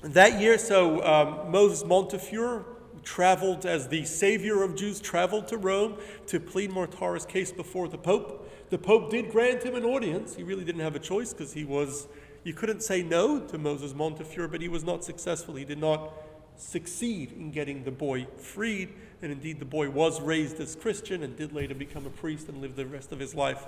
that 0.03 0.41
year, 0.41 0.57
so 0.57 1.05
um, 1.05 1.51
Moses 1.51 1.85
Montefiore 1.85 2.65
traveled 3.07 3.65
as 3.65 3.89
the 3.89 4.05
savior 4.05 4.63
of 4.63 4.75
Jews, 4.75 5.01
traveled 5.01 5.47
to 5.49 5.57
Rome 5.57 5.97
to 6.27 6.41
plead 6.41 6.71
Mortara's 6.73 7.25
case 7.25 7.53
before 7.53 7.89
the 7.89 7.97
Pope. 7.97 8.51
The 8.69 8.79
Pope 8.79 9.11
did 9.11 9.31
grant 9.31 9.63
him 9.63 9.77
an 9.77 9.85
audience. 9.85 10.35
He 10.35 10.43
really 10.43 10.65
didn't 10.65 10.83
have 10.83 10.97
a 10.97 10.99
choice 10.99 11.33
because 11.33 11.53
he 11.53 11.65
was, 11.65 12.09
you 12.43 12.53
couldn't 12.53 12.83
say 12.83 13.03
no 13.03 13.41
to 13.41 13.57
Moses 13.57 13.95
Montefiore, 13.95 14.49
but 14.49 14.61
he 14.61 14.69
was 14.69 14.83
not 14.83 15.05
successful. 15.05 15.55
He 15.55 15.65
did 15.65 15.79
not 15.79 16.13
succeed 16.57 17.33
in 17.33 17.53
getting 17.53 17.85
the 17.85 17.93
boy 17.93 18.27
freed. 18.39 18.93
And 19.23 19.31
indeed, 19.31 19.61
the 19.61 19.65
boy 19.65 19.89
was 19.89 20.21
raised 20.21 20.59
as 20.61 20.75
Christian 20.75 21.23
and 21.23 21.37
did 21.37 21.53
later 21.53 21.75
become 21.75 22.07
a 22.07 22.11
priest 22.11 22.49
and 22.49 22.61
live 22.61 22.75
the 22.75 22.87
rest 22.87 23.13
of 23.13 23.21
his 23.21 23.35
life 23.35 23.65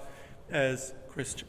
as 0.51 0.93
Christian. 1.09 1.47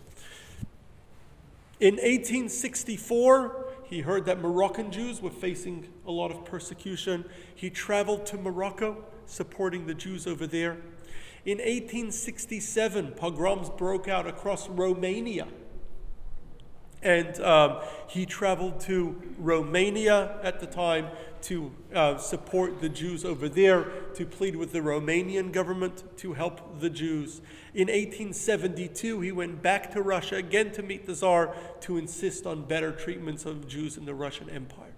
In 1.79 1.95
1864, 1.95 3.68
he 3.89 4.01
heard 4.01 4.25
that 4.25 4.39
Moroccan 4.39 4.91
Jews 4.91 5.19
were 5.19 5.31
facing 5.31 5.87
a 6.05 6.11
lot 6.11 6.29
of 6.29 6.45
persecution. 6.45 7.25
He 7.55 7.71
traveled 7.71 8.25
to 8.27 8.37
Morocco, 8.37 9.03
supporting 9.25 9.87
the 9.87 9.95
Jews 9.95 10.27
over 10.27 10.45
there. 10.45 10.77
In 11.43 11.57
1867, 11.57 13.13
pogroms 13.13 13.69
broke 13.71 14.07
out 14.07 14.27
across 14.27 14.69
Romania 14.69 15.47
and 17.01 17.39
um, 17.41 17.79
he 18.07 18.25
traveled 18.25 18.79
to 18.81 19.21
Romania 19.37 20.37
at 20.43 20.59
the 20.59 20.67
time 20.67 21.07
to 21.43 21.71
uh, 21.95 22.17
support 22.17 22.81
the 22.81 22.89
Jews 22.89 23.23
over 23.23 23.47
there, 23.47 23.85
to 24.15 24.25
plead 24.25 24.55
with 24.55 24.73
the 24.73 24.79
Romanian 24.79 25.53
government 25.53 26.03
to 26.17 26.33
help 26.33 26.81
the 26.81 26.89
Jews. 26.89 27.41
In 27.73 27.87
1872, 27.87 29.21
he 29.21 29.31
went 29.31 29.61
back 29.61 29.91
to 29.91 30.01
Russia 30.01 30.35
again 30.35 30.71
to 30.73 30.83
meet 30.83 31.05
the 31.05 31.15
Tsar 31.15 31.55
to 31.81 31.97
insist 31.97 32.45
on 32.45 32.63
better 32.63 32.91
treatments 32.91 33.45
of 33.45 33.67
Jews 33.67 33.95
in 33.95 34.05
the 34.05 34.13
Russian 34.13 34.49
Empire. 34.49 34.93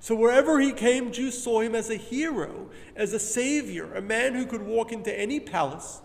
So 0.00 0.14
wherever 0.14 0.60
he 0.60 0.72
came, 0.72 1.12
Jews 1.12 1.40
saw 1.40 1.60
him 1.60 1.74
as 1.74 1.88
a 1.88 1.96
hero, 1.96 2.68
as 2.96 3.12
a 3.12 3.18
savior, 3.18 3.94
a 3.94 4.02
man 4.02 4.34
who 4.34 4.44
could 4.44 4.62
walk 4.62 4.92
into 4.92 5.16
any 5.18 5.40
palace 5.40 6.00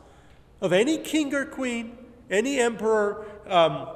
of 0.62 0.72
any 0.72 0.98
king 1.00 1.34
or 1.34 1.46
queen, 1.46 1.98
any 2.30 2.60
emperor. 2.60 3.26
Um, 3.48 3.88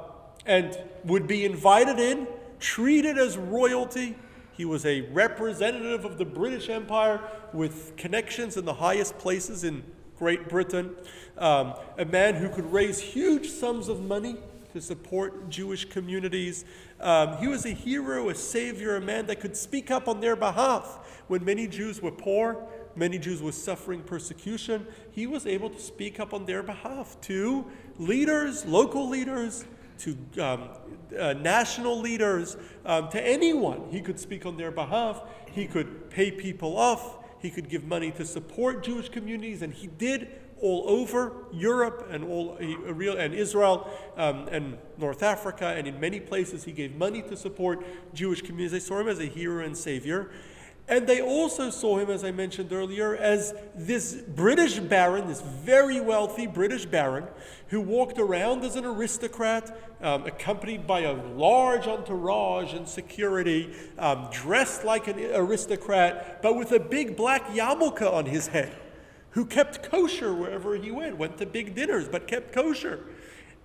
and 0.46 0.78
would 1.04 1.26
be 1.26 1.44
invited 1.44 1.98
in, 1.98 2.26
treated 2.60 3.18
as 3.18 3.36
royalty. 3.36 4.16
He 4.52 4.64
was 4.64 4.86
a 4.86 5.02
representative 5.12 6.04
of 6.04 6.18
the 6.18 6.24
British 6.24 6.68
Empire 6.68 7.20
with 7.52 7.96
connections 7.96 8.56
in 8.56 8.64
the 8.64 8.74
highest 8.74 9.18
places 9.18 9.64
in 9.64 9.82
Great 10.18 10.48
Britain, 10.48 10.94
um, 11.38 11.74
a 11.98 12.04
man 12.04 12.36
who 12.36 12.48
could 12.48 12.70
raise 12.72 13.00
huge 13.00 13.48
sums 13.48 13.88
of 13.88 14.00
money 14.00 14.36
to 14.72 14.80
support 14.80 15.48
Jewish 15.48 15.84
communities. 15.84 16.64
Um, 17.00 17.36
he 17.38 17.48
was 17.48 17.64
a 17.64 17.70
hero, 17.70 18.28
a 18.28 18.34
savior, 18.34 18.96
a 18.96 19.00
man 19.00 19.26
that 19.26 19.40
could 19.40 19.56
speak 19.56 19.90
up 19.90 20.08
on 20.08 20.20
their 20.20 20.36
behalf 20.36 21.22
when 21.26 21.44
many 21.44 21.66
Jews 21.66 22.00
were 22.00 22.10
poor, 22.10 22.66
many 22.96 23.18
Jews 23.18 23.42
were 23.42 23.52
suffering 23.52 24.02
persecution. 24.02 24.86
He 25.10 25.26
was 25.26 25.46
able 25.46 25.70
to 25.70 25.80
speak 25.80 26.20
up 26.20 26.32
on 26.32 26.44
their 26.46 26.62
behalf 26.62 27.16
to 27.22 27.64
leaders, 27.98 28.64
local 28.64 29.08
leaders, 29.08 29.64
to 29.98 30.16
um, 30.42 30.68
uh, 31.18 31.32
national 31.34 32.00
leaders, 32.00 32.56
um, 32.84 33.08
to 33.10 33.20
anyone. 33.20 33.88
He 33.90 34.00
could 34.00 34.18
speak 34.18 34.46
on 34.46 34.56
their 34.56 34.70
behalf. 34.70 35.22
He 35.52 35.66
could 35.66 36.10
pay 36.10 36.30
people 36.30 36.76
off. 36.76 37.18
He 37.40 37.50
could 37.50 37.68
give 37.68 37.84
money 37.84 38.10
to 38.12 38.24
support 38.24 38.82
Jewish 38.82 39.08
communities, 39.08 39.62
and 39.62 39.72
he 39.72 39.86
did 39.86 40.28
all 40.60 40.84
over 40.88 41.44
Europe 41.52 42.08
and 42.10 42.24
all 42.24 42.56
real 42.58 43.16
and 43.18 43.34
Israel 43.34 43.90
um, 44.16 44.48
and 44.48 44.78
North 44.96 45.22
Africa 45.22 45.66
and 45.66 45.86
in 45.86 46.00
many 46.00 46.20
places. 46.20 46.64
He 46.64 46.72
gave 46.72 46.96
money 46.96 47.20
to 47.22 47.36
support 47.36 47.84
Jewish 48.14 48.40
communities. 48.40 48.72
They 48.72 48.80
saw 48.80 49.00
him 49.00 49.08
as 49.08 49.18
a 49.18 49.26
hero 49.26 49.64
and 49.64 49.76
savior. 49.76 50.30
And 50.86 51.06
they 51.06 51.22
also 51.22 51.70
saw 51.70 51.98
him, 51.98 52.10
as 52.10 52.24
I 52.24 52.30
mentioned 52.30 52.70
earlier, 52.72 53.16
as 53.16 53.54
this 53.74 54.14
British 54.14 54.78
baron, 54.78 55.26
this 55.26 55.40
very 55.40 55.98
wealthy 55.98 56.46
British 56.46 56.84
baron, 56.84 57.24
who 57.68 57.80
walked 57.80 58.18
around 58.18 58.64
as 58.64 58.76
an 58.76 58.84
aristocrat, 58.84 59.74
um, 60.02 60.26
accompanied 60.26 60.86
by 60.86 61.00
a 61.00 61.14
large 61.14 61.86
entourage 61.86 62.74
and 62.74 62.86
security, 62.86 63.74
um, 63.98 64.28
dressed 64.30 64.84
like 64.84 65.08
an 65.08 65.18
aristocrat, 65.34 66.42
but 66.42 66.54
with 66.54 66.70
a 66.72 66.80
big 66.80 67.16
black 67.16 67.46
yarmulke 67.48 68.02
on 68.02 68.26
his 68.26 68.48
head, 68.48 68.76
who 69.30 69.46
kept 69.46 69.90
kosher 69.90 70.34
wherever 70.34 70.76
he 70.76 70.90
went, 70.90 71.16
went 71.16 71.38
to 71.38 71.46
big 71.46 71.74
dinners, 71.74 72.08
but 72.08 72.28
kept 72.28 72.52
kosher, 72.52 73.00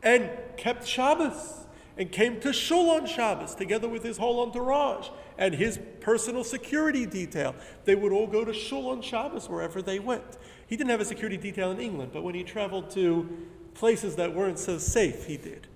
and 0.01 0.29
kept 0.55 0.87
Shabbos 0.87 1.65
and 1.99 2.13
came 2.13 2.39
to 2.39 2.53
Shul 2.53 2.89
on 2.91 3.05
Shabbos 3.05 3.53
together 3.53 3.89
with 3.89 4.03
his 4.03 4.17
whole 4.17 4.41
entourage 4.41 5.09
and 5.37 5.53
his 5.53 5.77
personal 5.99 6.45
security 6.45 7.05
detail. 7.05 7.53
They 7.83 7.93
would 7.93 8.13
all 8.13 8.25
go 8.25 8.45
to 8.45 8.53
Shul 8.53 8.87
on 8.87 9.01
Shabbos 9.01 9.49
wherever 9.49 9.81
they 9.81 9.99
went. 9.99 10.37
He 10.65 10.77
didn't 10.77 10.91
have 10.91 11.01
a 11.01 11.05
security 11.05 11.35
detail 11.35 11.71
in 11.71 11.79
England, 11.79 12.11
but 12.13 12.23
when 12.23 12.35
he 12.35 12.43
traveled 12.43 12.89
to 12.91 13.27
places 13.73 14.15
that 14.15 14.33
weren't 14.33 14.59
so 14.59 14.77
safe, 14.77 15.25
he 15.25 15.35
did. 15.35 15.67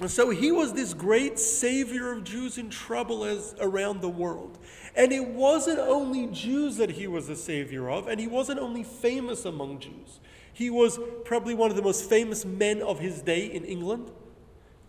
And 0.00 0.10
so 0.10 0.30
he 0.30 0.50
was 0.50 0.72
this 0.72 0.94
great 0.94 1.38
savior 1.38 2.12
of 2.12 2.24
Jews 2.24 2.56
in 2.56 2.70
trouble 2.70 3.24
as 3.24 3.54
around 3.60 4.00
the 4.00 4.08
world. 4.08 4.58
And 4.94 5.12
it 5.12 5.26
wasn't 5.26 5.80
only 5.80 6.28
Jews 6.28 6.78
that 6.78 6.92
he 6.92 7.06
was 7.06 7.28
a 7.28 7.36
savior 7.36 7.90
of, 7.90 8.08
and 8.08 8.18
he 8.18 8.26
wasn't 8.26 8.60
only 8.60 8.84
famous 8.84 9.44
among 9.44 9.80
Jews. 9.80 10.18
He 10.50 10.70
was 10.70 10.98
probably 11.26 11.52
one 11.52 11.70
of 11.70 11.76
the 11.76 11.82
most 11.82 12.08
famous 12.08 12.46
men 12.46 12.80
of 12.80 13.00
his 13.00 13.20
day 13.20 13.44
in 13.44 13.62
England 13.62 14.10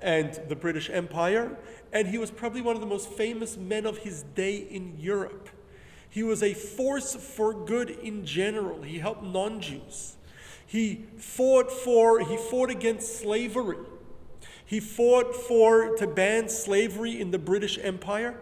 and 0.02 0.40
the 0.48 0.56
British 0.56 0.90
Empire, 0.90 1.58
and 1.92 2.08
he 2.08 2.18
was 2.18 2.32
probably 2.32 2.62
one 2.62 2.76
of 2.76 2.82
the 2.82 2.88
most 2.88 3.10
famous 3.10 3.58
men 3.58 3.86
of 3.86 4.00
his 4.00 4.24
day 4.24 4.58
in 4.58 4.98
Europe. 5.00 5.50
He 6.10 6.24
was 6.24 6.42
a 6.42 6.54
force 6.54 7.16
for 7.16 7.54
good 7.54 7.90
in 7.90 8.26
general. 8.26 8.82
He 8.82 9.00
helped 9.00 9.24
non-Jews. 9.24 10.16
He 10.66 11.06
fought 11.18 11.72
for 11.72 12.20
he 12.20 12.38
fought 12.38 12.70
against 12.70 13.20
slavery. 13.20 13.78
He 14.66 14.80
fought 14.82 15.34
for 15.34 15.96
to 15.96 16.08
ban 16.08 16.50
slavery 16.50 17.20
in 17.20 17.32
the 17.32 17.40
British 17.40 17.80
Empire. 17.82 18.38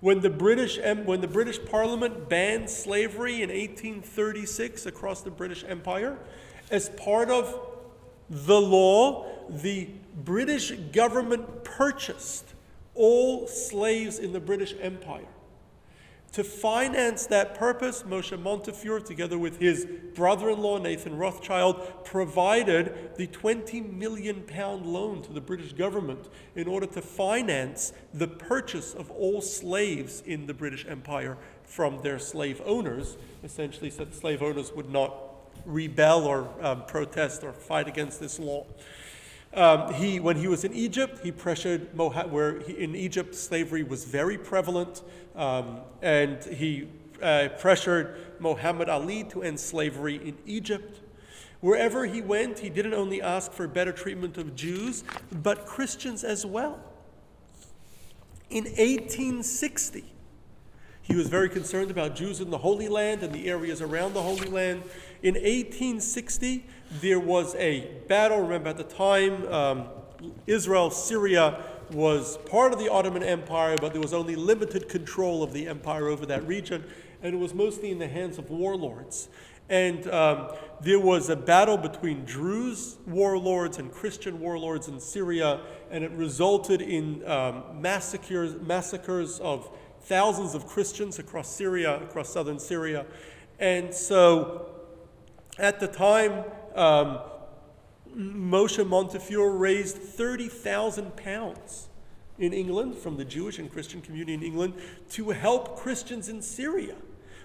When 0.00 0.20
the 0.20 0.30
British 0.30 0.78
when 1.04 1.20
the 1.20 1.28
British 1.28 1.64
Parliament 1.66 2.28
banned 2.28 2.68
slavery 2.68 3.42
in 3.42 3.50
1836 3.50 4.86
across 4.86 5.20
the 5.20 5.30
British 5.30 5.64
Empire, 5.64 6.18
as 6.70 6.88
part 6.90 7.30
of 7.30 7.58
the 8.28 8.60
law, 8.60 9.29
the 9.50 9.88
British 10.24 10.70
government 10.70 11.64
purchased 11.64 12.44
all 12.94 13.46
slaves 13.46 14.18
in 14.18 14.32
the 14.32 14.40
British 14.40 14.74
Empire. 14.80 15.26
To 16.34 16.44
finance 16.44 17.26
that 17.26 17.56
purpose, 17.56 18.04
Moshe 18.04 18.40
Montefiore, 18.40 19.00
together 19.00 19.36
with 19.36 19.58
his 19.58 19.84
brother 20.14 20.50
in 20.50 20.60
law 20.60 20.78
Nathan 20.78 21.16
Rothschild, 21.16 22.04
provided 22.04 23.16
the 23.16 23.26
20 23.26 23.80
million 23.80 24.42
pound 24.42 24.86
loan 24.86 25.22
to 25.22 25.32
the 25.32 25.40
British 25.40 25.72
government 25.72 26.28
in 26.54 26.68
order 26.68 26.86
to 26.86 27.02
finance 27.02 27.92
the 28.14 28.28
purchase 28.28 28.94
of 28.94 29.10
all 29.10 29.40
slaves 29.40 30.22
in 30.24 30.46
the 30.46 30.54
British 30.54 30.86
Empire 30.86 31.36
from 31.64 32.00
their 32.02 32.20
slave 32.20 32.62
owners, 32.64 33.16
essentially, 33.42 33.90
so 33.90 34.04
that 34.04 34.14
slave 34.14 34.40
owners 34.40 34.72
would 34.72 34.88
not 34.88 35.12
rebel 35.66 36.26
or 36.26 36.48
um, 36.60 36.84
protest 36.86 37.42
or 37.42 37.52
fight 37.52 37.88
against 37.88 38.20
this 38.20 38.38
law. 38.38 38.64
Um, 39.52 39.92
he, 39.94 40.20
when 40.20 40.36
he 40.36 40.46
was 40.46 40.64
in 40.64 40.72
Egypt, 40.72 41.20
he 41.24 41.32
pressured 41.32 41.94
Mohammed, 41.94 42.32
where 42.32 42.60
he, 42.60 42.72
in 42.72 42.94
Egypt 42.94 43.34
slavery 43.34 43.82
was 43.82 44.04
very 44.04 44.38
prevalent, 44.38 45.02
um, 45.34 45.80
and 46.02 46.42
he 46.44 46.88
uh, 47.20 47.48
pressured 47.58 48.16
Muhammad 48.38 48.88
Ali 48.88 49.24
to 49.24 49.42
end 49.42 49.58
slavery 49.58 50.16
in 50.16 50.36
Egypt. 50.46 51.00
Wherever 51.60 52.06
he 52.06 52.22
went, 52.22 52.60
he 52.60 52.70
didn't 52.70 52.94
only 52.94 53.20
ask 53.20 53.52
for 53.52 53.66
better 53.66 53.92
treatment 53.92 54.38
of 54.38 54.54
Jews, 54.54 55.04
but 55.30 55.66
Christians 55.66 56.24
as 56.24 56.46
well. 56.46 56.80
In 58.48 58.64
1860, 58.64 60.04
he 61.02 61.16
was 61.16 61.28
very 61.28 61.48
concerned 61.48 61.90
about 61.90 62.14
Jews 62.14 62.40
in 62.40 62.50
the 62.50 62.58
Holy 62.58 62.88
Land 62.88 63.22
and 63.22 63.32
the 63.32 63.48
areas 63.48 63.82
around 63.82 64.14
the 64.14 64.22
Holy 64.22 64.48
Land. 64.48 64.82
In 65.22 65.34
1860, 65.34 66.64
there 66.90 67.20
was 67.20 67.54
a 67.54 67.88
battle. 68.08 68.40
Remember, 68.40 68.70
at 68.70 68.76
the 68.76 68.84
time, 68.84 69.46
um, 69.52 69.88
Israel, 70.46 70.90
Syria 70.90 71.62
was 71.92 72.36
part 72.38 72.72
of 72.72 72.78
the 72.78 72.90
Ottoman 72.90 73.22
Empire, 73.22 73.76
but 73.80 73.92
there 73.92 74.02
was 74.02 74.12
only 74.12 74.36
limited 74.36 74.88
control 74.88 75.42
of 75.42 75.52
the 75.52 75.68
empire 75.68 76.08
over 76.08 76.26
that 76.26 76.46
region, 76.46 76.84
and 77.22 77.34
it 77.34 77.38
was 77.38 77.54
mostly 77.54 77.90
in 77.90 77.98
the 77.98 78.08
hands 78.08 78.38
of 78.38 78.50
warlords. 78.50 79.28
And 79.68 80.08
um, 80.08 80.48
there 80.80 80.98
was 80.98 81.30
a 81.30 81.36
battle 81.36 81.76
between 81.76 82.24
Druze 82.24 82.96
warlords 83.06 83.78
and 83.78 83.92
Christian 83.92 84.40
warlords 84.40 84.88
in 84.88 84.98
Syria, 84.98 85.60
and 85.92 86.02
it 86.02 86.10
resulted 86.10 86.82
in 86.82 87.26
um, 87.28 87.80
massacres, 87.80 88.56
massacres 88.60 89.38
of 89.38 89.70
thousands 90.02 90.54
of 90.56 90.66
Christians 90.66 91.20
across 91.20 91.48
Syria, 91.48 92.02
across 92.02 92.30
southern 92.30 92.58
Syria. 92.58 93.06
And 93.60 93.94
so 93.94 94.70
at 95.58 95.78
the 95.78 95.86
time, 95.86 96.44
um, 96.80 97.18
Moshe 98.16 98.84
Montefiore 98.86 99.52
raised 99.52 99.96
30,000 99.98 101.14
pounds 101.16 101.88
in 102.38 102.52
England 102.52 102.96
from 102.96 103.16
the 103.16 103.24
Jewish 103.24 103.58
and 103.58 103.70
Christian 103.70 104.00
community 104.00 104.34
in 104.34 104.42
England 104.42 104.74
to 105.10 105.30
help 105.30 105.76
Christians 105.78 106.28
in 106.28 106.40
Syria. 106.40 106.96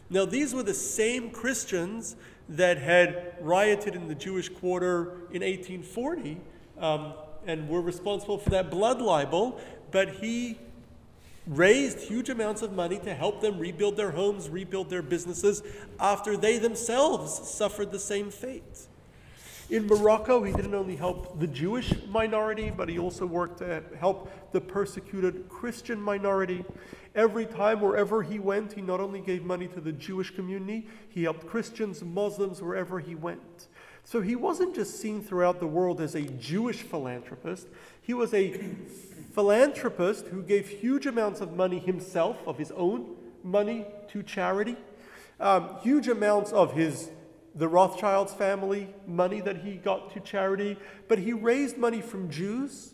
Now, 0.09 0.25
these 0.25 0.53
were 0.53 0.63
the 0.63 0.73
same 0.73 1.31
Christians 1.31 2.15
that 2.47 2.77
had 2.77 3.35
rioted 3.41 3.95
in 3.95 4.07
the 4.07 4.15
Jewish 4.15 4.49
quarter 4.49 5.27
in 5.31 5.41
1840 5.41 6.37
um, 6.79 7.13
and 7.45 7.67
were 7.67 7.81
responsible 7.81 8.37
for 8.37 8.51
that 8.51 8.71
blood 8.71 9.01
libel, 9.01 9.59
but 9.91 10.09
he 10.15 10.57
raised 11.45 11.99
huge 11.99 12.29
amounts 12.29 12.61
of 12.61 12.71
money 12.73 12.99
to 12.99 13.13
help 13.13 13.41
them 13.41 13.59
rebuild 13.59 13.97
their 13.97 14.11
homes, 14.11 14.49
rebuild 14.49 14.89
their 14.89 15.01
businesses 15.01 15.61
after 15.99 16.37
they 16.37 16.57
themselves 16.57 17.49
suffered 17.49 17.91
the 17.91 17.99
same 17.99 18.31
fate. 18.31 18.87
In 19.67 19.87
Morocco, 19.87 20.43
he 20.43 20.53
didn't 20.53 20.75
only 20.75 20.95
help 20.95 21.39
the 21.39 21.47
Jewish 21.47 21.91
minority, 22.07 22.69
but 22.69 22.87
he 22.87 22.99
also 22.99 23.25
worked 23.25 23.57
to 23.59 23.81
help 23.99 24.51
the 24.51 24.61
persecuted 24.61 25.49
Christian 25.49 25.99
minority. 25.99 26.63
Every 27.15 27.47
time, 27.47 27.81
wherever 27.81 28.21
he 28.21 28.37
went, 28.37 28.73
he 28.73 28.81
not 28.81 28.99
only 28.99 29.21
gave 29.21 29.43
money 29.43 29.67
to 29.69 29.81
the 29.81 29.91
Jewish 29.91 30.35
community, 30.35 30.87
he 31.09 31.23
helped 31.23 31.47
Christians, 31.47 32.03
Muslims, 32.03 32.61
wherever 32.61 32.99
he 32.99 33.15
went. 33.15 33.67
So 34.03 34.21
he 34.21 34.35
wasn't 34.35 34.75
just 34.75 34.99
seen 34.99 35.23
throughout 35.23 35.59
the 35.59 35.65
world 35.65 35.99
as 35.99 36.13
a 36.13 36.21
Jewish 36.21 36.83
philanthropist, 36.83 37.67
he 38.03 38.13
was 38.13 38.35
a 38.35 38.51
philanthropist 39.33 40.27
who 40.27 40.43
gave 40.43 40.67
huge 40.67 41.07
amounts 41.07 41.41
of 41.41 41.55
money 41.55 41.79
himself, 41.79 42.37
of 42.45 42.59
his 42.59 42.71
own 42.71 43.15
money, 43.43 43.87
to 44.09 44.21
charity, 44.21 44.77
um, 45.39 45.79
huge 45.81 46.07
amounts 46.07 46.51
of 46.51 46.73
his 46.73 47.09
the 47.55 47.67
Rothschilds 47.67 48.33
family 48.33 48.93
money 49.07 49.39
that 49.41 49.63
he 49.63 49.75
got 49.75 50.13
to 50.13 50.19
charity, 50.19 50.77
but 51.07 51.19
he 51.19 51.31
raised 51.31 51.77
money 51.77 52.01
from 52.01 52.29
Jews, 52.29 52.93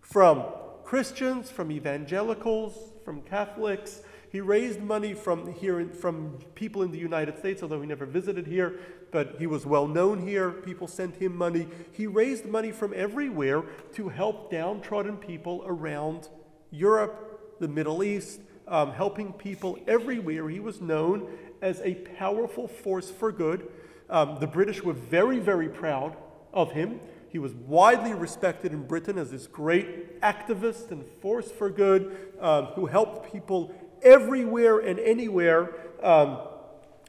from 0.00 0.44
Christians, 0.84 1.50
from 1.50 1.72
evangelicals, 1.72 2.92
from 3.04 3.22
Catholics. 3.22 4.02
He 4.30 4.40
raised 4.40 4.80
money 4.80 5.14
from 5.14 5.52
here 5.54 5.88
from 5.88 6.38
people 6.54 6.82
in 6.82 6.90
the 6.90 6.98
United 6.98 7.38
States, 7.38 7.62
although 7.62 7.80
he 7.80 7.86
never 7.86 8.06
visited 8.06 8.46
here, 8.46 8.78
but 9.10 9.36
he 9.38 9.46
was 9.46 9.64
well 9.64 9.86
known 9.86 10.26
here. 10.26 10.50
People 10.50 10.88
sent 10.88 11.16
him 11.16 11.36
money. 11.36 11.66
He 11.92 12.06
raised 12.06 12.46
money 12.46 12.72
from 12.72 12.92
everywhere 12.94 13.62
to 13.94 14.08
help 14.08 14.50
downtrodden 14.50 15.16
people 15.18 15.62
around 15.66 16.28
Europe, 16.70 17.56
the 17.60 17.68
Middle 17.68 18.02
East, 18.02 18.40
um, 18.68 18.92
helping 18.92 19.32
people 19.32 19.78
everywhere. 19.86 20.48
He 20.48 20.60
was 20.60 20.80
known 20.80 21.28
as 21.60 21.80
a 21.80 21.94
powerful 21.94 22.66
force 22.66 23.10
for 23.10 23.32
good. 23.32 23.70
Um, 24.12 24.36
the 24.38 24.46
British 24.46 24.82
were 24.82 24.92
very, 24.92 25.38
very 25.38 25.70
proud 25.70 26.16
of 26.52 26.72
him. 26.72 27.00
He 27.30 27.38
was 27.38 27.54
widely 27.54 28.12
respected 28.12 28.74
in 28.74 28.86
Britain 28.86 29.16
as 29.16 29.30
this 29.30 29.46
great 29.46 30.20
activist 30.20 30.90
and 30.90 31.02
force 31.22 31.50
for 31.50 31.70
good 31.70 32.34
um, 32.38 32.66
who 32.66 32.84
helped 32.84 33.32
people 33.32 33.74
everywhere 34.02 34.80
and 34.80 34.98
anywhere, 35.00 35.70
um, 36.02 36.38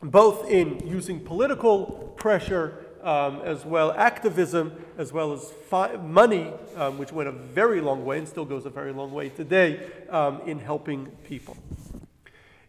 both 0.01 0.49
in 0.49 0.87
using 0.87 1.19
political 1.19 2.13
pressure 2.15 2.85
um, 3.03 3.41
as 3.41 3.65
well 3.65 3.91
activism, 3.91 4.71
as 4.97 5.11
well 5.11 5.33
as 5.33 5.51
money, 6.01 6.53
um, 6.77 6.97
which 6.97 7.11
went 7.11 7.27
a 7.27 7.33
very 7.33 7.81
long 7.81 8.05
way 8.05 8.17
and 8.17 8.25
still 8.25 8.45
goes 8.45 8.65
a 8.65 8.69
very 8.69 8.93
long 8.93 9.11
way 9.11 9.27
today 9.27 9.91
um, 10.09 10.39
in 10.45 10.57
helping 10.57 11.07
people. 11.25 11.57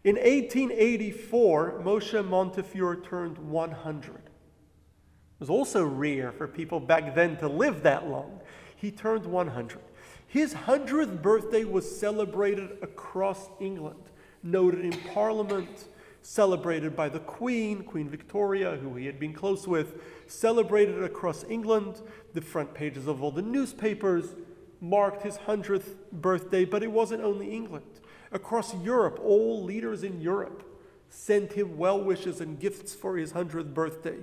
In 0.03 0.17
1884, 0.17 1.81
Moshe 1.83 2.27
Montefiore 2.27 2.97
turned 2.97 3.37
100. 3.37 4.24
It 5.35 5.41
was 5.41 5.49
also 5.49 5.83
rare 5.83 6.31
for 6.31 6.47
people 6.47 6.79
back 6.79 7.13
then 7.13 7.35
to 7.37 7.49
live 7.49 7.83
that 7.83 8.07
long. 8.07 8.39
He 8.77 8.89
turned 8.89 9.25
100. 9.25 9.79
His 10.25 10.53
100th 10.53 11.21
birthday 11.21 11.65
was 11.65 11.99
celebrated 11.99 12.77
across 12.81 13.49
England, 13.59 13.99
noted 14.43 14.85
in 14.85 14.93
Parliament, 15.13 15.89
celebrated 16.21 16.95
by 16.95 17.09
the 17.09 17.19
Queen, 17.19 17.83
Queen 17.83 18.07
Victoria, 18.07 18.77
who 18.77 18.95
he 18.95 19.05
had 19.05 19.19
been 19.19 19.33
close 19.33 19.67
with, 19.67 20.01
celebrated 20.27 21.03
across 21.03 21.43
England. 21.49 22.01
The 22.33 22.41
front 22.41 22.73
pages 22.73 23.05
of 23.05 23.21
all 23.21 23.31
the 23.31 23.41
newspapers 23.41 24.35
marked 24.79 25.23
his 25.23 25.37
100th 25.37 25.95
birthday, 26.13 26.63
but 26.63 26.81
it 26.81 26.91
wasn't 26.91 27.23
only 27.23 27.51
England. 27.51 27.99
Across 28.31 28.75
Europe, 28.75 29.19
all 29.21 29.63
leaders 29.65 30.03
in 30.03 30.21
Europe 30.21 30.63
sent 31.15 31.53
him 31.53 31.77
well 31.77 32.03
wishes 32.03 32.41
and 32.41 32.59
gifts 32.59 32.93
for 32.93 33.17
his 33.17 33.33
100th 33.33 33.73
birthday. 33.73 34.17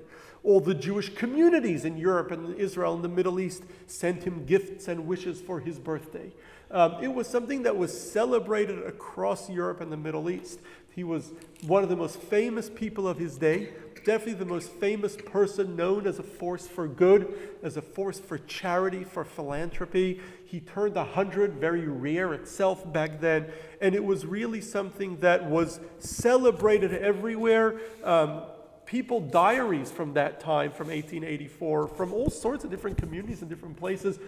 All 0.44 0.60
the 0.60 0.74
Jewish 0.74 1.14
communities 1.14 1.84
in 1.84 1.96
Europe 1.96 2.30
and 2.30 2.54
Israel 2.56 2.94
and 2.94 3.02
the 3.02 3.08
Middle 3.08 3.40
East 3.40 3.62
sent 3.86 4.24
him 4.24 4.44
gifts 4.44 4.88
and 4.88 5.06
wishes 5.06 5.40
for 5.40 5.60
his 5.60 5.78
birthday. 5.78 6.32
Um, 6.70 6.96
it 7.02 7.08
was 7.08 7.26
something 7.28 7.62
that 7.62 7.76
was 7.76 7.98
celebrated 7.98 8.84
across 8.86 9.48
Europe 9.48 9.80
and 9.80 9.92
the 9.92 9.96
Middle 9.96 10.28
East. 10.28 10.60
He 10.94 11.04
was 11.04 11.32
one 11.66 11.82
of 11.82 11.88
the 11.88 11.96
most 11.96 12.20
famous 12.20 12.68
people 12.68 13.08
of 13.08 13.18
his 13.18 13.38
day, 13.38 13.70
definitely 14.04 14.34
the 14.34 14.44
most 14.44 14.70
famous 14.72 15.16
person 15.16 15.76
known 15.76 16.06
as 16.06 16.18
a 16.18 16.22
force 16.22 16.66
for 16.66 16.86
good, 16.88 17.34
as 17.62 17.76
a 17.76 17.82
force 17.82 18.18
for 18.18 18.38
charity, 18.38 19.04
for 19.04 19.24
philanthropy. 19.24 20.20
He 20.44 20.60
turned 20.60 20.96
100, 20.96 21.54
very 21.54 21.86
rare 21.86 22.34
itself 22.34 22.90
back 22.92 23.20
then, 23.20 23.46
and 23.80 23.94
it 23.94 24.04
was 24.04 24.26
really 24.26 24.60
something 24.60 25.18
that 25.18 25.44
was 25.44 25.80
celebrated 25.98 26.92
everywhere. 26.92 27.80
Um, 28.04 28.42
people 28.84 29.20
diaries 29.20 29.90
from 29.90 30.14
that 30.14 30.40
time, 30.40 30.72
from 30.72 30.88
1884, 30.88 31.88
from 31.88 32.12
all 32.12 32.28
sorts 32.28 32.64
of 32.64 32.70
different 32.70 32.98
communities 32.98 33.40
and 33.40 33.48
different 33.48 33.76
places, 33.76 34.18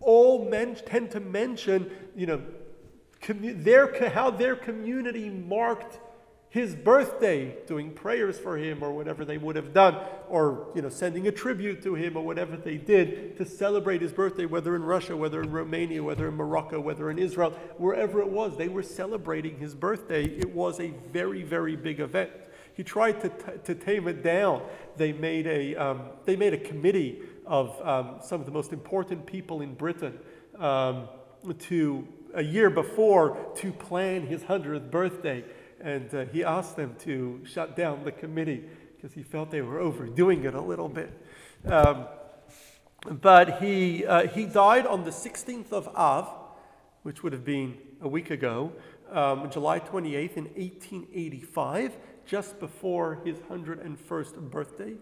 all 0.00 0.48
men- 0.48 0.76
tend 0.86 1.10
to 1.10 1.20
mention, 1.20 1.90
you 2.16 2.26
know, 2.26 2.42
commu- 3.20 3.62
their, 3.62 4.10
how 4.10 4.30
their 4.30 4.56
community 4.56 5.28
marked 5.28 5.98
his 6.54 6.76
birthday, 6.76 7.52
doing 7.66 7.90
prayers 7.90 8.38
for 8.38 8.56
him 8.56 8.80
or 8.80 8.92
whatever 8.92 9.24
they 9.24 9.38
would 9.38 9.56
have 9.56 9.74
done, 9.74 9.96
or 10.28 10.68
you 10.76 10.82
know, 10.82 10.88
sending 10.88 11.26
a 11.26 11.32
tribute 11.32 11.82
to 11.82 11.96
him 11.96 12.16
or 12.16 12.24
whatever 12.24 12.56
they 12.56 12.76
did 12.76 13.36
to 13.36 13.44
celebrate 13.44 14.00
his 14.00 14.12
birthday, 14.12 14.46
whether 14.46 14.76
in 14.76 14.84
Russia, 14.84 15.16
whether 15.16 15.42
in 15.42 15.50
Romania, 15.50 16.00
whether 16.00 16.28
in 16.28 16.34
Morocco, 16.34 16.78
whether 16.78 17.10
in 17.10 17.18
Israel, 17.18 17.50
wherever 17.76 18.20
it 18.20 18.28
was, 18.28 18.56
they 18.56 18.68
were 18.68 18.84
celebrating 18.84 19.58
his 19.58 19.74
birthday. 19.74 20.26
It 20.26 20.54
was 20.54 20.78
a 20.78 20.94
very, 21.12 21.42
very 21.42 21.74
big 21.74 21.98
event. 21.98 22.30
He 22.74 22.84
tried 22.84 23.20
to, 23.22 23.30
t- 23.30 23.58
to 23.64 23.74
tame 23.74 24.06
it 24.06 24.22
down. 24.22 24.62
They 24.96 25.12
made 25.12 25.48
a, 25.48 25.74
um, 25.74 26.02
they 26.24 26.36
made 26.36 26.54
a 26.54 26.58
committee 26.58 27.22
of 27.46 27.84
um, 27.84 28.20
some 28.22 28.38
of 28.38 28.46
the 28.46 28.52
most 28.52 28.72
important 28.72 29.26
people 29.26 29.60
in 29.60 29.74
Britain 29.74 30.16
um, 30.60 31.08
to 31.58 32.06
a 32.32 32.42
year 32.42 32.70
before 32.70 33.36
to 33.56 33.72
plan 33.72 34.24
his 34.24 34.42
100th 34.42 34.88
birthday. 34.92 35.44
And 35.84 36.12
uh, 36.14 36.24
he 36.24 36.42
asked 36.42 36.76
them 36.76 36.96
to 37.00 37.42
shut 37.44 37.76
down 37.76 38.04
the 38.04 38.12
committee 38.12 38.64
because 38.96 39.12
he 39.12 39.22
felt 39.22 39.50
they 39.50 39.60
were 39.60 39.78
overdoing 39.78 40.44
it 40.44 40.54
a 40.54 40.60
little 40.60 40.88
bit. 40.88 41.12
Um, 41.66 42.06
but 43.20 43.60
he, 43.60 44.06
uh, 44.06 44.28
he 44.28 44.46
died 44.46 44.86
on 44.86 45.04
the 45.04 45.10
16th 45.10 45.72
of 45.72 45.88
Av, 45.94 46.26
which 47.02 47.22
would 47.22 47.34
have 47.34 47.44
been 47.44 47.76
a 48.00 48.08
week 48.08 48.30
ago, 48.30 48.72
um, 49.12 49.50
July 49.50 49.78
28th 49.78 50.38
in 50.38 50.44
1885 50.44 51.98
just 52.24 52.58
before 52.58 53.20
his 53.22 53.36
101st 53.40 54.50
birthday. 54.50 54.94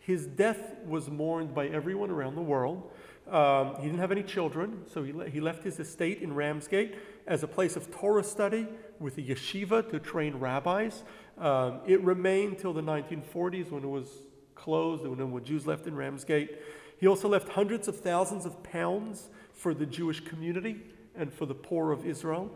His 0.00 0.26
death 0.26 0.76
was 0.84 1.08
mourned 1.08 1.54
by 1.54 1.68
everyone 1.68 2.10
around 2.10 2.34
the 2.34 2.42
world. 2.42 2.90
Um, 3.30 3.74
he 3.76 3.86
didn't 3.86 4.00
have 4.00 4.12
any 4.12 4.22
children, 4.22 4.82
so 4.86 5.02
he, 5.02 5.14
le- 5.14 5.30
he 5.30 5.40
left 5.40 5.64
his 5.64 5.80
estate 5.80 6.20
in 6.20 6.34
Ramsgate 6.34 6.94
as 7.26 7.42
a 7.42 7.48
place 7.48 7.76
of 7.76 7.90
Torah 7.90 8.24
study 8.24 8.66
with 8.98 9.18
a 9.18 9.22
yeshiva 9.22 9.88
to 9.90 9.98
train 9.98 10.36
rabbis. 10.36 11.02
Um, 11.38 11.80
it 11.86 12.00
remained 12.02 12.58
till 12.58 12.72
the 12.72 12.82
1940s 12.82 13.70
when 13.70 13.84
it 13.84 13.88
was 13.88 14.08
closed, 14.54 15.06
when 15.06 15.20
more 15.28 15.40
Jews 15.40 15.66
left 15.66 15.86
in 15.86 15.96
Ramsgate. 15.96 16.58
He 16.98 17.06
also 17.06 17.28
left 17.28 17.48
hundreds 17.48 17.88
of 17.88 18.00
thousands 18.00 18.46
of 18.46 18.62
pounds 18.62 19.28
for 19.52 19.74
the 19.74 19.86
Jewish 19.86 20.20
community 20.20 20.80
and 21.14 21.32
for 21.32 21.46
the 21.46 21.54
poor 21.54 21.92
of 21.92 22.06
Israel. 22.06 22.50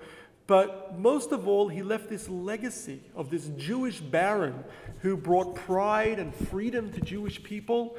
But 0.47 0.99
most 0.99 1.31
of 1.31 1.47
all, 1.47 1.69
he 1.69 1.83
left 1.83 2.09
this 2.09 2.29
legacy 2.29 3.03
of 3.15 3.31
this 3.31 3.47
Jewish 3.57 4.01
baron 4.01 4.65
who 5.01 5.17
brought 5.17 5.55
pride 5.55 6.19
and 6.19 6.35
freedom 6.35 6.91
to 6.93 7.01
Jewish 7.01 7.43
people. 7.43 7.97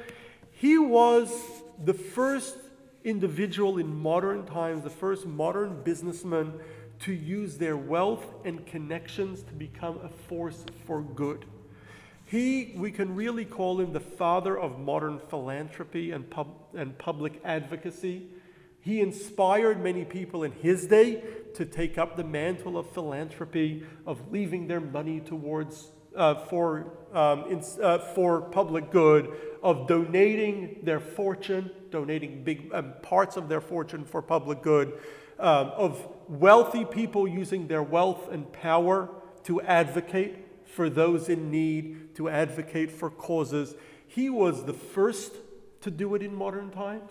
He 0.50 0.76
was 0.76 1.32
the 1.82 1.94
first 1.94 2.56
individual 3.04 3.78
in 3.78 3.94
modern 3.94 4.46
times, 4.46 4.84
the 4.84 4.90
first 4.90 5.26
modern 5.26 5.82
businessman 5.82 6.54
to 7.00 7.12
use 7.12 7.58
their 7.58 7.76
wealth 7.76 8.24
and 8.44 8.64
connections 8.66 9.42
to 9.42 9.52
become 9.52 9.98
a 10.02 10.08
force 10.08 10.64
for 10.86 11.02
good. 11.02 11.44
He, 12.24 12.72
we 12.76 12.90
can 12.90 13.14
really 13.14 13.44
call 13.44 13.80
him 13.80 13.92
the 13.92 14.00
father 14.00 14.58
of 14.58 14.78
modern 14.78 15.20
philanthropy 15.28 16.12
and, 16.12 16.30
pub, 16.30 16.48
and 16.74 16.96
public 16.96 17.40
advocacy. 17.44 18.26
He 18.80 19.00
inspired 19.00 19.82
many 19.82 20.04
people 20.04 20.42
in 20.42 20.52
his 20.52 20.86
day 20.86 21.22
to 21.54 21.66
take 21.66 21.98
up 21.98 22.16
the 22.16 22.24
mantle 22.24 22.78
of 22.78 22.90
philanthropy, 22.90 23.84
of 24.06 24.32
leaving 24.32 24.66
their 24.66 24.80
money 24.80 25.20
towards 25.20 25.90
uh, 26.16 26.34
for, 26.34 26.92
um, 27.12 27.44
in, 27.50 27.62
uh, 27.82 27.98
for 27.98 28.42
public 28.42 28.90
good, 28.90 29.32
of 29.62 29.86
donating 29.86 30.80
their 30.82 31.00
fortune, 31.00 31.70
donating 31.90 32.42
big 32.42 32.70
um, 32.72 32.94
parts 33.02 33.36
of 33.36 33.48
their 33.48 33.60
fortune 33.60 34.04
for 34.04 34.20
public 34.20 34.62
good, 34.62 34.98
um, 35.38 35.68
of 35.76 36.08
wealthy 36.28 36.84
people 36.84 37.26
using 37.26 37.66
their 37.68 37.82
wealth 37.82 38.28
and 38.30 38.52
power 38.52 39.08
to 39.44 39.60
advocate 39.62 40.66
for 40.66 40.88
those 40.88 41.28
in 41.28 41.50
need, 41.50 42.14
to 42.16 42.28
advocate 42.28 42.90
for 42.90 43.10
causes. 43.10 43.74
He 44.06 44.30
was 44.30 44.64
the 44.64 44.72
first 44.72 45.34
to 45.82 45.90
do 45.90 46.14
it 46.14 46.22
in 46.22 46.34
modern 46.34 46.70
times. 46.70 47.10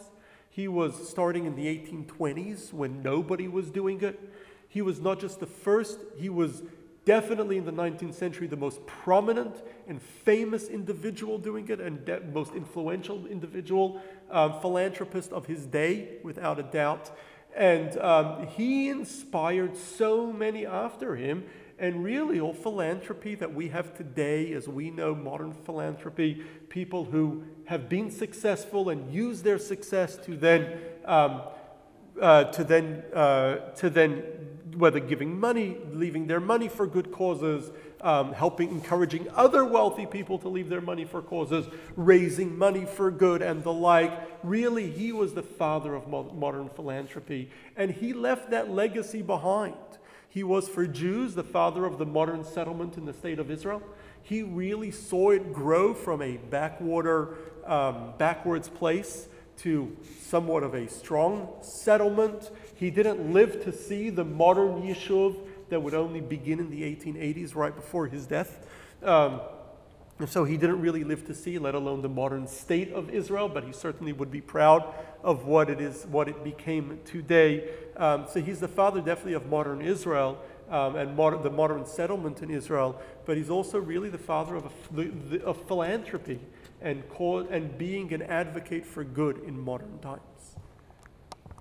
He 0.49 0.67
was 0.67 1.09
starting 1.09 1.45
in 1.45 1.55
the 1.55 1.65
1820s 1.65 2.73
when 2.73 3.01
nobody 3.01 3.47
was 3.47 3.69
doing 3.69 4.01
it. 4.01 4.19
He 4.67 4.81
was 4.81 4.99
not 4.99 5.19
just 5.19 5.39
the 5.39 5.45
first, 5.45 5.99
he 6.17 6.29
was 6.29 6.63
definitely 7.05 7.57
in 7.57 7.65
the 7.65 7.73
19th 7.73 8.13
century 8.13 8.47
the 8.47 8.55
most 8.55 8.85
prominent 8.85 9.63
and 9.87 10.01
famous 10.01 10.67
individual 10.67 11.37
doing 11.37 11.67
it 11.69 11.79
and 11.79 12.05
de- 12.05 12.21
most 12.21 12.53
influential 12.53 13.25
individual 13.25 14.01
um, 14.29 14.59
philanthropist 14.61 15.31
of 15.31 15.45
his 15.45 15.65
day, 15.65 16.19
without 16.23 16.59
a 16.59 16.63
doubt. 16.63 17.11
And 17.55 17.97
um, 17.97 18.47
he 18.47 18.89
inspired 18.89 19.75
so 19.75 20.31
many 20.31 20.65
after 20.65 21.15
him. 21.15 21.45
And 21.77 22.03
really, 22.03 22.39
all 22.39 22.53
philanthropy 22.53 23.33
that 23.35 23.55
we 23.55 23.69
have 23.69 23.97
today, 23.97 24.53
as 24.53 24.67
we 24.67 24.91
know 24.91 25.15
modern 25.15 25.51
philanthropy, 25.51 26.43
people 26.69 27.05
who 27.05 27.43
have 27.65 27.89
been 27.89 28.11
successful 28.11 28.89
and 28.89 29.11
use 29.11 29.41
their 29.41 29.57
success 29.57 30.15
to 30.17 30.37
then, 30.37 30.79
um, 31.05 31.41
uh, 32.21 32.43
to 32.45 32.63
then, 32.63 33.03
uh, 33.13 33.71
to 33.77 33.89
then, 33.89 34.23
whether 34.75 34.99
giving 34.99 35.39
money, 35.39 35.77
leaving 35.91 36.27
their 36.27 36.39
money 36.39 36.67
for 36.67 36.87
good 36.87 37.11
causes, 37.11 37.71
um, 38.01 38.33
helping, 38.33 38.69
encouraging 38.69 39.27
other 39.35 39.65
wealthy 39.65 40.05
people 40.05 40.37
to 40.39 40.47
leave 40.47 40.69
their 40.69 40.81
money 40.81 41.05
for 41.05 41.21
causes, 41.21 41.67
raising 41.95 42.57
money 42.57 42.85
for 42.85 43.11
good, 43.11 43.41
and 43.41 43.63
the 43.63 43.73
like. 43.73 44.11
Really, 44.43 44.89
he 44.89 45.11
was 45.11 45.33
the 45.33 45.43
father 45.43 45.95
of 45.95 46.07
modern 46.07 46.69
philanthropy, 46.69 47.49
and 47.75 47.91
he 47.91 48.13
left 48.13 48.51
that 48.51 48.71
legacy 48.71 49.21
behind. 49.21 49.75
He 50.29 50.43
was 50.43 50.69
for 50.69 50.87
Jews 50.87 51.35
the 51.35 51.43
father 51.43 51.85
of 51.85 51.97
the 51.97 52.05
modern 52.05 52.43
settlement 52.45 52.97
in 52.97 53.05
the 53.05 53.13
state 53.13 53.39
of 53.39 53.51
Israel. 53.51 53.81
He 54.23 54.43
really 54.43 54.91
saw 54.91 55.31
it 55.31 55.51
grow 55.51 55.93
from 55.93 56.21
a 56.21 56.37
backwater, 56.37 57.35
um, 57.65 58.13
backwards 58.17 58.69
place 58.69 59.27
to 59.57 59.95
somewhat 60.21 60.63
of 60.63 60.73
a 60.73 60.87
strong 60.87 61.49
settlement. 61.61 62.49
He 62.81 62.89
didn't 62.89 63.31
live 63.31 63.63
to 63.65 63.71
see 63.71 64.09
the 64.09 64.25
modern 64.25 64.81
yishuv 64.81 65.37
that 65.69 65.79
would 65.79 65.93
only 65.93 66.19
begin 66.19 66.59
in 66.59 66.71
the 66.71 66.81
1880s, 66.81 67.53
right 67.53 67.75
before 67.75 68.07
his 68.07 68.25
death. 68.25 68.65
Um, 69.03 69.39
and 70.17 70.27
so 70.27 70.45
he 70.45 70.57
didn't 70.57 70.81
really 70.81 71.03
live 71.03 71.23
to 71.27 71.35
see, 71.35 71.59
let 71.59 71.75
alone 71.75 72.01
the 72.01 72.09
modern 72.09 72.47
state 72.47 72.91
of 72.91 73.11
Israel, 73.11 73.47
but 73.47 73.65
he 73.65 73.71
certainly 73.71 74.13
would 74.13 74.31
be 74.31 74.41
proud 74.41 74.83
of 75.23 75.45
what 75.45 75.69
it 75.69 75.79
is, 75.79 76.07
what 76.07 76.27
it 76.27 76.43
became 76.43 76.99
today. 77.05 77.69
Um, 77.97 78.25
so 78.27 78.41
he's 78.41 78.59
the 78.59 78.67
father, 78.67 78.99
definitely, 78.99 79.33
of 79.33 79.45
modern 79.45 79.83
Israel 79.83 80.39
um, 80.67 80.95
and 80.95 81.15
the 81.15 81.51
modern 81.51 81.85
settlement 81.85 82.41
in 82.41 82.49
Israel, 82.49 82.99
but 83.27 83.37
he's 83.37 83.51
also 83.51 83.77
really 83.77 84.09
the 84.09 84.17
father 84.17 84.55
of, 84.55 84.71
a, 84.97 85.43
of 85.43 85.67
philanthropy 85.67 86.39
and, 86.81 87.07
cause, 87.09 87.45
and 87.51 87.77
being 87.77 88.11
an 88.11 88.23
advocate 88.23 88.87
for 88.87 89.03
good 89.03 89.37
in 89.43 89.59
modern 89.59 89.99
times. 89.99 90.30